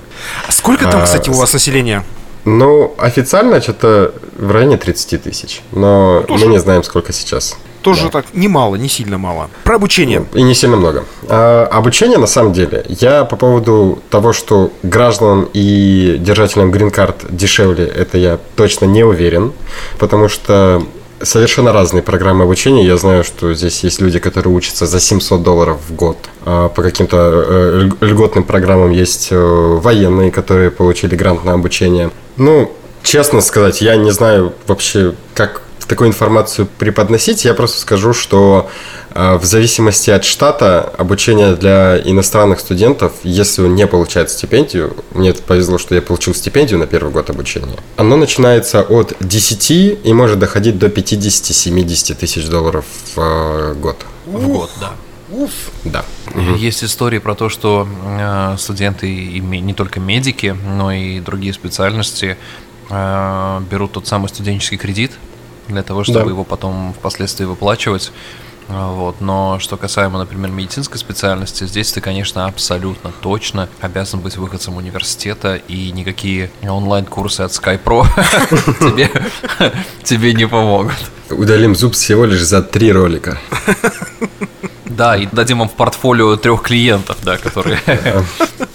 А 0.47 0.51
Сколько 0.51 0.85
там, 0.85 1.01
А, 1.01 1.03
кстати, 1.05 1.29
у 1.29 1.33
вас 1.33 1.53
населения? 1.53 2.03
Ну, 2.45 2.95
официально 2.97 3.61
что-то 3.61 4.13
в 4.37 4.51
районе 4.51 4.77
30 4.77 5.21
тысяч, 5.23 5.61
но 5.71 6.23
мы 6.29 6.45
не 6.47 6.59
знаем, 6.59 6.81
сколько 6.83 7.11
сейчас. 7.11 7.57
Тоже 7.81 8.09
так 8.09 8.25
немало, 8.33 8.75
не 8.75 8.89
сильно 8.89 9.17
мало. 9.17 9.49
Про 9.63 9.75
обучение. 9.75 10.25
И 10.33 10.41
не 10.41 10.53
сильно 10.53 10.75
много. 10.77 11.05
А, 11.29 11.65
обучение, 11.71 12.17
на 12.17 12.27
самом 12.27 12.53
деле, 12.53 12.85
я 12.89 13.23
по 13.23 13.35
поводу 13.35 13.99
того, 14.09 14.33
что 14.33 14.71
гражданам 14.83 15.47
и 15.53 16.17
держателям 16.19 16.71
грин-карт 16.71 17.25
дешевле, 17.29 17.85
это 17.85 18.17
я 18.17 18.39
точно 18.55 18.85
не 18.85 19.03
уверен, 19.03 19.53
потому 19.99 20.27
что 20.29 20.83
совершенно 21.21 21.73
разные 21.73 22.03
программы 22.03 22.43
обучения. 22.43 22.85
Я 22.85 22.97
знаю, 22.97 23.23
что 23.23 23.53
здесь 23.53 23.83
есть 23.83 24.01
люди, 24.01 24.19
которые 24.19 24.53
учатся 24.53 24.85
за 24.85 24.99
700 24.99 25.41
долларов 25.41 25.77
в 25.87 25.95
год. 25.95 26.17
А 26.45 26.69
по 26.69 26.83
каким-то 26.83 27.17
э, 27.17 27.81
ль- 27.87 28.05
льготным 28.05 28.43
программам 28.43 28.91
есть 28.91 29.29
э, 29.31 29.35
военные, 29.81 30.31
которые 30.31 30.69
получили 30.69 31.15
грант 31.15 31.43
на 31.43 31.53
обучение. 31.53 32.11
Ну, 32.37 32.71
честно 33.01 33.41
сказать, 33.41 33.81
я 33.81 33.95
не 33.95 34.11
знаю 34.11 34.53
вообще, 34.67 35.15
как 35.33 35.63
такую 35.87 36.09
информацию 36.09 36.67
преподносить. 36.77 37.45
Я 37.45 37.53
просто 37.53 37.79
скажу, 37.79 38.13
что 38.13 38.69
э, 39.11 39.37
в 39.37 39.45
зависимости 39.45 40.09
от 40.09 40.23
штата 40.23 40.81
обучение 40.97 41.55
для 41.55 41.99
иностранных 41.99 42.59
студентов, 42.59 43.13
если 43.23 43.61
он 43.63 43.75
не 43.75 43.87
получает 43.87 44.29
стипендию, 44.29 44.95
мне 45.11 45.29
это 45.29 45.41
повезло, 45.41 45.77
что 45.77 45.95
я 45.95 46.01
получил 46.01 46.35
стипендию 46.35 46.79
на 46.79 46.87
первый 46.87 47.11
год 47.11 47.29
обучения, 47.29 47.77
оно 47.95 48.17
начинается 48.17 48.81
от 48.81 49.15
10 49.19 49.71
и 50.03 50.13
может 50.13 50.39
доходить 50.39 50.77
до 50.77 50.87
50-70 50.87 52.15
тысяч 52.15 52.45
долларов 52.47 52.85
в 53.15 53.19
э, 53.19 53.73
год. 53.75 54.05
В 54.25 54.47
год, 54.47 54.69
да. 54.79 54.93
Да. 55.83 56.05
Есть 56.57 56.83
истории 56.83 57.19
про 57.19 57.35
то, 57.35 57.49
что 57.49 57.87
э, 58.03 58.55
студенты, 58.57 59.13
и 59.13 59.39
не 59.39 59.73
только 59.73 59.99
медики, 59.99 60.55
но 60.65 60.91
и 60.91 61.19
другие 61.19 61.53
специальности 61.53 62.37
э, 62.89 63.61
берут 63.69 63.93
тот 63.93 64.07
самый 64.07 64.27
студенческий 64.29 64.77
кредит 64.77 65.11
для 65.67 65.83
того, 65.83 66.03
чтобы 66.03 66.19
Да. 66.25 66.29
его 66.29 66.43
потом 66.43 66.93
впоследствии 66.97 67.45
выплачивать. 67.45 68.11
А, 68.69 68.91
Вот. 68.91 69.21
Но 69.21 69.59
что 69.59 69.77
касаемо, 69.77 70.19
например, 70.19 70.51
медицинской 70.51 70.97
специальности, 70.99 71.63
здесь 71.65 71.91
ты, 71.93 72.01
конечно, 72.01 72.45
абсолютно 72.47 73.11
точно 73.21 73.69
обязан 73.79 74.19
быть 74.19 74.35
выходцем 74.37 74.75
университета, 74.75 75.55
и 75.55 75.91
никакие 75.91 76.51
онлайн-курсы 76.63 77.41
от 77.41 77.51
SkyPro 77.51 78.05
тебе, 78.79 79.09
тебе 80.03 80.33
не 80.33 80.47
помогут. 80.47 80.95
Удалим 81.29 81.75
зуб 81.75 81.93
всего 81.93 82.25
лишь 82.25 82.43
за 82.43 82.61
три 82.61 82.91
ролика. 82.91 83.37
Да, 84.97 85.15
и 85.15 85.27
дадим 85.31 85.59
вам 85.59 85.69
в 85.69 85.73
портфолио 85.73 86.37
трех 86.37 86.63
клиентов, 86.63 87.17
да, 87.23 87.37
которые... 87.37 87.79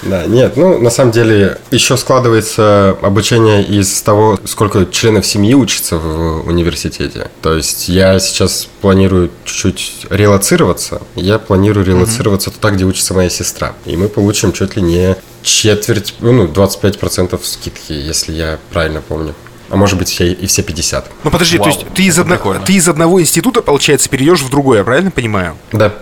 Да, 0.03 0.27
нет, 0.27 0.57
ну, 0.57 0.79
на 0.81 0.91
самом 0.91 1.13
деле, 1.13 1.59
еще 1.71 1.97
складывается 1.97 2.97
обучение 3.03 3.63
из 3.63 4.03
того, 4.03 4.39
сколько 4.47 4.85
членов 4.87 5.25
семьи 5.25 5.55
учатся 5.55 5.97
в 5.97 6.47
университете. 6.49 7.31
То 7.41 7.55
есть 7.55 7.89
я 7.89 8.19
сейчас 8.19 8.69
планирую 8.81 9.31
чуть-чуть 9.45 10.07
релацироваться. 10.11 11.03
Я 11.15 11.39
планирую 11.39 11.87
релацироваться 11.87 12.51
туда, 12.51 12.71
где 12.71 12.85
учится 12.85 13.15
моя 13.15 13.31
сестра. 13.31 13.75
И 13.87 13.97
мы 13.97 14.09
получим 14.09 14.53
чуть 14.53 14.75
ли 14.77 14.83
не 14.83 15.17
четверть, 15.43 16.15
ну, 16.21 16.47
25% 16.47 17.39
скидки, 17.45 17.93
если 17.93 18.33
я 18.33 18.59
правильно 18.73 19.03
помню. 19.03 19.35
А 19.73 19.77
может 19.77 19.99
быть, 19.99 20.09
все- 20.09 20.33
и 20.33 20.47
все 20.47 20.63
50. 20.63 21.11
Ну 21.25 21.31
подожди, 21.31 21.57
Вау, 21.57 21.65
то 21.65 21.71
есть 21.75 21.87
ты 21.95 22.03
из, 22.05 22.19
одно- 22.19 22.37
ты 22.65 22.75
из 22.75 22.89
одного 22.89 23.23
института, 23.23 23.63
получается, 23.63 24.11
перейдешь 24.11 24.43
в 24.43 24.51
другой, 24.51 24.77
я 24.79 24.85
правильно 24.85 25.11
понимаю? 25.11 25.57
Да. 25.73 25.95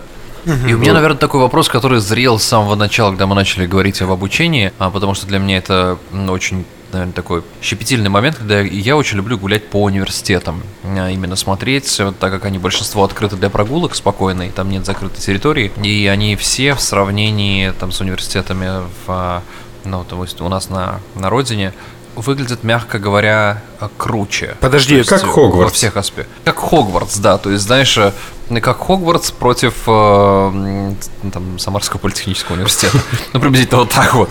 И 0.44 0.74
у 0.74 0.78
меня, 0.78 0.92
наверное, 0.92 1.18
такой 1.18 1.40
вопрос, 1.40 1.68
который 1.68 2.00
зрел 2.00 2.40
с 2.40 2.44
самого 2.44 2.74
начала, 2.74 3.10
когда 3.10 3.26
мы 3.26 3.36
начали 3.36 3.66
говорить 3.66 4.02
об 4.02 4.10
обучении, 4.10 4.72
а 4.78 4.90
потому 4.90 5.14
что 5.14 5.26
для 5.26 5.38
меня 5.38 5.58
это 5.58 5.98
очень 6.28 6.64
наверное, 6.92 7.12
такой 7.12 7.44
щепетильный 7.62 8.10
момент, 8.10 8.36
когда 8.36 8.60
я 8.60 8.96
очень 8.96 9.18
люблю 9.18 9.38
гулять 9.38 9.68
по 9.68 9.84
университетам. 9.84 10.64
А 10.82 11.08
Именно 11.08 11.36
смотреть, 11.36 11.96
вот 12.00 12.18
так 12.18 12.32
как 12.32 12.46
они 12.46 12.58
большинство 12.58 13.04
открыты 13.04 13.36
для 13.36 13.50
прогулок 13.50 13.94
спокойно, 13.94 14.48
и 14.48 14.50
там 14.50 14.68
нет 14.68 14.84
закрытой 14.84 15.20
территории. 15.20 15.70
И 15.80 16.08
они 16.08 16.34
все 16.34 16.74
в 16.74 16.80
сравнении 16.80 17.70
там, 17.78 17.92
с 17.92 18.00
университетами 18.00 18.82
в, 19.06 19.08
а, 19.08 19.42
ну, 19.84 20.04
то 20.04 20.20
есть 20.24 20.40
у 20.40 20.48
нас 20.48 20.68
на, 20.70 21.00
на 21.14 21.30
родине 21.30 21.72
выглядят, 22.16 22.64
мягко 22.64 22.98
говоря, 22.98 23.62
а, 23.78 23.88
круче. 23.96 24.56
Подожди, 24.60 24.96
есть, 24.96 25.08
как 25.08 25.22
э, 25.22 25.26
Хогвартс. 25.26 25.70
Во 25.70 25.70
всех 25.70 25.96
аспектах. 25.96 26.34
Как 26.44 26.58
Хогвартс, 26.58 27.18
да. 27.18 27.38
То 27.38 27.50
есть, 27.50 27.64
знаешь, 27.64 27.96
э, 27.98 28.12
как 28.58 28.84
Хогвартс 28.84 29.30
против 29.30 29.74
э, 29.86 30.92
там, 31.32 31.58
Самарского 31.58 32.00
политехнического 32.00 32.56
университета. 32.56 32.98
Ну, 33.32 33.38
приблизительно 33.38 33.80
вот 33.80 33.90
так 33.90 34.14
вот. 34.14 34.30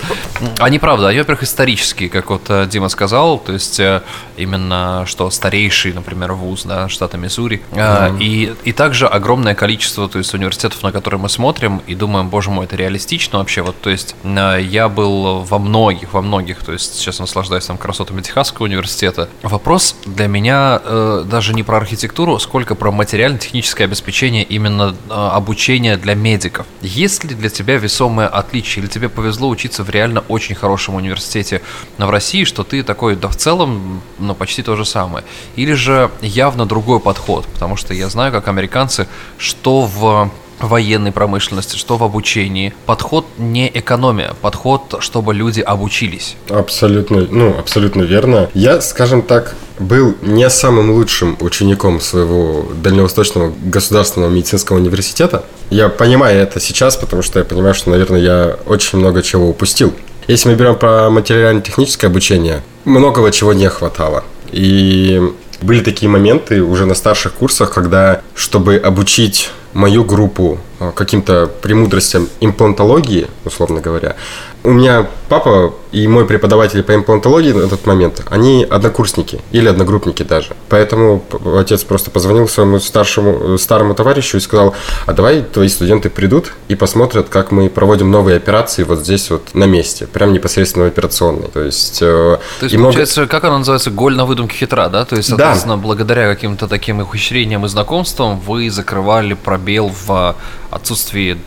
Они, 0.60 0.80
правда, 0.80 1.08
они, 1.08 1.20
во-первых, 1.20 1.44
исторические, 1.44 2.10
как 2.10 2.30
вот 2.30 2.50
э, 2.50 2.68
Дима 2.68 2.90
сказал, 2.90 3.40
то 3.40 3.54
есть 3.54 3.80
э, 3.80 4.02
именно 4.36 5.06
что 5.06 5.30
старейший, 5.30 5.94
например, 5.94 6.34
вуз, 6.34 6.64
да, 6.64 6.90
штата 6.90 7.18
Миссури. 7.18 7.62
Э, 7.72 8.14
И, 8.20 8.54
и 8.66 8.74
также 8.74 9.08
огромное 9.08 9.56
количество, 9.56 10.10
то 10.10 10.18
есть 10.18 10.34
университетов, 10.34 10.84
на 10.84 10.92
которые 10.92 11.22
мы 11.22 11.30
смотрим 11.30 11.82
и 11.88 11.96
думаем, 11.96 12.28
боже 12.28 12.50
мой, 12.50 12.66
это 12.66 12.76
реалистично 12.76 13.40
вообще. 13.40 13.62
Вот, 13.62 13.80
то 13.80 13.90
есть 13.90 14.16
я 14.26 14.90
был 14.90 15.44
во 15.44 15.60
многих, 15.60 16.12
во 16.12 16.22
многих, 16.22 16.58
то 16.64 16.74
есть 16.74 16.96
сейчас 16.96 17.20
наслаждаюсь 17.20 17.66
там 17.66 17.78
красотами 17.78 18.22
Техасского 18.22 18.66
университета. 18.66 19.30
Вопрос 19.44 19.96
для 20.06 20.28
меня 20.28 20.82
э, 20.84 21.24
даже 21.26 21.54
не 21.54 21.64
про 21.64 21.78
архитектуру, 21.78 22.38
сколько 22.40 22.76
про 22.76 22.92
материально-техническое 22.92 23.86
обеспечение 23.86 24.09
именно 24.43 24.95
э, 25.10 25.14
обучения 25.14 25.97
для 25.97 26.16
медиков. 26.16 26.66
Есть 26.82 27.24
ли 27.24 27.36
для 27.36 27.49
тебя 27.49 27.78
весомое 27.78 28.28
отличие, 28.28 28.84
или 28.84 28.89
тебе 28.89 29.10
повезло 29.10 29.49
учиться 29.49 29.84
в 29.84 29.89
реально 29.89 30.22
очень 30.28 30.55
хорошем 30.55 30.95
университете 30.95 31.62
в 31.97 32.10
России, 32.10 32.43
что 32.43 32.64
ты 32.64 32.84
такой, 32.84 33.16
да 33.16 33.28
в 33.28 33.36
целом, 33.36 34.01
ну 34.18 34.36
почти 34.36 34.64
то 34.64 34.76
же 34.76 34.86
самое. 34.86 35.24
Или 35.55 35.74
же 35.74 36.12
явно 36.22 36.66
другой 36.66 36.99
подход, 36.99 37.45
потому 37.47 37.78
что 37.78 37.93
я 37.93 38.10
знаю, 38.10 38.32
как 38.32 38.47
американцы, 38.47 39.07
что 39.38 39.82
в 39.82 40.32
военной 40.60 41.12
промышленности, 41.12 41.78
что 41.78 41.97
в 41.97 42.03
обучении. 42.03 42.74
Подход 42.86 43.26
не 43.38 43.70
экономия, 43.74 44.34
подход, 44.41 44.95
чтобы 44.99 45.34
люди 45.34 45.62
обучились. 45.62 46.36
Абсолютно, 46.49 47.28
ну, 47.30 47.55
абсолютно 47.57 48.03
верно. 48.03 48.49
Я, 48.53 48.82
скажем 48.82 49.22
так, 49.22 49.55
был 49.80 50.16
не 50.22 50.49
самым 50.49 50.91
лучшим 50.91 51.38
учеником 51.39 52.01
своего 52.01 52.66
Дальневосточного 52.84 53.53
государственного 53.64 54.30
медицинского 54.30 54.78
университета. 54.78 55.43
Я 55.70 55.89
понимаю 55.89 56.39
это 56.39 56.60
сейчас, 56.60 56.97
потому 56.97 57.22
что 57.22 57.39
я 57.39 57.45
понимаю, 57.45 57.74
что, 57.74 57.89
наверное, 57.89 58.20
я 58.20 58.57
очень 58.66 58.99
много 58.99 59.22
чего 59.22 59.49
упустил. 59.49 59.93
Если 60.28 60.49
мы 60.49 60.55
берем 60.55 60.76
про 60.76 61.10
материально-техническое 61.10 62.07
обучение, 62.07 62.62
многого 62.86 63.32
чего 63.32 63.53
не 63.53 63.68
хватало. 63.68 64.24
И 64.51 65.22
были 65.62 65.82
такие 65.82 66.10
моменты 66.10 66.62
уже 66.62 66.86
на 66.86 66.95
старших 66.95 67.34
курсах, 67.34 67.74
когда, 67.74 68.22
чтобы 68.36 68.78
обучить 68.78 69.49
мою 69.74 70.04
группу 70.04 70.58
э, 70.80 70.92
каким-то 70.96 71.50
премудростям 71.62 72.28
имплантологии, 72.42 73.28
условно 73.46 73.82
говоря, 73.82 74.16
у 74.64 74.72
меня 74.72 75.07
папа 75.30 75.74
и 75.91 76.07
мой 76.07 76.26
преподаватель 76.26 76.84
по 76.84 76.93
имплантологии 76.93 77.51
на 77.53 77.68
тот 77.70 77.86
момент, 77.86 78.24
они 78.30 78.66
однокурсники 78.70 79.39
или 79.51 79.68
одногруппники 79.70 80.24
даже. 80.24 80.49
Поэтому 80.68 81.24
отец 81.57 81.84
просто 81.84 82.12
позвонил 82.12 82.47
своему 82.47 82.80
старшему, 82.80 83.55
э, 83.55 83.57
старому 83.57 83.93
товарищу 83.95 84.38
и 84.38 84.39
сказал, 84.39 84.76
а 85.05 85.14
давай 85.14 85.41
твои 85.41 85.70
студенты 85.70 86.10
придут 86.10 86.53
и 86.68 86.76
посмотрят, 86.76 87.30
как 87.30 87.51
мы 87.51 87.70
проводим 87.70 88.12
новые 88.12 88.38
операции 88.38 88.84
вот 88.84 88.99
здесь 88.99 89.30
вот 89.30 89.53
на 89.53 89.64
месте, 89.66 90.07
прям 90.07 90.34
непосредственно 90.34 90.86
в 90.86 90.88
операционной. 90.89 91.47
То 91.47 91.62
есть... 91.64 91.99
э, 92.01 92.38
То 92.60 92.64
есть, 92.66 92.76
много- 92.76 92.91
получается, 92.93 93.28
как 93.28 93.43
она 93.45 93.60
называется, 93.60 93.91
голь 93.91 94.16
на 94.16 94.26
выдумке 94.26 94.57
хитра, 94.57 94.89
да? 94.89 95.05
То 95.05 95.16
есть, 95.16 95.30
Да. 95.30 95.38
соответственно, 95.38 95.78
благодаря 95.78 96.28
каким-то 96.28 96.68
таким 96.68 96.99
ухищрениям 96.99 97.66
и 97.66 97.70
знакомствам 97.70 98.39
вы 98.39 98.70
закрывали 98.70 99.34
пробел 99.36 99.91
в 100.05 100.36
отсутствии 100.70 101.38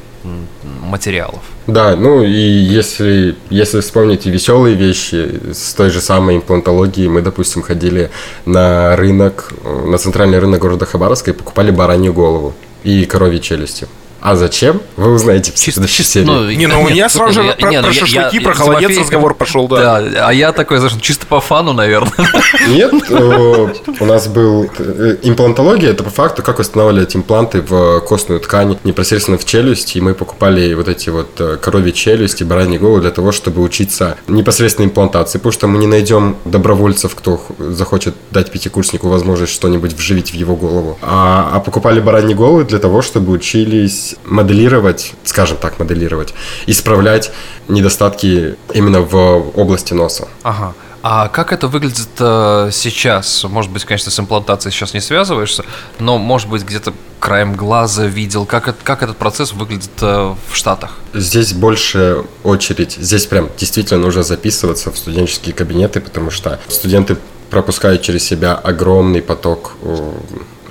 материалов. 0.63 1.41
Да, 1.67 1.97
ну 1.97 2.23
и 2.23 2.31
если, 2.31 3.37
если 3.51 3.81
вспомнить 3.81 4.27
и 4.27 4.31
веселые 4.31 4.77
вещи 4.77 5.53
с 5.53 5.75
той 5.75 5.91
же 5.91 6.01
самой 6.01 6.37
имплантологией, 6.37 7.09
мы, 7.09 7.23
допустим, 7.23 7.63
ходили 7.63 8.11
на 8.45 8.97
рынок, 8.97 9.53
э, 9.65 9.87
на 9.87 9.99
центральный 9.99 10.39
рынок 10.39 10.61
города 10.61 10.87
Хабаровска 10.87 11.31
и 11.31 11.35
покупали 11.35 11.71
баранью 11.71 12.13
голову 12.13 12.55
и 12.85 13.05
коровьи 13.05 13.41
челюсти. 13.41 13.87
А 14.23 14.37
зачем? 14.37 14.81
Вы 14.97 15.13
узнаете 15.15 15.51
в 15.51 15.59
следующей 15.59 16.05
серии. 16.05 16.55
Не, 16.55 16.67
ну 16.69 16.83
у 16.83 16.89
меня 16.89 17.09
сразу 17.09 17.43
же 17.43 17.49
я- 17.49 17.55
про- 17.55 17.71
не, 17.71 17.77
ну 17.79 17.89
про 17.89 17.93
я- 17.93 18.01
шашлыки, 18.01 18.37
я- 18.37 18.41
про 18.41 18.55
холодец 18.55 18.97
разговор 18.97 19.35
пошел, 19.35 19.67
да. 19.67 20.01
Да, 20.01 20.29
а 20.29 20.33
я 20.33 20.53
такой, 20.53 20.79
знаешь, 20.79 20.95
чисто 21.01 21.27
по 21.27 21.41
фану, 21.41 21.73
наверное. 21.73 22.13
Нет, 22.69 22.93
э, 23.11 23.69
у 24.01 24.05
нас 24.07 24.29
был 24.29 24.71
э, 24.79 25.17
имплантология, 25.25 25.91
это 25.91 26.05
по 26.05 26.11
факту, 26.11 26.43
как 26.45 26.61
устанавливать 26.61 27.17
импланты 27.17 27.63
в 27.63 28.01
костную 28.01 28.39
ткань 28.41 28.79
непосредственно 28.85 29.39
в 29.39 29.45
челюсть, 29.45 29.97
и 29.97 30.01
мы 30.01 30.15
покупали 30.15 30.73
вот 30.75 30.87
эти 30.89 31.11
вот 31.11 31.41
э, 31.41 31.57
коровьи 31.61 31.93
челюсти, 31.93 32.45
бараньи 32.45 32.79
головы 32.79 33.01
для 33.01 33.11
того, 33.11 33.33
чтобы 33.33 33.61
учиться 33.61 34.17
непосредственно 34.29 34.87
имплантации, 34.87 35.39
потому 35.39 35.53
что 35.53 35.67
мы 35.67 35.79
не 35.79 35.89
найдем 35.89 36.37
добровольцев, 36.45 37.17
кто 37.17 37.41
захочет 37.59 38.15
дать 38.31 38.53
пятикурснику 38.53 39.09
возможность 39.09 39.53
что-нибудь 39.53 39.95
вживить 39.95 40.31
в 40.31 40.35
его 40.35 40.55
голову. 40.55 40.97
А, 41.03 41.51
а 41.55 41.59
покупали 41.61 41.99
бараньи 41.99 42.35
головы 42.35 42.63
для 42.65 42.79
того, 42.79 43.03
чтобы 43.03 43.33
учились 43.33 44.12
моделировать, 44.25 45.13
скажем 45.25 45.57
так, 45.57 45.79
моделировать, 45.79 46.35
исправлять 46.67 47.33
недостатки 47.69 48.57
именно 48.75 49.01
в 49.01 49.17
области 49.59 49.95
носа. 49.95 50.29
Ага. 50.43 50.75
А 51.05 51.27
как 51.29 51.53
это 51.53 51.67
выглядит 51.67 52.11
э, 52.21 52.71
сейчас? 52.73 53.43
Может 53.43 53.73
быть, 53.73 53.85
конечно, 53.85 54.13
с 54.13 54.21
имплантацией 54.21 54.73
сейчас 54.73 54.95
не 54.95 55.01
связываешься, 55.01 55.65
но, 55.99 56.17
может 56.17 56.49
быть, 56.49 56.63
где-то 56.63 56.93
краем 57.19 57.55
глаза 57.55 58.07
видел, 58.07 58.47
как, 58.47 58.69
это- 58.69 58.79
как 58.85 59.03
этот 59.03 59.17
процесс 59.17 59.53
выглядит 59.53 59.91
э, 60.01 60.35
в 60.49 60.55
Штатах? 60.57 60.93
Здесь 61.13 61.55
больше 61.55 62.25
очередь. 62.45 62.93
Здесь 63.01 63.27
прям 63.27 63.49
действительно 63.59 64.01
нужно 64.01 64.23
записываться 64.23 64.93
в 64.93 64.97
студенческие 64.97 65.55
кабинеты, 65.55 66.01
потому 66.01 66.31
что 66.31 66.61
студенты 66.69 67.17
пропускают 67.51 68.03
через 68.03 68.23
себя 68.23 68.55
огромный 68.55 69.23
поток 69.23 69.73
э, 69.83 70.13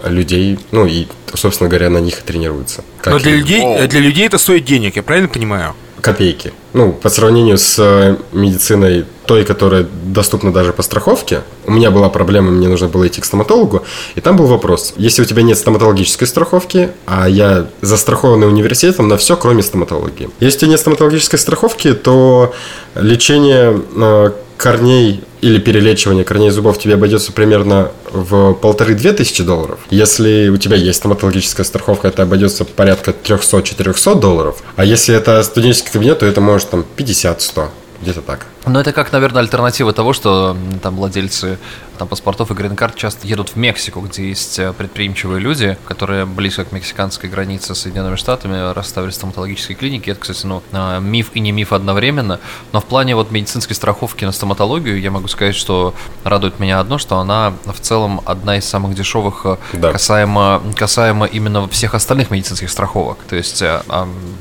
людей, 0.06 0.60
ну 0.72 0.86
и, 0.86 1.08
собственно 1.34 1.70
говоря, 1.70 1.90
на 1.90 2.00
них 2.00 2.20
и 2.20 2.24
тренируются. 2.24 2.84
Как 3.02 3.14
Но 3.14 3.20
для 3.20 3.34
и 3.34 3.38
людей, 3.38 3.88
для 3.88 4.00
людей 4.00 4.26
это 4.26 4.38
стоит 4.38 4.66
денег, 4.66 4.96
я 4.96 5.04
правильно 5.04 5.30
понимаю? 5.30 5.76
копейки. 6.02 6.52
Ну, 6.74 6.92
по 6.92 7.10
сравнению 7.10 7.58
с 7.58 7.76
э, 7.80 8.18
медициной 8.32 9.06
той, 9.26 9.46
которая 9.46 9.86
доступна 10.04 10.52
даже 10.52 10.74
по 10.74 10.84
страховке, 10.84 11.42
у 11.66 11.72
меня 11.72 11.92
была 11.92 12.10
проблема, 12.10 12.52
мне 12.52 12.68
нужно 12.68 12.88
было 12.88 13.08
идти 13.08 13.22
к 13.22 13.26
стоматологу, 13.26 13.84
и 14.16 14.22
там 14.22 14.36
был 14.36 14.48
вопрос, 14.48 14.94
если 14.98 15.22
у 15.22 15.26
тебя 15.26 15.44
нет 15.44 15.58
стоматологической 15.58 16.28
страховки, 16.28 16.90
а 17.06 17.30
я 17.30 17.68
застрахованный 17.82 18.48
университетом 18.48 19.08
на 19.08 19.18
все, 19.18 19.38
кроме 19.38 19.64
стоматологии. 19.64 20.30
Если 20.40 20.58
у 20.58 20.60
тебя 20.62 20.72
нет 20.72 20.80
стоматологической 20.80 21.40
страховки, 21.40 21.94
то 21.94 22.54
лечение 22.96 23.82
э, 23.96 24.32
корней 24.58 25.24
или 25.42 25.60
перелечивание 25.60 26.24
корней 26.24 26.52
зубов 26.52 26.80
тебе 26.80 26.94
обойдется 26.94 27.32
примерно 27.32 27.92
в 28.12 28.54
полторы-две 28.54 29.12
тысячи 29.14 29.44
долларов. 29.44 29.80
Если 29.90 30.50
у 30.50 30.58
тебя 30.58 30.78
есть 30.78 31.00
стоматологическая 31.00 31.66
страховка, 31.66 32.08
это 32.08 32.24
обойдется 32.24 32.64
порядка 32.64 33.12
300-400 33.12 34.20
долларов. 34.20 34.64
А 34.76 34.86
если 34.86 35.16
это 35.16 35.42
студенческий 35.44 35.92
кабинет, 35.92 36.20
то 36.20 36.26
это 36.26 36.42
может 36.42 36.70
там 36.70 36.86
50-100. 36.96 37.70
Где-то 38.02 38.22
так. 38.22 38.48
Ну, 38.66 38.80
это 38.80 38.94
как, 38.94 39.12
наверное, 39.12 39.42
альтернатива 39.42 39.94
того, 39.94 40.14
что 40.14 40.58
там 40.82 40.96
владельцы 40.96 41.60
там, 42.02 42.08
паспортов 42.08 42.50
и 42.50 42.56
грин-карт 42.56 42.96
часто 42.96 43.28
едут 43.28 43.50
в 43.50 43.58
Мексику, 43.58 44.02
где 44.02 44.30
есть 44.30 44.58
э, 44.58 44.74
предприимчивые 44.74 45.40
люди, 45.40 45.78
которые 45.86 46.26
близко 46.26 46.66
к 46.66 46.72
мексиканской 46.72 47.30
границе 47.30 47.76
с 47.76 47.82
Соединенными 47.82 48.16
Штатами 48.16 48.74
расставили 48.74 49.12
стоматологические 49.12 49.78
клиники. 49.78 50.10
Это, 50.10 50.20
кстати, 50.20 50.48
ну, 50.48 50.64
э, 50.72 51.00
миф 51.00 51.30
и 51.36 51.40
не 51.40 51.52
миф 51.52 51.74
одновременно. 51.74 52.40
Но 52.72 52.82
в 52.82 52.86
плане 52.86 53.16
вот 53.16 53.30
медицинской 53.30 53.76
страховки 53.76 54.26
на 54.26 54.32
стоматологию 54.32 55.00
я 55.00 55.12
могу 55.12 55.28
сказать, 55.28 55.54
что 55.54 55.94
радует 56.24 56.60
меня 56.60 56.80
одно, 56.80 56.98
что 56.98 57.20
она 57.20 57.54
в 57.68 57.80
целом 57.80 58.22
одна 58.26 58.58
из 58.58 58.66
самых 58.66 58.96
дешевых 58.96 59.42
э, 59.46 59.58
Да. 59.74 59.92
касаемо, 59.92 60.60
касаемо 60.76 61.28
именно 61.28 61.68
всех 61.68 61.94
остальных 61.94 62.32
медицинских 62.32 62.72
страховок. 62.72 63.20
То 63.30 63.36
есть 63.36 63.62
э, 63.62 63.80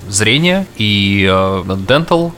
зрение 0.08 0.66
и 0.78 1.26
dental 1.28 2.32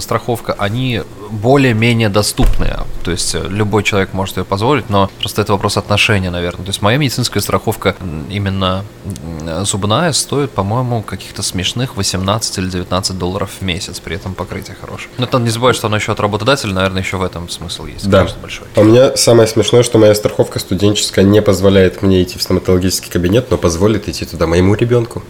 страховка, 0.00 0.52
они 0.52 1.02
более-менее 1.34 2.08
доступные. 2.08 2.78
То 3.02 3.10
есть 3.10 3.34
э, 3.34 3.46
любой 3.48 3.82
человек 3.82 4.12
может 4.12 4.36
ее 4.36 4.44
позволить, 4.44 4.88
но 4.88 5.10
просто 5.18 5.42
это 5.42 5.52
вопрос 5.52 5.76
отношения, 5.76 6.30
наверное. 6.30 6.64
То 6.64 6.70
есть 6.70 6.82
моя 6.82 6.98
медицинская 6.98 7.42
страховка 7.42 7.94
именно 8.30 8.84
м, 9.04 9.64
зубная 9.64 10.12
стоит, 10.12 10.50
по-моему, 10.50 11.02
каких-то 11.02 11.42
смешных 11.42 11.96
18 11.96 12.58
или 12.58 12.68
19 12.70 13.18
долларов 13.18 13.50
в 13.60 13.62
месяц, 13.62 14.00
при 14.00 14.16
этом 14.16 14.34
покрытие 14.34 14.76
хорошее. 14.80 15.10
Но 15.18 15.24
это 15.24 15.38
не 15.38 15.50
забывай, 15.50 15.74
что 15.74 15.88
оно 15.88 15.96
еще 15.96 16.12
от 16.12 16.20
работодателя, 16.20 16.72
наверное, 16.72 17.02
еще 17.02 17.16
в 17.16 17.22
этом 17.22 17.48
смысл 17.48 17.86
есть. 17.86 18.08
Да. 18.08 18.26
большой. 18.40 18.66
А 18.74 18.80
у 18.80 18.84
меня 18.84 19.16
самое 19.16 19.48
смешное, 19.48 19.82
что 19.82 19.98
моя 19.98 20.14
страховка 20.14 20.58
студенческая 20.58 21.24
не 21.24 21.42
позволяет 21.42 22.02
мне 22.02 22.22
идти 22.22 22.38
в 22.38 22.42
стоматологический 22.42 23.10
кабинет, 23.10 23.50
но 23.50 23.58
позволит 23.58 24.08
идти 24.08 24.24
туда 24.24 24.46
моему 24.46 24.74
ребенку. 24.74 25.22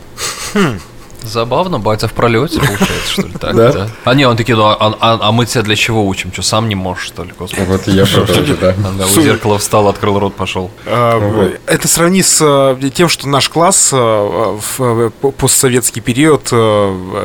Забавно, 1.24 1.78
батя 1.78 2.08
в 2.08 2.12
пролете, 2.12 2.58
получается, 2.60 3.08
что 3.12 3.22
ли, 3.22 3.32
так, 3.40 3.56
Да. 3.56 3.72
да? 3.72 3.88
А 4.04 4.14
не, 4.14 4.26
он 4.28 4.36
такие, 4.36 4.56
ну, 4.56 4.64
а, 4.64 4.76
а- 4.78 5.18
а 5.20 5.32
мы 5.32 5.46
тебя 5.46 5.62
для 5.62 5.76
чего 5.76 6.06
учим? 6.06 6.32
Что, 6.32 6.42
сам 6.42 6.68
не 6.68 6.74
можешь, 6.74 7.04
что 7.06 7.24
ли, 7.24 7.32
господи? 7.38 7.64
Вот 7.68 7.88
и 7.88 7.92
я 7.92 8.04
про 8.06 8.22
да. 8.60 8.74
Да, 8.98 9.04
у 9.06 9.20
зеркала 9.20 9.58
встал, 9.58 9.88
открыл 9.88 10.18
рот, 10.18 10.34
пошел. 10.34 10.70
А, 10.86 11.52
Это 11.66 11.88
сравни 11.88 12.22
с 12.22 12.38
э, 12.42 12.90
тем, 12.90 13.08
что 13.08 13.28
наш 13.28 13.48
класс 13.48 13.90
э, 13.92 13.96
в 13.96 14.80
э, 14.80 15.10
по- 15.20 15.30
постсоветский 15.30 16.00
период 16.02 16.52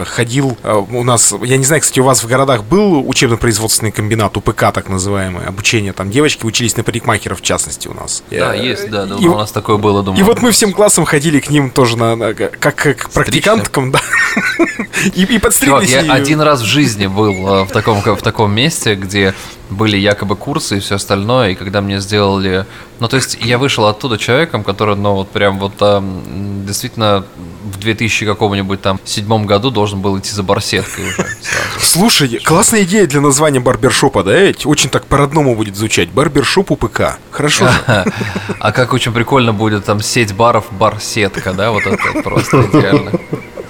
ходил 0.08 0.58
у 0.92 1.04
нас, 1.04 1.34
я 1.44 1.58
не 1.58 1.64
знаю, 1.66 1.82
кстати, 1.82 2.00
у 2.00 2.04
вас 2.04 2.24
в 2.24 2.28
городах 2.28 2.64
был 2.64 3.08
учебно-производственный 3.08 3.92
комбинат, 3.92 4.36
УПК 4.38 4.72
так 4.74 4.90
называемый, 4.90 5.46
обучение, 5.46 5.94
там 5.94 6.10
девочки 6.12 6.46
учились 6.46 6.76
на 6.78 6.84
парикмахеров 6.84 7.40
в 7.40 7.42
частности 7.44 7.88
у 7.88 7.94
нас. 7.94 8.24
Да, 8.32 8.54
есть, 8.54 8.90
да, 8.90 9.04
у 9.06 9.36
нас 9.38 9.52
такое 9.52 9.78
было, 9.78 10.04
думаю. 10.04 10.20
И 10.20 10.24
вот 10.24 10.42
мы 10.42 10.52
всем 10.52 10.74
классом 10.74 11.06
ходили 11.06 11.40
к 11.40 11.50
ним 11.50 11.70
тоже 11.70 11.98
на, 11.98 12.16
на- 12.16 12.34
как, 12.34 12.58
как 12.60 12.98
к 12.98 13.10
практиканткам, 13.10 13.89
да. 13.92 14.00
И, 15.14 15.24
и 15.24 15.26
Чувак, 15.26 15.42
подстриглись. 15.42 15.90
я 15.92 16.14
один 16.14 16.42
раз 16.42 16.62
в 16.62 16.66
жизни 16.66 17.08
был 17.08 17.34
э, 17.48 17.64
в 17.66 17.72
таком, 17.72 18.02
в 18.02 18.22
таком 18.22 18.54
месте, 18.54 18.96
где 18.96 19.34
были 19.70 19.98
якобы 19.98 20.36
курсы 20.36 20.78
и 20.78 20.80
все 20.80 20.96
остальное, 20.96 21.52
и 21.52 21.56
когда 21.56 21.82
мне 21.82 22.00
сделали... 22.00 22.66
Ну, 23.00 23.08
то 23.08 23.16
есть 23.16 23.38
я 23.42 23.58
вышел 23.58 23.86
оттуда 23.86 24.18
человеком, 24.18 24.64
который, 24.64 24.96
ну, 24.96 25.14
вот 25.14 25.30
прям 25.30 25.60
вот 25.60 25.82
м, 25.82 26.66
действительно 26.66 27.26
в 27.64 27.78
2000 27.80 28.26
каком-нибудь 28.26 28.82
там 28.82 29.00
седьмом 29.06 29.46
году 29.46 29.70
должен 29.70 30.02
был 30.02 30.18
идти 30.18 30.32
за 30.32 30.44
барсеткой 30.44 31.06
уже 31.06 31.16
сразу. 31.16 31.80
Слушай, 31.80 32.40
классная 32.44 32.84
идея 32.84 33.06
для 33.08 33.22
названия 33.22 33.60
барбершопа, 33.60 34.24
да? 34.24 34.38
ведь? 34.40 34.66
Очень 34.66 34.90
так 34.90 35.06
по-родному 35.06 35.56
будет 35.56 35.76
звучать. 35.76 36.10
Барбершоп 36.10 36.72
УПК. 36.72 37.18
Хорошо 37.32 37.68
же. 37.68 37.74
А 38.60 38.72
как 38.72 38.94
очень 38.94 39.14
прикольно 39.14 39.54
будет 39.54 39.86
там 39.86 40.02
сеть 40.02 40.34
баров, 40.34 40.66
бар-сетка, 40.72 41.54
да, 41.54 41.72
вот 41.72 41.84
это 41.86 42.22
просто 42.24 42.62
идеально. 42.62 43.12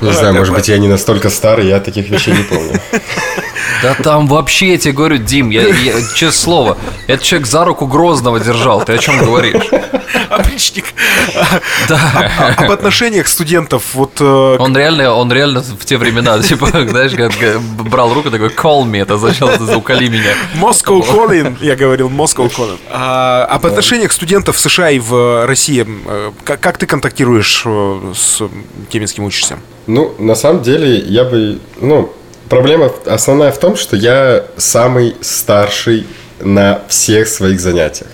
Не 0.00 0.12
знаю, 0.12 0.34
может 0.34 0.54
быть, 0.54 0.68
я 0.68 0.78
не 0.78 0.88
настолько 0.88 1.30
старый, 1.30 1.66
я 1.68 1.80
таких 1.80 2.08
вещей 2.10 2.34
не 2.34 2.42
помню. 2.42 2.80
Да 3.82 3.94
там 3.94 4.26
вообще, 4.26 4.72
я 4.72 4.78
тебе 4.78 4.92
говорю, 4.92 5.16
Дим, 5.16 5.50
я, 5.50 5.62
я 5.62 5.92
честное 6.14 6.30
слово, 6.32 6.78
этот 7.06 7.24
человек 7.24 7.46
за 7.46 7.64
руку 7.64 7.86
Грозного 7.86 8.38
держал, 8.40 8.84
ты 8.84 8.94
о 8.94 8.98
чем 8.98 9.18
говоришь? 9.18 9.62
Опричник. 10.28 10.84
Да. 11.88 12.54
Об 12.58 12.70
отношениях 12.70 13.26
студентов. 13.28 13.94
Вот 13.94 14.20
э, 14.20 14.56
Он 14.58 14.76
реально, 14.76 15.12
он 15.12 15.32
реально 15.32 15.62
в 15.62 15.84
те 15.84 15.96
времена, 15.96 16.38
типа, 16.42 16.66
знаешь, 16.66 17.12
как 17.12 17.30
как 17.38 17.60
брал 17.60 18.12
руку 18.12 18.30
такой, 18.30 18.48
call 18.48 18.84
me, 18.84 19.02
это 19.02 19.14
означало, 19.14 19.52
уколи 19.76 20.08
меня. 20.08 20.34
Moscow 20.54 21.00
Calling, 21.00 21.56
я 21.60 21.76
говорил 21.76 22.08
Moscow 22.08 22.52
Calling. 22.52 22.78
А, 22.90 23.44
об 23.44 23.66
отношениях 23.66 24.12
студентов 24.12 24.56
в 24.56 24.60
США 24.60 24.90
и 24.90 24.98
в 24.98 25.46
России, 25.46 25.86
э, 25.86 26.32
как, 26.44 26.60
как 26.60 26.78
ты 26.78 26.86
контактируешь 26.86 27.62
э, 27.64 28.12
с 28.14 28.42
теми, 28.90 29.06
с 29.06 29.12
кем 29.12 29.24
учишься? 29.24 29.58
Ну, 29.86 30.14
на 30.18 30.34
самом 30.34 30.62
деле, 30.62 30.98
я 30.98 31.24
бы... 31.24 31.58
Ну, 31.80 32.12
проблема 32.48 32.90
основная 33.06 33.52
в 33.52 33.58
том, 33.58 33.76
что 33.76 33.96
я 33.96 34.44
самый 34.56 35.16
старший 35.20 36.06
на 36.40 36.82
всех 36.88 37.28
своих 37.28 37.60
занятиях. 37.60 38.10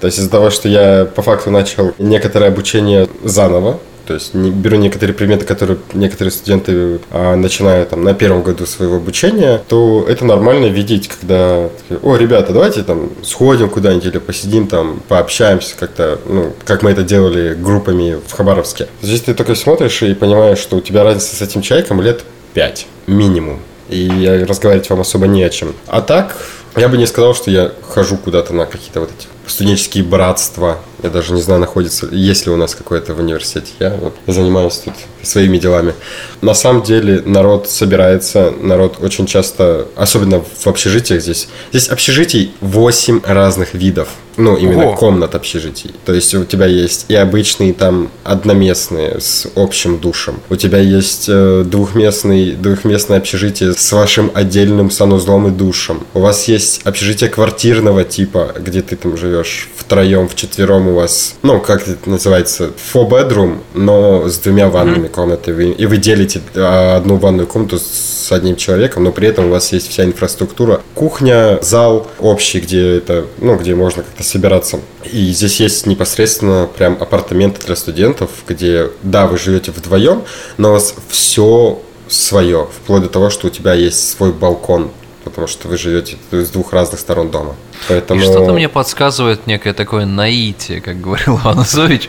То 0.00 0.06
есть 0.06 0.18
из-за 0.18 0.30
того, 0.30 0.50
что 0.50 0.68
я 0.68 1.04
по 1.04 1.22
факту 1.22 1.50
начал 1.50 1.92
некоторое 1.98 2.46
обучение 2.48 3.08
заново, 3.22 3.78
то 4.10 4.14
есть 4.14 4.34
не, 4.34 4.50
беру 4.50 4.76
некоторые 4.76 5.14
предметы, 5.14 5.46
которые 5.46 5.78
некоторые 5.92 6.32
студенты 6.32 6.98
а, 7.12 7.36
начинают 7.36 7.90
там 7.90 8.02
на 8.02 8.12
первом 8.12 8.42
году 8.42 8.66
своего 8.66 8.96
обучения, 8.96 9.62
то 9.68 10.04
это 10.08 10.24
нормально 10.24 10.66
видеть, 10.66 11.06
когда 11.06 11.68
о, 12.02 12.16
ребята, 12.16 12.52
давайте 12.52 12.82
там 12.82 13.10
сходим 13.22 13.70
куда-нибудь 13.70 14.06
или 14.06 14.18
посидим 14.18 14.66
там, 14.66 15.00
пообщаемся 15.06 15.76
как-то, 15.78 16.18
ну, 16.26 16.52
как 16.64 16.82
мы 16.82 16.90
это 16.90 17.04
делали 17.04 17.54
группами 17.54 18.16
в 18.26 18.32
Хабаровске. 18.32 18.88
Здесь 19.00 19.20
ты 19.20 19.32
только 19.32 19.54
смотришь 19.54 20.02
и 20.02 20.12
понимаешь, 20.14 20.58
что 20.58 20.78
у 20.78 20.80
тебя 20.80 21.04
разница 21.04 21.36
с 21.36 21.40
этим 21.40 21.62
человеком 21.62 22.00
лет 22.00 22.24
5 22.54 22.88
минимум. 23.06 23.60
И 23.90 24.44
разговаривать 24.48 24.90
вам 24.90 25.02
особо 25.02 25.28
не 25.28 25.44
о 25.44 25.50
чем. 25.50 25.72
А 25.86 26.00
так, 26.00 26.36
я 26.76 26.88
бы 26.88 26.96
не 26.96 27.06
сказал, 27.06 27.34
что 27.34 27.50
я 27.50 27.72
хожу 27.88 28.16
куда-то 28.16 28.54
на 28.54 28.66
какие-то 28.66 29.00
вот 29.00 29.10
эти 29.10 29.26
студенческие 29.46 30.04
братства. 30.04 30.78
Я 31.02 31.10
даже 31.10 31.32
не 31.32 31.40
знаю, 31.40 31.60
находится, 31.60 32.06
есть 32.12 32.46
ли 32.46 32.52
у 32.52 32.56
нас 32.56 32.74
какое-то 32.74 33.14
в 33.14 33.18
университете. 33.18 33.72
Я 33.80 33.90
вот 33.90 34.14
занимаюсь 34.26 34.76
тут 34.76 34.94
своими 35.22 35.58
делами. 35.58 35.94
На 36.40 36.54
самом 36.54 36.82
деле 36.82 37.22
народ 37.24 37.68
собирается, 37.68 38.52
народ 38.60 38.98
очень 39.00 39.26
часто, 39.26 39.88
особенно 39.96 40.40
в 40.40 40.66
общежитиях 40.66 41.22
здесь. 41.22 41.48
Здесь 41.72 41.88
общежитий 41.88 42.54
8 42.60 43.22
разных 43.24 43.74
видов. 43.74 44.08
Ну, 44.42 44.56
именно 44.56 44.86
Ого. 44.86 44.96
комнат 44.96 45.34
общежитий. 45.34 45.90
То 46.06 46.14
есть 46.14 46.34
у 46.34 46.44
тебя 46.44 46.66
есть 46.66 47.06
и 47.08 47.14
обычные 47.14 47.72
там 47.74 48.08
одноместные 48.24 49.20
с 49.20 49.46
общим 49.54 49.98
душем. 49.98 50.40
У 50.48 50.56
тебя 50.56 50.78
есть 50.78 51.26
э, 51.28 51.62
двухместный, 51.66 52.52
двухместное 52.52 53.18
общежитие 53.18 53.74
с 53.74 53.92
вашим 53.92 54.30
отдельным 54.34 54.90
санузлом 54.90 55.48
и 55.48 55.50
душем. 55.50 56.00
У 56.14 56.20
вас 56.20 56.48
есть 56.48 56.80
общежитие 56.84 57.28
квартирного 57.30 58.04
типа, 58.04 58.54
где 58.58 58.80
ты 58.82 58.96
там 58.96 59.16
живешь 59.16 59.68
втроем, 59.76 60.28
вчетвером 60.28 60.88
у 60.88 60.94
вас, 60.94 61.34
ну, 61.42 61.60
как 61.60 61.86
это 61.86 62.08
называется, 62.08 62.70
four 62.92 63.08
bedroom, 63.08 63.58
но 63.74 64.28
с 64.28 64.38
двумя 64.38 64.68
ванными 64.68 65.08
комнатами. 65.08 65.54
Вы- 65.54 65.72
И 65.72 65.86
вы 65.86 65.96
делите 65.98 66.40
а, 66.54 66.96
одну 66.96 67.16
ванную 67.16 67.46
комнату 67.46 67.78
с 67.78 68.19
одним 68.36 68.56
человеком, 68.56 69.04
но 69.04 69.12
при 69.12 69.28
этом 69.28 69.46
у 69.46 69.50
вас 69.50 69.72
есть 69.72 69.88
вся 69.88 70.04
инфраструктура. 70.04 70.80
Кухня, 70.94 71.58
зал 71.62 72.06
общий, 72.18 72.60
где 72.60 72.96
это, 72.96 73.26
ну, 73.38 73.56
где 73.56 73.74
можно 73.74 74.02
как-то 74.02 74.22
собираться. 74.22 74.80
И 75.10 75.30
здесь 75.32 75.60
есть 75.60 75.86
непосредственно 75.86 76.68
прям 76.76 76.96
апартаменты 77.00 77.64
для 77.66 77.76
студентов, 77.76 78.30
где, 78.48 78.90
да, 79.02 79.26
вы 79.26 79.38
живете 79.38 79.70
вдвоем, 79.72 80.22
но 80.56 80.70
у 80.70 80.72
вас 80.72 80.94
все 81.08 81.80
свое, 82.08 82.68
вплоть 82.82 83.02
до 83.02 83.08
того, 83.08 83.30
что 83.30 83.46
у 83.46 83.50
тебя 83.50 83.72
есть 83.74 84.10
свой 84.10 84.32
балкон, 84.32 84.90
потому 85.24 85.46
что 85.46 85.68
вы 85.68 85.76
живете 85.76 86.16
с 86.30 86.48
двух 86.50 86.72
разных 86.72 87.00
сторон 87.00 87.30
дома. 87.30 87.56
Поэтому... 87.88 88.20
И 88.20 88.24
что-то 88.24 88.52
мне 88.52 88.68
подсказывает 88.68 89.46
некое 89.46 89.72
такое 89.72 90.06
наитие, 90.06 90.80
как 90.80 91.00
говорил 91.00 91.38
Иван 91.42 91.62
Изович, 91.62 92.08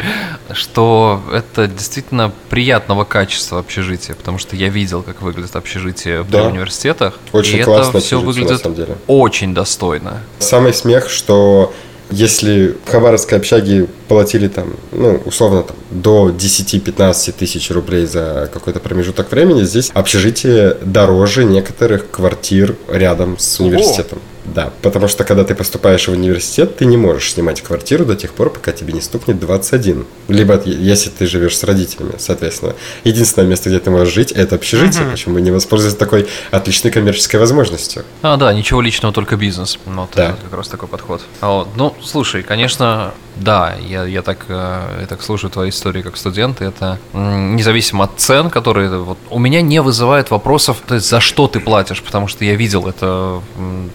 что 0.53 1.21
это 1.33 1.67
действительно 1.67 2.31
приятного 2.49 3.03
качества 3.03 3.59
общежитие, 3.59 4.15
потому 4.15 4.37
что 4.37 4.55
я 4.55 4.69
видел, 4.69 5.03
как 5.03 5.21
выглядит 5.21 5.55
общежитие 5.55 6.25
Да. 6.29 6.47
университетах. 6.47 7.19
Очень 7.31 7.59
и 7.59 7.63
классно 7.63 7.97
это 7.97 8.05
все 8.05 8.17
общежитие, 8.17 8.19
на 8.19 8.25
выглядит 8.25 8.61
самом 8.61 8.75
деле. 8.75 8.97
очень 9.07 9.53
достойно. 9.53 10.21
Самый 10.39 10.73
смех, 10.73 11.09
что 11.09 11.73
если 12.11 12.75
в 12.85 12.91
Хабаровской 12.91 13.37
общаге 13.37 13.87
платили 14.09 14.49
там, 14.49 14.73
ну, 14.91 15.21
условно, 15.25 15.63
там, 15.63 15.77
до 15.89 16.29
10-15 16.29 17.31
тысяч 17.31 17.71
рублей 17.71 18.05
за 18.05 18.49
какой-то 18.53 18.79
промежуток 18.81 19.31
времени, 19.31 19.63
здесь 19.63 19.91
общежитие 19.93 20.77
дороже 20.81 21.45
некоторых 21.45 22.11
квартир 22.11 22.75
рядом 22.89 23.37
с 23.39 23.59
университетом. 23.61 24.19
Да, 24.45 24.71
потому 24.81 25.07
что 25.07 25.23
когда 25.23 25.43
ты 25.43 25.55
поступаешь 25.55 26.07
в 26.07 26.11
университет, 26.11 26.77
ты 26.77 26.85
не 26.85 26.97
можешь 26.97 27.33
снимать 27.33 27.61
квартиру 27.61 28.05
до 28.05 28.15
тех 28.15 28.33
пор, 28.33 28.49
пока 28.49 28.71
тебе 28.71 28.93
не 28.93 29.01
стукнет 29.01 29.39
21. 29.39 30.05
Либо 30.27 30.59
если 30.65 31.09
ты 31.09 31.27
живешь 31.27 31.57
с 31.57 31.63
родителями, 31.63 32.13
соответственно. 32.17 32.75
Единственное 33.03 33.47
место, 33.47 33.69
где 33.69 33.79
ты 33.79 33.89
можешь 33.91 34.13
жить, 34.13 34.31
это 34.31 34.55
общежитие. 34.55 35.05
Почему 35.05 35.35
бы 35.35 35.41
не 35.41 35.51
воспользоваться 35.51 35.99
такой 35.99 36.27
отличной 36.51 36.91
коммерческой 36.91 37.37
возможностью? 37.37 38.03
А, 38.21 38.37
да, 38.37 38.53
ничего 38.53 38.81
личного, 38.81 39.13
только 39.13 39.35
бизнес. 39.37 39.77
Вот 39.85 40.09
Да. 40.15 40.29
это 40.29 40.37
как 40.49 40.53
раз 40.57 40.67
такой 40.67 40.87
подход. 40.89 41.21
А 41.41 41.51
вот, 41.51 41.69
ну, 41.75 41.95
слушай, 42.01 42.43
конечно, 42.43 43.13
да, 43.35 43.75
я, 43.87 44.03
я, 44.05 44.21
так, 44.21 44.45
э, 44.49 44.97
я 45.01 45.07
так 45.07 45.21
слушаю 45.21 45.51
твои 45.51 45.69
истории 45.69 46.01
как 46.01 46.17
студент, 46.17 46.61
и 46.61 46.65
это 46.65 46.99
независимо 47.13 48.05
от 48.05 48.11
цен, 48.17 48.49
которые 48.49 48.89
вот, 48.99 49.17
у 49.29 49.39
меня 49.39 49.61
не 49.61 49.81
вызывает 49.81 50.31
вопросов, 50.31 50.77
то 50.87 50.95
есть 50.95 51.07
за 51.09 51.19
что 51.19 51.47
ты 51.47 51.59
платишь, 51.59 52.01
потому 52.03 52.27
что 52.27 52.43
я 52.45 52.55
видел 52.55 52.87
это, 52.87 53.41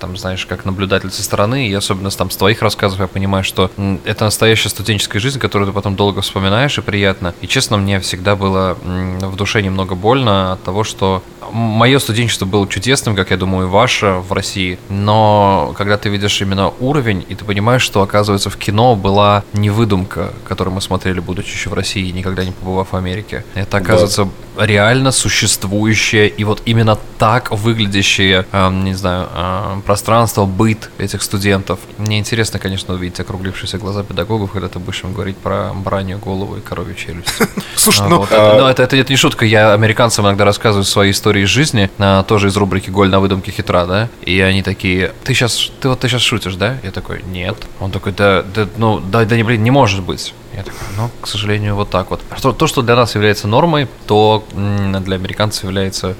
там, 0.01 0.17
знаешь, 0.17 0.36
как 0.45 0.65
наблюдатель 0.65 1.11
со 1.11 1.23
стороны, 1.23 1.69
и 1.69 1.73
особенно 1.73 2.11
там 2.11 2.31
с 2.31 2.37
твоих 2.37 2.63
рассказов 2.63 3.01
я 3.01 3.07
понимаю, 3.07 3.45
что 3.45 3.71
это 4.05 4.25
настоящая 4.25 4.69
студенческая 4.69 5.21
жизнь, 5.21 5.39
которую 5.39 5.69
ты 5.69 5.73
потом 5.73 5.97
долго 5.97 6.21
вспоминаешь, 6.21 6.77
и 6.79 6.83
приятно. 6.83 7.35
И 7.41 7.47
честно, 7.47 7.77
мне 7.77 8.01
всегда 8.01 8.37
было 8.37 8.77
в 8.83 9.37
душе 9.37 9.63
немного 9.63 9.95
больно 9.95 10.53
от 10.53 10.63
того, 10.63 10.85
что 10.85 11.23
мое 11.53 11.99
студенчество 11.99 12.45
было 12.45 12.69
чудесным, 12.69 13.15
как 13.15 13.31
я 13.31 13.37
думаю, 13.37 13.69
и 13.69 13.71
ваше 13.71 14.23
в 14.29 14.33
России, 14.33 14.79
но 14.89 15.73
когда 15.77 15.97
ты 15.97 16.09
видишь 16.09 16.41
именно 16.43 16.73
уровень, 16.81 17.25
и 17.29 17.35
ты 17.35 17.45
понимаешь, 17.45 17.83
что, 17.83 18.03
оказывается, 18.03 18.51
в 18.51 18.57
кино 18.57 18.97
была 18.97 19.45
не 19.53 19.71
выдумка, 19.71 20.33
которую 20.45 20.75
мы 20.75 20.81
смотрели, 20.81 21.21
будучи 21.21 21.53
еще 21.53 21.71
в 21.71 21.75
России, 21.75 22.11
никогда 22.11 22.45
не 22.45 22.51
побывав 22.51 22.93
в 22.93 22.97
Америке. 22.97 23.45
Это, 23.55 23.77
оказывается, 23.79 24.29
реально 24.59 25.13
существующее 25.13 26.29
и 26.29 26.45
вот 26.45 26.63
именно 26.65 26.99
так 27.19 27.51
выглядящее, 27.51 28.47
эм, 28.53 28.85
не 28.85 28.95
знаю, 28.95 29.29
эм, 29.35 29.83
пространство, 29.83 30.45
быт 30.45 30.91
этих 30.99 31.23
студентов. 31.23 31.79
Мне 31.99 32.19
интересно, 32.19 32.59
конечно, 32.59 32.95
увидеть 32.95 33.21
округлившиеся 33.21 33.79
глаза 33.79 34.03
педагогов, 34.03 34.53
когда 34.53 34.69
ты 34.69 34.79
будешь 34.79 35.03
им 35.05 35.13
говорить 35.13 35.37
про 35.37 35.73
баранью 35.75 36.19
голову 36.19 36.57
и 36.57 36.61
коровью 36.61 36.95
челюсть. 36.95 37.29
Слушай, 37.77 38.07
А, 38.07 38.09
ну, 38.09 38.25
это, 38.25 38.57
ну, 38.59 38.67
это, 38.67 39.09
не 39.09 39.17
шутка. 39.17 39.45
Я 39.45 39.73
американцам 39.73 40.25
иногда 40.25 40.45
рассказываю 40.45 40.85
свои 40.85 41.11
истории 41.11 41.45
из 41.45 41.49
жизни, 41.49 41.91
а, 41.99 42.23
тоже 42.23 42.49
из 42.49 42.57
рубрики 42.57 42.91
«Голь 42.91 43.09
на 43.09 43.21
выдумке 43.21 43.53
хитра», 43.53 43.87
да? 43.87 44.09
И 44.23 44.41
они 44.41 44.63
такие, 44.63 45.13
ты 45.25 45.35
сейчас, 45.35 45.71
ты 45.81 45.89
вот 45.89 46.01
ты 46.01 46.09
сейчас 46.09 46.23
шутишь, 46.23 46.57
да? 46.57 46.77
Я 46.83 46.91
такой, 46.91 47.23
нет. 47.27 47.57
Он 47.81 47.91
такой, 47.91 48.13
да, 48.13 48.43
да, 48.43 48.69
ну, 48.77 49.01
да, 49.01 49.25
да 49.25 49.37
не, 49.37 49.43
блин, 49.43 49.63
не 49.63 49.71
может 49.71 50.03
быть. 50.03 50.35
Я 50.57 50.63
такой, 50.63 50.81
ну, 50.97 51.11
к 51.21 51.27
сожалению, 51.27 51.75
вот 51.75 51.91
так 51.91 52.11
вот. 52.11 52.21
То, 52.41 52.53
то, 52.53 52.67
что 52.67 52.81
для 52.83 52.97
нас 52.97 53.15
является 53.15 53.47
нормой, 53.47 53.89
то 54.07 54.43
для 54.53 55.17
американцев 55.17 55.65
является 55.65 56.15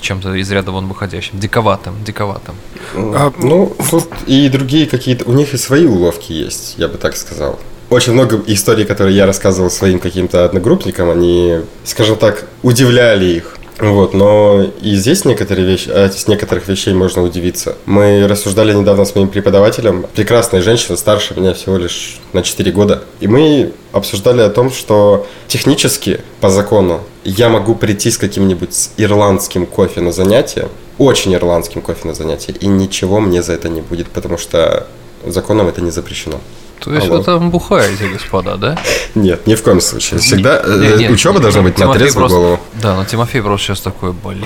чем-то 0.00 0.34
из 0.34 0.50
ряда 0.52 0.70
вон 0.70 0.86
выходящим. 0.86 1.40
Диковатым, 1.40 1.94
диковатым. 2.04 2.54
А, 2.94 3.32
Ну, 3.38 3.74
тут 3.90 4.08
и 4.26 4.48
другие 4.48 4.86
какие-то, 4.86 5.24
у 5.28 5.32
них 5.32 5.52
и 5.54 5.56
свои 5.56 5.86
уловки 5.86 6.32
есть, 6.32 6.74
я 6.78 6.86
бы 6.86 6.96
так 6.96 7.16
сказал. 7.16 7.58
Очень 7.90 8.12
много 8.12 8.40
историй, 8.46 8.84
которые 8.84 9.16
я 9.16 9.26
рассказывал 9.26 9.70
своим 9.70 9.98
каким-то 9.98 10.44
одногруппникам, 10.44 11.10
они, 11.10 11.60
скажем 11.84 12.16
так, 12.16 12.46
удивляли 12.62 13.26
их. 13.26 13.58
Вот, 13.82 14.14
но 14.14 14.62
и 14.80 14.94
здесь 14.94 15.24
некоторые 15.24 15.66
вещи, 15.66 15.90
а 15.90 16.08
с 16.08 16.28
некоторых 16.28 16.68
вещей 16.68 16.94
можно 16.94 17.20
удивиться. 17.20 17.76
Мы 17.84 18.28
рассуждали 18.28 18.72
недавно 18.72 19.04
с 19.04 19.16
моим 19.16 19.26
преподавателем, 19.26 20.06
прекрасная 20.14 20.62
женщина, 20.62 20.96
старше 20.96 21.34
меня 21.34 21.52
всего 21.52 21.78
лишь 21.78 22.20
на 22.32 22.44
4 22.44 22.70
года. 22.70 23.02
И 23.18 23.26
мы 23.26 23.72
обсуждали 23.90 24.40
о 24.40 24.50
том, 24.50 24.70
что 24.70 25.26
технически, 25.48 26.20
по 26.40 26.48
закону, 26.48 27.00
я 27.24 27.48
могу 27.48 27.74
прийти 27.74 28.12
с 28.12 28.18
каким-нибудь 28.18 28.90
ирландским 28.98 29.66
кофе 29.66 30.00
на 30.00 30.12
занятие, 30.12 30.68
очень 30.98 31.34
ирландским 31.34 31.82
кофе 31.82 32.06
на 32.06 32.14
занятие, 32.14 32.52
и 32.52 32.68
ничего 32.68 33.18
мне 33.18 33.42
за 33.42 33.54
это 33.54 33.68
не 33.68 33.80
будет, 33.80 34.06
потому 34.06 34.38
что 34.38 34.86
законом 35.26 35.66
это 35.66 35.80
не 35.80 35.90
запрещено. 35.90 36.40
То 36.84 36.92
есть 36.92 37.06
Алло. 37.06 37.18
вы 37.18 37.24
там 37.24 37.50
бухаете, 37.50 38.08
господа, 38.08 38.56
да? 38.56 38.78
Нет, 39.14 39.46
ни 39.46 39.54
в 39.54 39.62
коем 39.62 39.80
случае. 39.80 40.20
Всегда 40.20 40.60
э, 40.64 40.96
Не, 40.98 41.04
не, 41.04 41.10
учеба 41.10 41.36
не, 41.36 41.42
должна 41.42 41.62
быть 41.62 41.78
на 41.78 41.92
трезвую 41.92 42.28
голову. 42.28 42.60
Да, 42.74 42.96
но 42.96 43.04
Тимофей 43.04 43.40
просто 43.40 43.66
сейчас 43.68 43.80
такой, 43.80 44.12
блин, 44.12 44.44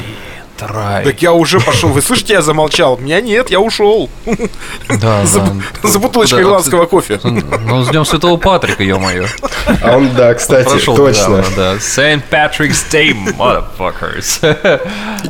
трай. 0.56 1.04
Так 1.04 1.22
я 1.22 1.32
уже 1.32 1.60
пошел. 1.60 1.90
Вы 1.90 2.02
слышите, 2.02 2.34
я 2.34 2.42
замолчал. 2.42 2.96
Меня 2.98 3.20
нет, 3.20 3.50
я 3.50 3.60
ушел. 3.60 4.08
Да, 4.88 5.24
За, 5.26 5.40
да. 5.40 5.88
за 5.88 5.98
бутылочкой 5.98 6.38
Да, 6.42 6.44
ирландского 6.48 6.86
кофе. 6.86 7.20
Ну, 7.22 7.84
с 7.84 7.88
Днем 7.88 8.04
Святого 8.04 8.36
Патрика, 8.36 8.82
ё-моё. 8.82 9.26
А 9.82 9.96
он, 9.96 10.14
да, 10.14 10.34
кстати, 10.34 10.68
Прошел 10.68 10.96
точно. 10.96 11.44
да. 11.56 11.74
St. 11.74 12.22
Patrick's 12.30 12.84
Day, 12.90 13.14
motherfuckers. 13.36 14.80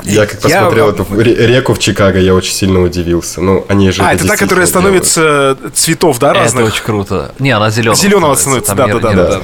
Я 0.04 0.26
как 0.26 0.34
Я- 0.34 0.40
посмотрел 0.60 0.90
эту 0.90 1.06
ре- 1.10 1.46
реку 1.46 1.74
в 1.74 1.78
Чикаго, 1.78 2.18
я 2.18 2.34
очень 2.34 2.52
сильно 2.54 2.80
удивился. 2.80 3.40
Ну, 3.40 3.64
они 3.68 3.90
же 3.90 4.02
А, 4.02 4.12
это 4.14 4.26
та, 4.26 4.36
которая 4.36 4.66
становится 4.66 5.56
цветов, 5.74 6.18
да, 6.18 6.30
Это 6.30 6.40
разных? 6.40 6.66
очень 6.66 6.82
круто. 6.84 7.32
Не, 7.38 7.50
она 7.52 7.70
зеленого. 7.70 7.96
Зелёного 7.96 8.34
становится, 8.34 8.74
да, 8.74 8.86
да, 8.86 8.98
да, 8.98 9.12
да, 9.12 9.40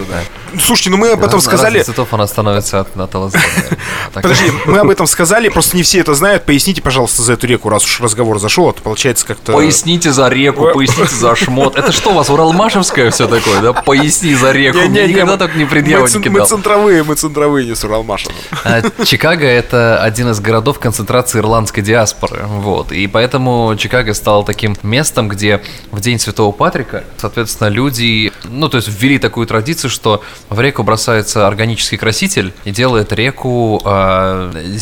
Слушайте, 0.60 0.90
ну 0.90 0.96
мы 0.96 1.10
об 1.10 1.22
этом 1.22 1.40
сказали. 1.40 1.82
цветов 1.82 2.12
она 2.12 2.26
становится 2.26 2.80
от. 2.80 2.92
Так 2.92 3.10
Подожди, 4.14 4.52
мы 4.66 4.78
об 4.78 4.90
этом 4.90 5.06
сказали, 5.06 5.48
просто 5.48 5.76
не 5.76 5.82
все 5.82 6.00
это 6.00 6.14
знают. 6.14 6.44
Поясните, 6.44 6.82
пожалуйста, 6.82 7.22
за 7.22 7.34
эту 7.34 7.46
реку, 7.46 7.68
раз 7.68 7.84
уж 7.84 8.00
разговор 8.00 8.38
зашел, 8.38 8.68
а 8.68 8.72
то 8.72 8.82
получается 8.82 9.26
как-то... 9.26 9.52
Поясните 9.52 10.12
за 10.12 10.28
реку, 10.28 10.68
поясните 10.72 11.14
за 11.14 11.34
шмот. 11.34 11.76
Это 11.76 11.92
что 11.92 12.10
у 12.10 12.14
вас, 12.14 12.30
Уралмашевское 12.30 13.10
все 13.10 13.26
такое, 13.26 13.60
да? 13.60 13.72
Поясни 13.72 14.34
за 14.34 14.52
реку. 14.52 14.78
Не-не-не, 14.78 15.14
никогда 15.14 15.36
так 15.36 15.54
не 15.56 15.64
предъяву 15.64 16.06
мы 16.32 16.46
центровые, 16.46 17.02
мы 17.02 17.14
центровые, 17.14 17.66
не 17.66 17.74
с 17.74 17.84
Уралмашем. 17.84 18.32
А, 18.64 18.82
Чикаго– 19.04 19.46
это 19.46 20.02
один 20.02 20.30
из 20.30 20.40
городов 20.40 20.78
концентрации 20.78 21.38
ирландской 21.38 21.82
диаспоры, 21.82 22.44
вот, 22.46 22.92
и 22.92 23.06
поэтому 23.06 23.74
Чикаго 23.76 24.14
стал 24.14 24.44
таким 24.44 24.76
местом, 24.82 25.28
где 25.28 25.62
в 25.90 26.00
День 26.00 26.18
Святого 26.18 26.52
Патрика, 26.52 27.04
соответственно, 27.16 27.68
люди, 27.68 28.32
ну, 28.44 28.68
то 28.68 28.78
есть 28.78 28.88
ввели 28.88 29.18
такую 29.18 29.46
традицию, 29.46 29.90
что 29.90 30.22
в 30.50 30.60
реку 30.60 30.82
бросается 30.82 31.46
органический 31.46 31.98
краситель 31.98 32.52
и 32.64 32.70
делает 32.70 33.12
реку 33.12 33.80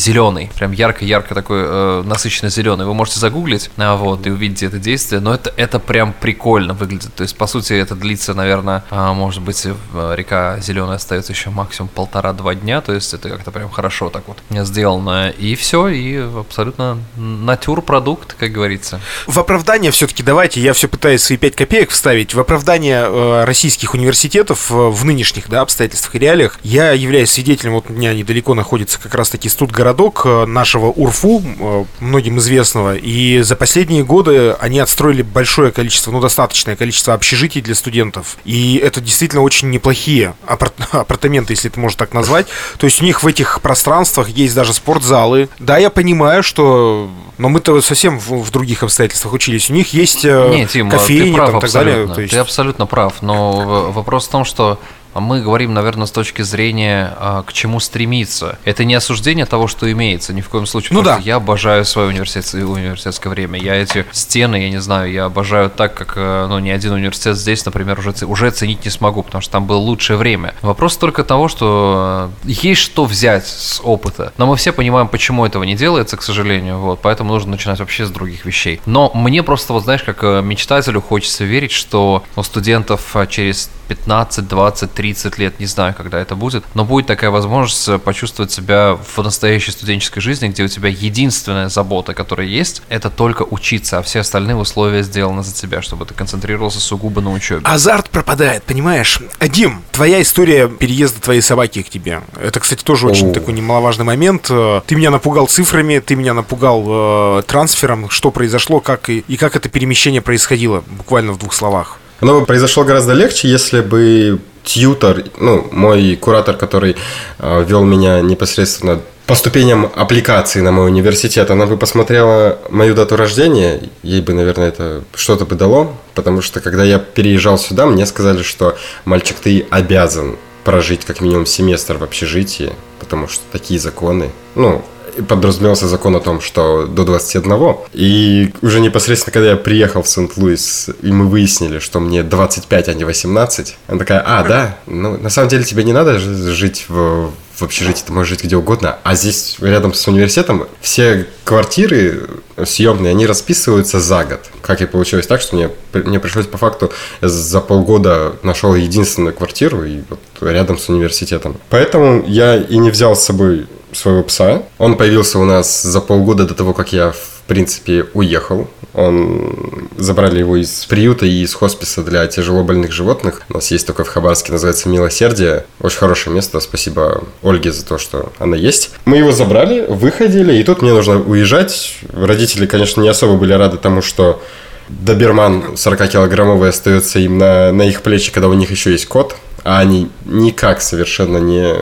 зеленой, 0.01 0.51
прям 0.55 0.71
ярко-ярко 0.71 1.35
такой 1.35 1.61
э, 1.63 2.03
насыщенно 2.05 2.49
зеленый. 2.49 2.85
Вы 2.85 2.93
можете 2.93 3.19
загуглить, 3.19 3.69
а, 3.77 3.95
вот, 3.95 4.25
и 4.25 4.31
увидите 4.31 4.65
это 4.65 4.79
действие, 4.79 5.21
но 5.21 5.33
это, 5.33 5.53
это 5.57 5.79
прям 5.79 6.13
прикольно 6.13 6.73
выглядит, 6.73 7.13
то 7.15 7.23
есть, 7.23 7.37
по 7.37 7.47
сути, 7.47 7.73
это 7.73 7.95
длится, 7.95 8.33
наверное, 8.33 8.83
а, 8.89 9.13
может 9.13 9.41
быть, 9.41 9.65
э, 9.65 10.13
река 10.15 10.59
зеленая 10.59 10.97
остается 10.97 11.31
еще 11.31 11.49
максимум 11.49 11.89
полтора-два 11.89 12.55
дня, 12.55 12.81
то 12.81 12.93
есть 12.93 13.13
это 13.13 13.29
как-то 13.29 13.51
прям 13.51 13.69
хорошо 13.69 14.09
так 14.09 14.23
вот 14.27 14.37
сделано, 14.49 15.29
и 15.29 15.55
все, 15.55 15.87
и 15.87 16.17
абсолютно 16.17 16.97
натюр-продукт, 17.15 18.33
как 18.33 18.51
говорится. 18.51 18.99
В 19.27 19.39
оправдание 19.39 19.91
все-таки 19.91 20.23
давайте, 20.23 20.61
я 20.61 20.73
все 20.73 20.87
пытаюсь 20.87 21.21
свои 21.21 21.37
5 21.37 21.55
копеек 21.55 21.89
вставить, 21.89 22.33
в 22.33 22.39
оправдание 22.39 23.05
э, 23.05 23.43
российских 23.45 23.93
университетов 23.93 24.71
э, 24.71 24.75
в 24.75 25.05
нынешних 25.05 25.49
да, 25.51 25.61
обстоятельствах 25.61 26.15
и 26.15 26.19
реалиях, 26.19 26.57
я 26.63 26.91
являюсь 26.93 27.31
свидетелем, 27.31 27.73
вот 27.73 27.85
у 27.89 27.93
меня 27.93 28.13
недалеко 28.13 28.53
находится 28.53 28.99
как 28.99 29.13
раз-таки 29.13 29.49
студгородок 29.49 30.21
э, 30.25 30.45
нашего 30.45 30.87
УРФУ, 30.87 31.43
э, 31.59 31.85
многим 31.99 32.37
известного, 32.39 32.95
и 32.95 33.41
за 33.41 33.55
последние 33.55 34.03
годы 34.03 34.51
они 34.59 34.79
отстроили 34.79 35.21
большое 35.21 35.71
количество, 35.71 36.11
ну, 36.11 36.19
достаточное 36.21 36.75
количество 36.75 37.13
общежитий 37.13 37.61
для 37.61 37.75
студентов, 37.75 38.37
и 38.45 38.77
это 38.83 39.01
действительно 39.01 39.41
очень 39.43 39.69
неплохие 39.69 40.33
апарт- 40.47 40.73
апартаменты, 40.91 41.53
если 41.53 41.69
это 41.69 41.79
можно 41.79 41.97
так 41.97 42.13
назвать, 42.13 42.47
то 42.77 42.85
есть 42.85 43.01
у 43.01 43.05
них 43.05 43.21
в 43.23 43.27
этих 43.27 43.59
пространствах 43.61 44.29
есть 44.29 44.55
даже 44.55 44.73
спортзалы, 44.73 45.49
да, 45.59 45.77
я 45.77 45.89
понимаю, 45.89 46.41
что... 46.43 47.09
Но 47.37 47.49
мы-то 47.49 47.81
совсем 47.81 48.19
в, 48.19 48.43
в 48.43 48.51
других 48.51 48.83
обстоятельствах 48.83 49.33
учились. 49.33 49.69
У 49.71 49.73
них 49.73 49.93
есть 49.93 50.25
э, 50.25 50.49
Не, 50.51 50.67
Тим, 50.67 50.91
кофейни 50.91 51.31
ты 51.31 51.35
прав 51.35 51.49
там, 51.49 51.57
и 51.57 51.61
так 51.61 51.71
далее. 51.71 52.07
То 52.07 52.21
есть- 52.21 52.33
Ты 52.33 52.39
абсолютно 52.39 52.85
прав, 52.85 53.21
но 53.23 53.91
вопрос 53.91 54.27
в 54.27 54.31
том, 54.31 54.45
что 54.45 54.79
мы 55.19 55.41
говорим, 55.41 55.73
наверное, 55.73 56.07
с 56.07 56.11
точки 56.11 56.41
зрения, 56.41 57.13
а, 57.17 57.43
к 57.43 57.53
чему 57.53 57.79
стремиться. 57.79 58.57
Это 58.63 58.85
не 58.85 58.95
осуждение 58.95 59.45
того, 59.45 59.67
что 59.67 59.91
имеется, 59.91 60.33
ни 60.33 60.41
в 60.41 60.49
коем 60.49 60.65
случае. 60.65 60.97
Ну 60.97 61.03
да. 61.03 61.19
Я 61.21 61.35
обожаю 61.35 61.85
свое 61.85 62.09
университет, 62.09 62.53
университетское 62.53 63.31
время. 63.31 63.59
Я 63.59 63.75
эти 63.75 64.05
стены, 64.11 64.55
я 64.55 64.69
не 64.69 64.79
знаю, 64.79 65.11
я 65.11 65.25
обожаю 65.25 65.69
так, 65.69 65.93
как 65.93 66.13
э, 66.15 66.47
ну, 66.47 66.59
ни 66.59 66.69
один 66.69 66.93
университет 66.93 67.37
здесь, 67.37 67.65
например, 67.65 67.99
уже, 67.99 68.13
уже 68.25 68.47
оценить 68.47 68.85
не 68.85 68.91
смогу, 68.91 69.23
потому 69.23 69.41
что 69.41 69.51
там 69.51 69.65
было 69.65 69.77
лучшее 69.77 70.17
время. 70.17 70.53
Вопрос 70.61 70.97
только 70.97 71.23
того, 71.23 71.47
что 71.47 72.31
э, 72.45 72.49
есть 72.49 72.81
что 72.81 73.05
взять 73.05 73.47
с 73.47 73.81
опыта. 73.83 74.33
Но 74.37 74.47
мы 74.47 74.55
все 74.55 74.71
понимаем, 74.71 75.07
почему 75.07 75.45
этого 75.45 75.63
не 75.63 75.75
делается, 75.75 76.17
к 76.17 76.23
сожалению. 76.23 76.79
Вот, 76.79 76.99
поэтому 77.01 77.33
нужно 77.33 77.51
начинать 77.51 77.79
вообще 77.79 78.05
с 78.05 78.09
других 78.09 78.45
вещей. 78.45 78.81
Но 78.85 79.11
мне 79.13 79.43
просто, 79.43 79.73
вот 79.73 79.83
знаешь, 79.83 80.03
как 80.03 80.23
э, 80.23 80.41
мечтателю 80.41 81.01
хочется 81.01 81.43
верить, 81.43 81.71
что 81.71 82.23
у 82.35 82.43
студентов 82.43 83.15
через 83.29 83.69
15, 83.91 84.47
20, 84.47 84.93
30 84.93 85.37
лет, 85.37 85.59
не 85.59 85.65
знаю, 85.65 85.93
когда 85.93 86.17
это 86.17 86.35
будет, 86.35 86.63
но 86.75 86.85
будет 86.85 87.07
такая 87.07 87.29
возможность 87.29 87.89
э, 87.89 87.99
почувствовать 87.99 88.49
себя 88.49 88.97
в 89.15 89.21
настоящей 89.21 89.71
студенческой 89.71 90.21
жизни, 90.21 90.47
где 90.47 90.63
у 90.63 90.69
тебя 90.69 90.87
единственная 90.87 91.67
забота, 91.67 92.13
которая 92.13 92.47
есть, 92.47 92.83
это 92.87 93.09
только 93.09 93.43
учиться, 93.43 93.97
а 93.97 94.01
все 94.01 94.21
остальные 94.21 94.55
условия 94.55 95.03
сделаны 95.03 95.43
за 95.43 95.53
тебя, 95.53 95.81
чтобы 95.81 96.05
ты 96.05 96.13
концентрировался 96.13 96.79
сугубо 96.79 97.19
на 97.19 97.33
учебе. 97.33 97.63
Азарт 97.65 98.09
пропадает, 98.09 98.63
понимаешь? 98.63 99.19
Дим, 99.41 99.83
твоя 99.91 100.21
история 100.21 100.69
переезда 100.69 101.19
твоей 101.19 101.41
собаки 101.41 101.81
к 101.81 101.89
тебе. 101.89 102.21
Это, 102.41 102.61
кстати, 102.61 102.85
тоже 102.85 103.07
очень 103.07 103.31
О. 103.31 103.33
такой 103.33 103.53
немаловажный 103.53 104.05
момент. 104.05 104.47
Э, 104.49 104.79
Ты 104.87 104.95
меня 104.95 105.11
напугал 105.11 105.47
цифрами, 105.47 105.99
ты 105.99 106.15
меня 106.15 106.33
напугал 106.33 107.39
э, 107.39 107.41
трансфером. 107.45 108.09
Что 108.09 108.31
произошло, 108.31 108.79
как 108.79 109.09
и, 109.09 109.25
и 109.27 109.35
как 109.35 109.57
это 109.57 109.67
перемещение 109.67 110.21
происходило, 110.21 110.81
буквально 110.87 111.33
в 111.33 111.39
двух 111.39 111.53
словах. 111.53 111.97
Оно 112.21 112.45
произошло 112.45 112.83
гораздо 112.83 113.13
легче, 113.13 113.49
если 113.49 113.81
бы 113.81 114.39
тьютор, 114.63 115.23
ну, 115.39 115.67
мой 115.71 116.15
куратор, 116.15 116.55
который 116.55 116.95
э, 117.39 117.65
вел 117.67 117.83
меня 117.83 118.21
непосредственно 118.21 119.01
по 119.25 119.35
ступеням 119.35 119.91
аппликации 119.95 120.61
на 120.61 120.71
мой 120.71 120.87
университет, 120.87 121.49
она 121.51 121.65
бы 121.65 121.77
посмотрела 121.77 122.59
мою 122.69 122.93
дату 122.93 123.15
рождения, 123.15 123.81
ей 124.03 124.21
бы, 124.21 124.33
наверное, 124.33 124.67
это 124.67 125.03
что-то 125.15 125.45
бы 125.45 125.55
дало, 125.55 125.95
потому 126.15 126.41
что 126.41 126.59
когда 126.59 126.83
я 126.83 126.99
переезжал 126.99 127.57
сюда, 127.57 127.85
мне 127.85 128.05
сказали, 128.05 128.43
что 128.43 128.77
мальчик, 129.05 129.37
ты 129.41 129.65
обязан 129.69 130.37
прожить 130.63 131.05
как 131.05 131.21
минимум 131.21 131.45
семестр 131.45 131.97
в 131.97 132.03
общежитии, 132.03 132.73
потому 132.99 133.27
что 133.27 133.43
такие 133.51 133.79
законы, 133.79 134.31
ну, 134.55 134.83
подразумевался 135.27 135.87
закон 135.87 136.15
о 136.15 136.19
том, 136.19 136.41
что 136.41 136.85
до 136.85 137.03
21. 137.03 137.75
И 137.93 138.53
уже 138.61 138.79
непосредственно, 138.79 139.33
когда 139.33 139.51
я 139.51 139.55
приехал 139.57 140.03
в 140.03 140.07
Сент-Луис, 140.07 140.89
и 141.01 141.11
мы 141.11 141.27
выяснили, 141.27 141.79
что 141.79 141.99
мне 141.99 142.23
25, 142.23 142.89
а 142.89 142.93
не 142.93 143.03
18, 143.03 143.77
она 143.87 143.99
такая, 143.99 144.23
а, 144.25 144.43
да, 144.43 144.77
ну, 144.85 145.17
на 145.17 145.29
самом 145.29 145.49
деле 145.49 145.63
тебе 145.63 145.83
не 145.83 145.93
надо 145.93 146.19
жить 146.19 146.85
в, 146.87 147.31
в 147.55 147.61
общежитии, 147.61 148.03
ты 148.05 148.11
можешь 148.11 148.29
жить 148.29 148.43
где 148.43 148.55
угодно. 148.55 148.97
А 149.03 149.15
здесь, 149.15 149.57
рядом 149.61 149.93
с 149.93 150.07
университетом, 150.07 150.67
все 150.81 151.27
квартиры 151.43 152.29
съемные, 152.65 153.11
они 153.11 153.25
расписываются 153.25 153.99
за 153.99 154.23
год. 154.23 154.41
Как 154.61 154.81
и 154.81 154.85
получилось 154.85 155.27
так, 155.27 155.41
что 155.41 155.55
мне, 155.55 155.69
мне 155.93 156.19
пришлось 156.19 156.47
по 156.47 156.57
факту 156.57 156.91
за 157.21 157.61
полгода 157.61 158.35
нашел 158.43 158.75
единственную 158.75 159.33
квартиру 159.33 159.83
и 159.83 160.01
вот 160.09 160.19
рядом 160.41 160.77
с 160.77 160.89
университетом. 160.89 161.57
Поэтому 161.69 162.23
я 162.27 162.55
и 162.55 162.77
не 162.77 162.89
взял 162.89 163.15
с 163.15 163.23
собой 163.23 163.67
своего 163.93 164.23
пса. 164.23 164.63
Он 164.77 164.97
появился 164.97 165.39
у 165.39 165.45
нас 165.45 165.81
за 165.81 166.01
полгода 166.01 166.45
до 166.45 166.53
того, 166.53 166.73
как 166.73 166.93
я, 166.93 167.11
в 167.11 167.41
принципе, 167.47 168.05
уехал. 168.13 168.67
Он 168.93 169.89
забрали 169.97 170.39
его 170.39 170.57
из 170.57 170.85
приюта 170.85 171.25
и 171.25 171.41
из 171.41 171.53
хосписа 171.53 172.03
для 172.03 172.27
тяжело 172.27 172.63
больных 172.63 172.91
животных. 172.91 173.41
У 173.49 173.53
нас 173.53 173.71
есть 173.71 173.87
такое 173.87 174.05
в 174.05 174.09
Хабаровске, 174.09 174.51
называется 174.51 174.89
«Милосердие». 174.89 175.65
Очень 175.79 175.97
хорошее 175.97 176.35
место. 176.35 176.59
Спасибо 176.59 177.23
Ольге 177.41 177.71
за 177.71 177.85
то, 177.85 177.97
что 177.97 178.31
она 178.39 178.57
есть. 178.57 178.91
Мы 179.05 179.17
его 179.17 179.31
забрали, 179.31 179.85
выходили, 179.87 180.53
и 180.53 180.63
тут 180.63 180.81
мне 180.81 180.93
нужно 180.93 181.19
уезжать. 181.21 181.95
Родители, 182.13 182.65
конечно, 182.65 183.01
не 183.01 183.09
особо 183.09 183.37
были 183.37 183.53
рады 183.53 183.77
тому, 183.77 184.01
что 184.01 184.41
доберман 184.89 185.73
40-килограммовый 185.75 186.69
остается 186.69 187.19
им 187.19 187.37
на, 187.37 187.71
на 187.71 187.83
их 187.83 188.01
плечи, 188.01 188.31
когда 188.31 188.49
у 188.49 188.53
них 188.53 188.71
еще 188.71 188.91
есть 188.91 189.05
кот. 189.05 189.35
А 189.63 189.79
они 189.79 190.09
никак 190.25 190.81
совершенно 190.81 191.37
не 191.37 191.73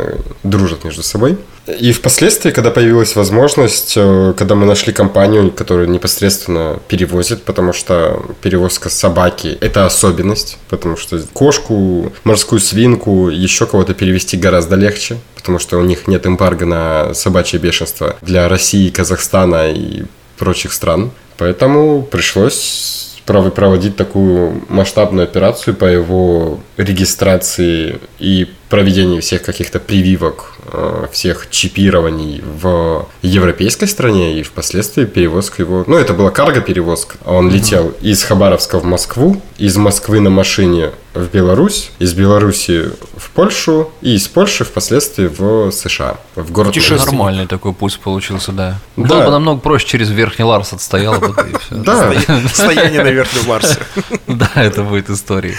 дружат 0.44 0.84
между 0.84 1.04
собой. 1.04 1.38
И 1.80 1.92
впоследствии, 1.92 2.52
когда 2.52 2.72
появилась 2.72 3.16
возможность, 3.16 3.94
э, 3.96 4.34
когда 4.36 4.56
мы 4.56 4.66
нашли 4.66 4.92
компанию, 4.92 5.52
которая 5.52 5.88
непосредственно 5.88 6.80
перевозит, 6.88 7.44
потому 7.44 7.74
что 7.74 8.26
перевозка 8.42 8.90
собаки– 8.90 9.58
это 9.62 9.86
особенность, 9.86 10.58
потому 10.70 10.98
что 10.98 11.20
кошку, 11.34 12.12
морскую 12.24 12.60
свинку, 12.60 13.30
еще 13.30 13.68
кого-то 13.68 13.94
перевести 13.94 14.36
гораздо 14.36 14.76
легче, 14.76 15.18
потому 15.36 15.60
что 15.60 15.78
у 15.78 15.84
них 15.84 16.08
нет 16.08 16.26
эмбарго 16.26 16.66
на 16.66 17.14
собачье 17.14 17.60
бешенство 17.60 18.16
для 18.22 18.50
России, 18.50 18.90
Казахстана 18.90 19.72
и 19.72 20.04
прочих 20.38 20.74
стран. 20.74 21.12
Поэтому 21.38 22.02
пришлось 22.02 23.09
проводить 23.52 23.96
такую 23.96 24.64
масштабную 24.70 25.26
операцию 25.26 25.76
по 25.76 25.86
его 25.86 26.60
регистрации 26.78 28.00
и 28.20 28.48
проведению 28.70 29.22
всех 29.22 29.42
каких-то 29.42 29.80
прививок 29.80 30.60
Э, 30.72 31.08
всех 31.12 31.50
чипирований 31.50 32.44
в 32.44 33.08
европейской 33.24 33.86
стране 33.86 34.40
и 34.40 34.44
впоследствии 34.44 35.06
перевозка 35.06 35.64
его... 35.64 35.84
Ну, 35.88 35.96
это 35.96 36.14
была 36.14 36.30
карго-перевозка. 36.30 37.18
Он 37.26 37.50
летел 37.50 37.94
из 38.02 38.24
Хабаровска 38.24 38.78
в 38.78 38.84
Москву, 38.84 39.42
из 39.58 39.78
Москвы 39.78 40.20
на 40.20 40.30
машине 40.30 40.92
в 41.16 41.28
Беларусь, 41.28 41.90
из 41.98 42.14
Беларуси 42.14 42.92
в 43.18 43.32
Польшу 43.32 43.90
и 44.02 44.14
из 44.14 44.28
Польши 44.28 44.64
впоследствии 44.64 45.26
в 45.26 45.72
США, 45.72 46.18
в 46.36 46.52
город 46.52 46.70
Путешествие. 46.74 47.18
Нормальный 47.18 47.48
такой 47.48 47.74
путь 47.74 48.00
получился, 48.00 48.52
да. 48.52 48.80
Да. 48.96 49.08
Было 49.08 49.26
бы 49.26 49.32
намного 49.32 49.60
проще 49.60 49.88
через 49.88 50.12
Верхний 50.12 50.46
Ларс 50.46 50.74
отстоял 50.74 51.20
бы, 51.20 51.28
и 51.28 51.58
все. 51.58 51.76
Да, 51.76 52.14
Стояние 52.54 53.04
на 53.04 53.10
Верхнем 53.10 53.48
Марсе. 53.48 53.80
Да, 54.28 54.52
это 54.56 54.84
будет 54.84 55.10
история. 55.10 55.56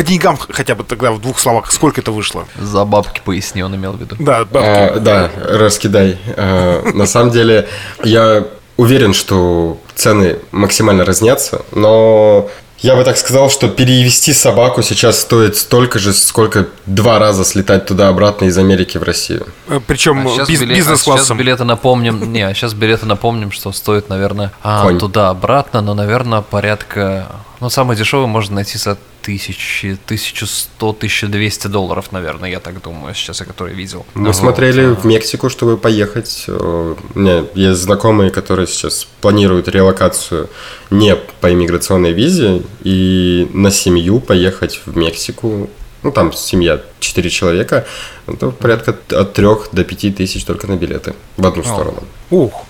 По 0.00 0.04
деньгам 0.04 0.38
хотя 0.48 0.74
бы 0.74 0.82
тогда 0.82 1.12
в 1.12 1.20
двух 1.20 1.38
словах, 1.38 1.70
сколько 1.70 2.00
это 2.00 2.10
вышло? 2.10 2.48
За 2.58 2.86
бабки 2.86 3.20
поясни, 3.22 3.62
он 3.62 3.76
имел 3.76 3.92
в 3.92 4.00
виду. 4.00 4.16
Да, 4.18 4.46
бабки. 4.46 4.66
А, 4.66 4.98
да, 4.98 5.30
раскидай. 5.46 6.18
А, 6.38 6.90
на 6.94 7.04
самом 7.04 7.30
деле, 7.32 7.68
я 8.02 8.46
уверен, 8.78 9.12
что 9.12 9.78
цены 9.94 10.38
максимально 10.52 11.04
разнятся, 11.04 11.66
но 11.72 12.48
я 12.78 12.96
бы 12.96 13.04
так 13.04 13.18
сказал, 13.18 13.50
что 13.50 13.68
перевести 13.68 14.32
собаку 14.32 14.80
сейчас 14.80 15.20
стоит 15.20 15.58
столько 15.58 15.98
же, 15.98 16.14
сколько 16.14 16.68
два 16.86 17.18
раза 17.18 17.44
слетать 17.44 17.84
туда-обратно 17.84 18.46
из 18.46 18.56
Америки 18.56 18.96
в 18.96 19.02
Россию. 19.02 19.48
Э, 19.68 19.80
Причем 19.86 20.26
А 20.26 20.30
сейчас, 20.30 20.48
биз- 20.48 20.52
билет- 20.52 20.62
а 20.62 20.64
сейчас 20.64 20.76
бизнес-классом. 20.76 21.36
билеты 21.36 21.64
напомним. 21.64 22.32
Не, 22.32 22.40
а 22.46 22.54
сейчас 22.54 22.72
билеты 22.72 23.04
напомним, 23.04 23.52
что 23.52 23.70
стоит, 23.70 24.08
наверное, 24.08 24.50
а, 24.62 24.90
туда-обратно, 24.94 25.82
но, 25.82 25.92
наверное, 25.92 26.40
порядка. 26.40 27.26
Ну, 27.60 27.68
самый 27.68 27.94
дешевый 27.98 28.28
можно 28.28 28.54
найти 28.54 28.78
за 28.78 28.96
тысячи, 29.22 29.98
1100, 30.06 30.88
1200 30.88 31.68
долларов, 31.68 32.12
наверное, 32.12 32.50
я 32.50 32.60
так 32.60 32.82
думаю, 32.82 33.14
сейчас 33.14 33.40
я 33.40 33.46
который 33.46 33.74
видел. 33.74 34.04
Мы 34.14 34.26
Вот. 34.26 34.36
смотрели 34.36 34.94
в 34.94 35.04
Мексику, 35.04 35.48
чтобы 35.48 35.76
поехать. 35.76 36.44
Э, 36.48 36.94
У 37.14 37.18
меня 37.18 37.44
есть 37.54 37.80
знакомые, 37.80 38.30
которые 38.30 38.66
сейчас 38.66 39.06
планируют 39.20 39.68
релокацию 39.68 40.48
не 40.90 41.16
по 41.40 41.52
иммиграционной 41.52 42.12
визе 42.12 42.62
и 42.84 43.48
на 43.52 43.70
семью 43.70 44.20
поехать 44.20 44.80
в 44.86 44.96
Мексику. 44.96 45.68
Ну, 46.02 46.12
там 46.12 46.32
семья, 46.32 46.80
4 47.00 47.30
человека. 47.30 47.84
Это 48.26 48.50
порядка 48.50 48.96
от 49.10 49.34
3 49.34 49.46
до 49.72 49.84
5 49.84 50.16
тысяч 50.16 50.44
только 50.44 50.66
на 50.66 50.76
билеты 50.76 51.14
в 51.36 51.46
одну 51.46 51.62
сторону. 51.62 52.02
Ух, 52.30 52.64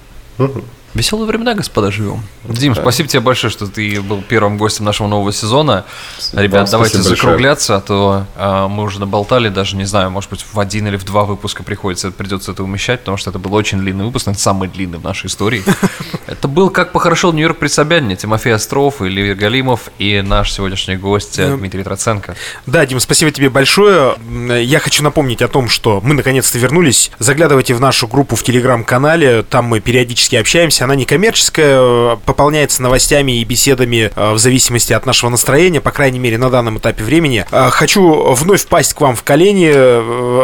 Веселые 0.92 1.26
времена, 1.26 1.54
господа, 1.54 1.92
живем. 1.92 2.22
Дим, 2.44 2.74
спасибо 2.74 3.08
тебе 3.08 3.20
большое, 3.20 3.50
что 3.50 3.68
ты 3.68 4.00
был 4.00 4.22
первым 4.22 4.58
гостем 4.58 4.84
нашего 4.84 5.06
нового 5.06 5.32
сезона. 5.32 5.84
Ребят, 6.32 6.62
Вам 6.62 6.70
давайте 6.70 6.94
спасибо 6.96 7.10
большое. 7.10 7.30
закругляться, 7.30 7.76
а 7.76 7.80
то 7.80 8.26
а, 8.36 8.66
мы 8.66 8.82
уже 8.82 8.98
наболтали, 8.98 9.50
даже 9.50 9.76
не 9.76 9.84
знаю, 9.84 10.10
может 10.10 10.30
быть, 10.30 10.44
в 10.52 10.58
один 10.58 10.88
или 10.88 10.96
в 10.96 11.04
два 11.04 11.24
выпуска 11.24 11.62
приходится, 11.62 12.10
придется 12.10 12.50
это 12.50 12.64
умещать, 12.64 13.00
потому 13.00 13.18
что 13.18 13.30
это 13.30 13.38
был 13.38 13.54
очень 13.54 13.78
длинный 13.78 14.04
выпуск, 14.04 14.26
наверное, 14.26 14.42
самый 14.42 14.68
длинный 14.68 14.98
в 14.98 15.04
нашей 15.04 15.26
истории. 15.26 15.62
Это 16.26 16.46
был 16.46 16.70
«Как 16.70 16.92
похорошел 16.92 17.32
Нью-Йорк 17.32 17.58
при 17.58 17.66
Собянине» 17.68 18.14
Тимофей 18.14 18.54
Остров, 18.54 19.02
Илья 19.02 19.34
Галимов 19.34 19.90
и 19.98 20.22
наш 20.22 20.52
сегодняшний 20.52 20.96
гость 20.96 21.38
э, 21.38 21.56
Дмитрий 21.56 21.82
Троценко. 21.82 22.36
Да, 22.66 22.86
Дим, 22.86 23.00
спасибо 23.00 23.32
тебе 23.32 23.50
большое. 23.50 24.14
Я 24.62 24.78
хочу 24.78 25.02
напомнить 25.02 25.42
о 25.42 25.48
том, 25.48 25.68
что 25.68 26.00
мы 26.02 26.14
наконец-то 26.14 26.56
вернулись. 26.58 27.10
Заглядывайте 27.18 27.74
в 27.74 27.80
нашу 27.80 28.06
группу 28.06 28.36
в 28.36 28.42
Телеграм-канале, 28.44 29.42
там 29.42 29.66
мы 29.66 29.80
периодически 29.80 30.36
общаемся. 30.36 30.79
Она 30.82 30.94
не 30.94 31.04
коммерческая, 31.04 31.78
э, 31.80 32.16
пополняется 32.24 32.82
новостями 32.82 33.40
и 33.40 33.44
беседами 33.44 34.10
э, 34.14 34.32
в 34.32 34.38
зависимости 34.38 34.92
от 34.92 35.06
нашего 35.06 35.30
настроения, 35.30 35.80
по 35.80 35.90
крайней 35.90 36.18
мере, 36.18 36.38
на 36.38 36.50
данном 36.50 36.78
этапе 36.78 37.04
времени. 37.04 37.44
Э, 37.50 37.68
Хочу 37.70 38.32
вновь 38.34 38.62
впасть 38.62 38.94
к 38.94 39.00
вам 39.00 39.14
в 39.16 39.22
колени, 39.22 39.70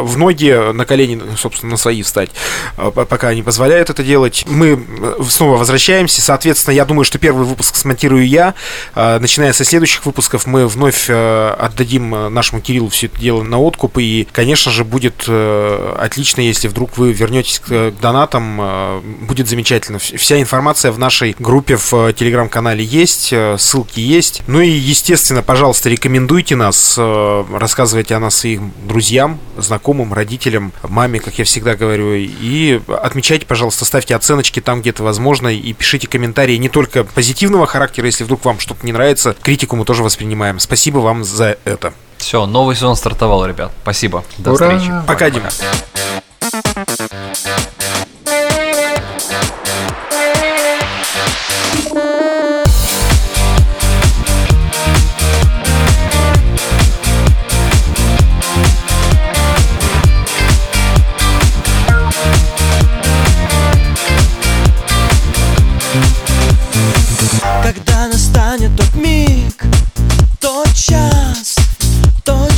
в 0.03 0.17
ноги, 0.19 0.73
на 0.73 0.85
колени, 0.85 1.21
собственно, 1.37 1.73
на 1.73 1.77
свои 1.77 2.03
встать, 2.03 2.31
по- 2.77 2.91
пока 3.05 3.35
не 3.35 3.43
позволяют 3.43 3.91
это 3.91 4.03
делать. 4.03 4.45
Мы 4.49 4.85
снова 5.29 5.57
возвращаемся. 5.57 6.21
Соответственно, 6.23 6.75
я 6.75 6.85
думаю, 6.85 7.05
что 7.05 7.19
первый 7.19 7.45
выпуск 7.47 7.77
смонтирую 7.77 8.27
я. 8.27 8.55
Начиная 8.95 9.53
со 9.53 9.65
следующих 9.65 10.07
выпусков 10.07 10.47
мы 10.47 10.67
вновь 10.67 11.09
отдадим 11.11 12.11
нашему 12.33 12.61
Кириллу 12.61 12.89
все 12.89 13.07
это 13.07 13.19
дело 13.19 13.43
на 13.43 13.59
откуп. 13.59 13.99
И, 13.99 14.27
конечно 14.33 14.71
же, 14.73 14.85
будет 14.85 15.29
отлично, 15.29 16.41
если 16.41 16.69
вдруг 16.69 16.97
вы 16.99 17.13
вернетесь 17.13 17.61
к 17.61 17.93
донатам. 18.01 19.03
Будет 19.23 19.49
замечательно. 19.49 19.99
Вс- 20.27 20.37
Вся 20.37 20.41
информация 20.41 20.91
в 20.91 20.99
нашей 20.99 21.37
группе 21.39 21.77
в 21.77 21.93
э, 21.95 22.13
телеграм-канале 22.13 22.83
есть, 22.85 23.33
э, 23.33 23.57
ссылки 23.61 24.01
есть. 24.01 24.43
Ну 24.49 24.61
и, 24.61 24.69
естественно, 24.69 25.41
пожалуйста, 25.41 25.89
рекомендуйте 25.89 26.57
нас, 26.57 26.97
э, 26.99 27.45
рассказывайте 27.53 28.17
о 28.17 28.19
нас 28.19 28.35
своим 28.35 28.73
друзьям, 28.89 29.39
знакомым, 29.57 30.13
родителям, 30.13 30.73
маме, 30.83 31.21
как 31.21 31.39
я 31.39 31.45
всегда 31.45 31.77
говорю. 31.77 32.13
И 32.17 32.81
отмечайте, 32.89 33.47
пожалуйста, 33.47 33.85
ставьте 33.85 34.17
оценочки 34.17 34.59
там, 34.61 34.81
где 34.81 34.91
это 34.91 35.05
возможно, 35.05 35.47
и 35.47 35.73
пишите 35.73 36.09
комментарии 36.09 36.57
не 36.57 36.69
только 36.71 37.05
позитивного 37.05 37.69
характера, 37.69 38.07
если 38.07 38.25
вдруг 38.25 38.45
вам 38.45 38.59
что-то 38.59 38.85
не 38.85 38.91
нравится, 38.93 39.37
критику 39.41 39.77
мы 39.77 39.85
тоже 39.85 40.03
воспринимаем. 40.03 40.59
Спасибо 40.59 40.99
вам 40.99 41.23
за 41.23 41.57
это. 41.65 41.95
Все, 42.19 42.47
новый 42.47 42.75
сезон 42.75 42.97
стартовал, 42.97 43.47
ребят. 43.47 43.71
Спасибо. 43.83 44.25
До 44.39 44.55
Ура! 44.55 44.77
встречи. 44.77 44.93
Пока, 45.07 45.31
Дима. 45.31 45.51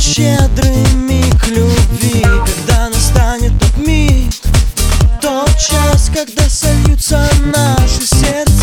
щедрыми 0.09 1.23
к 1.39 1.47
любви. 1.49 2.23
Когда 2.23 2.89
настанет 2.89 3.51
тот 3.59 3.77
миг 3.85 4.33
Тот 5.21 5.55
час, 5.57 6.09
когда 6.11 6.49
сольются 6.49 7.29
наши 7.45 8.07
сердца. 8.07 8.58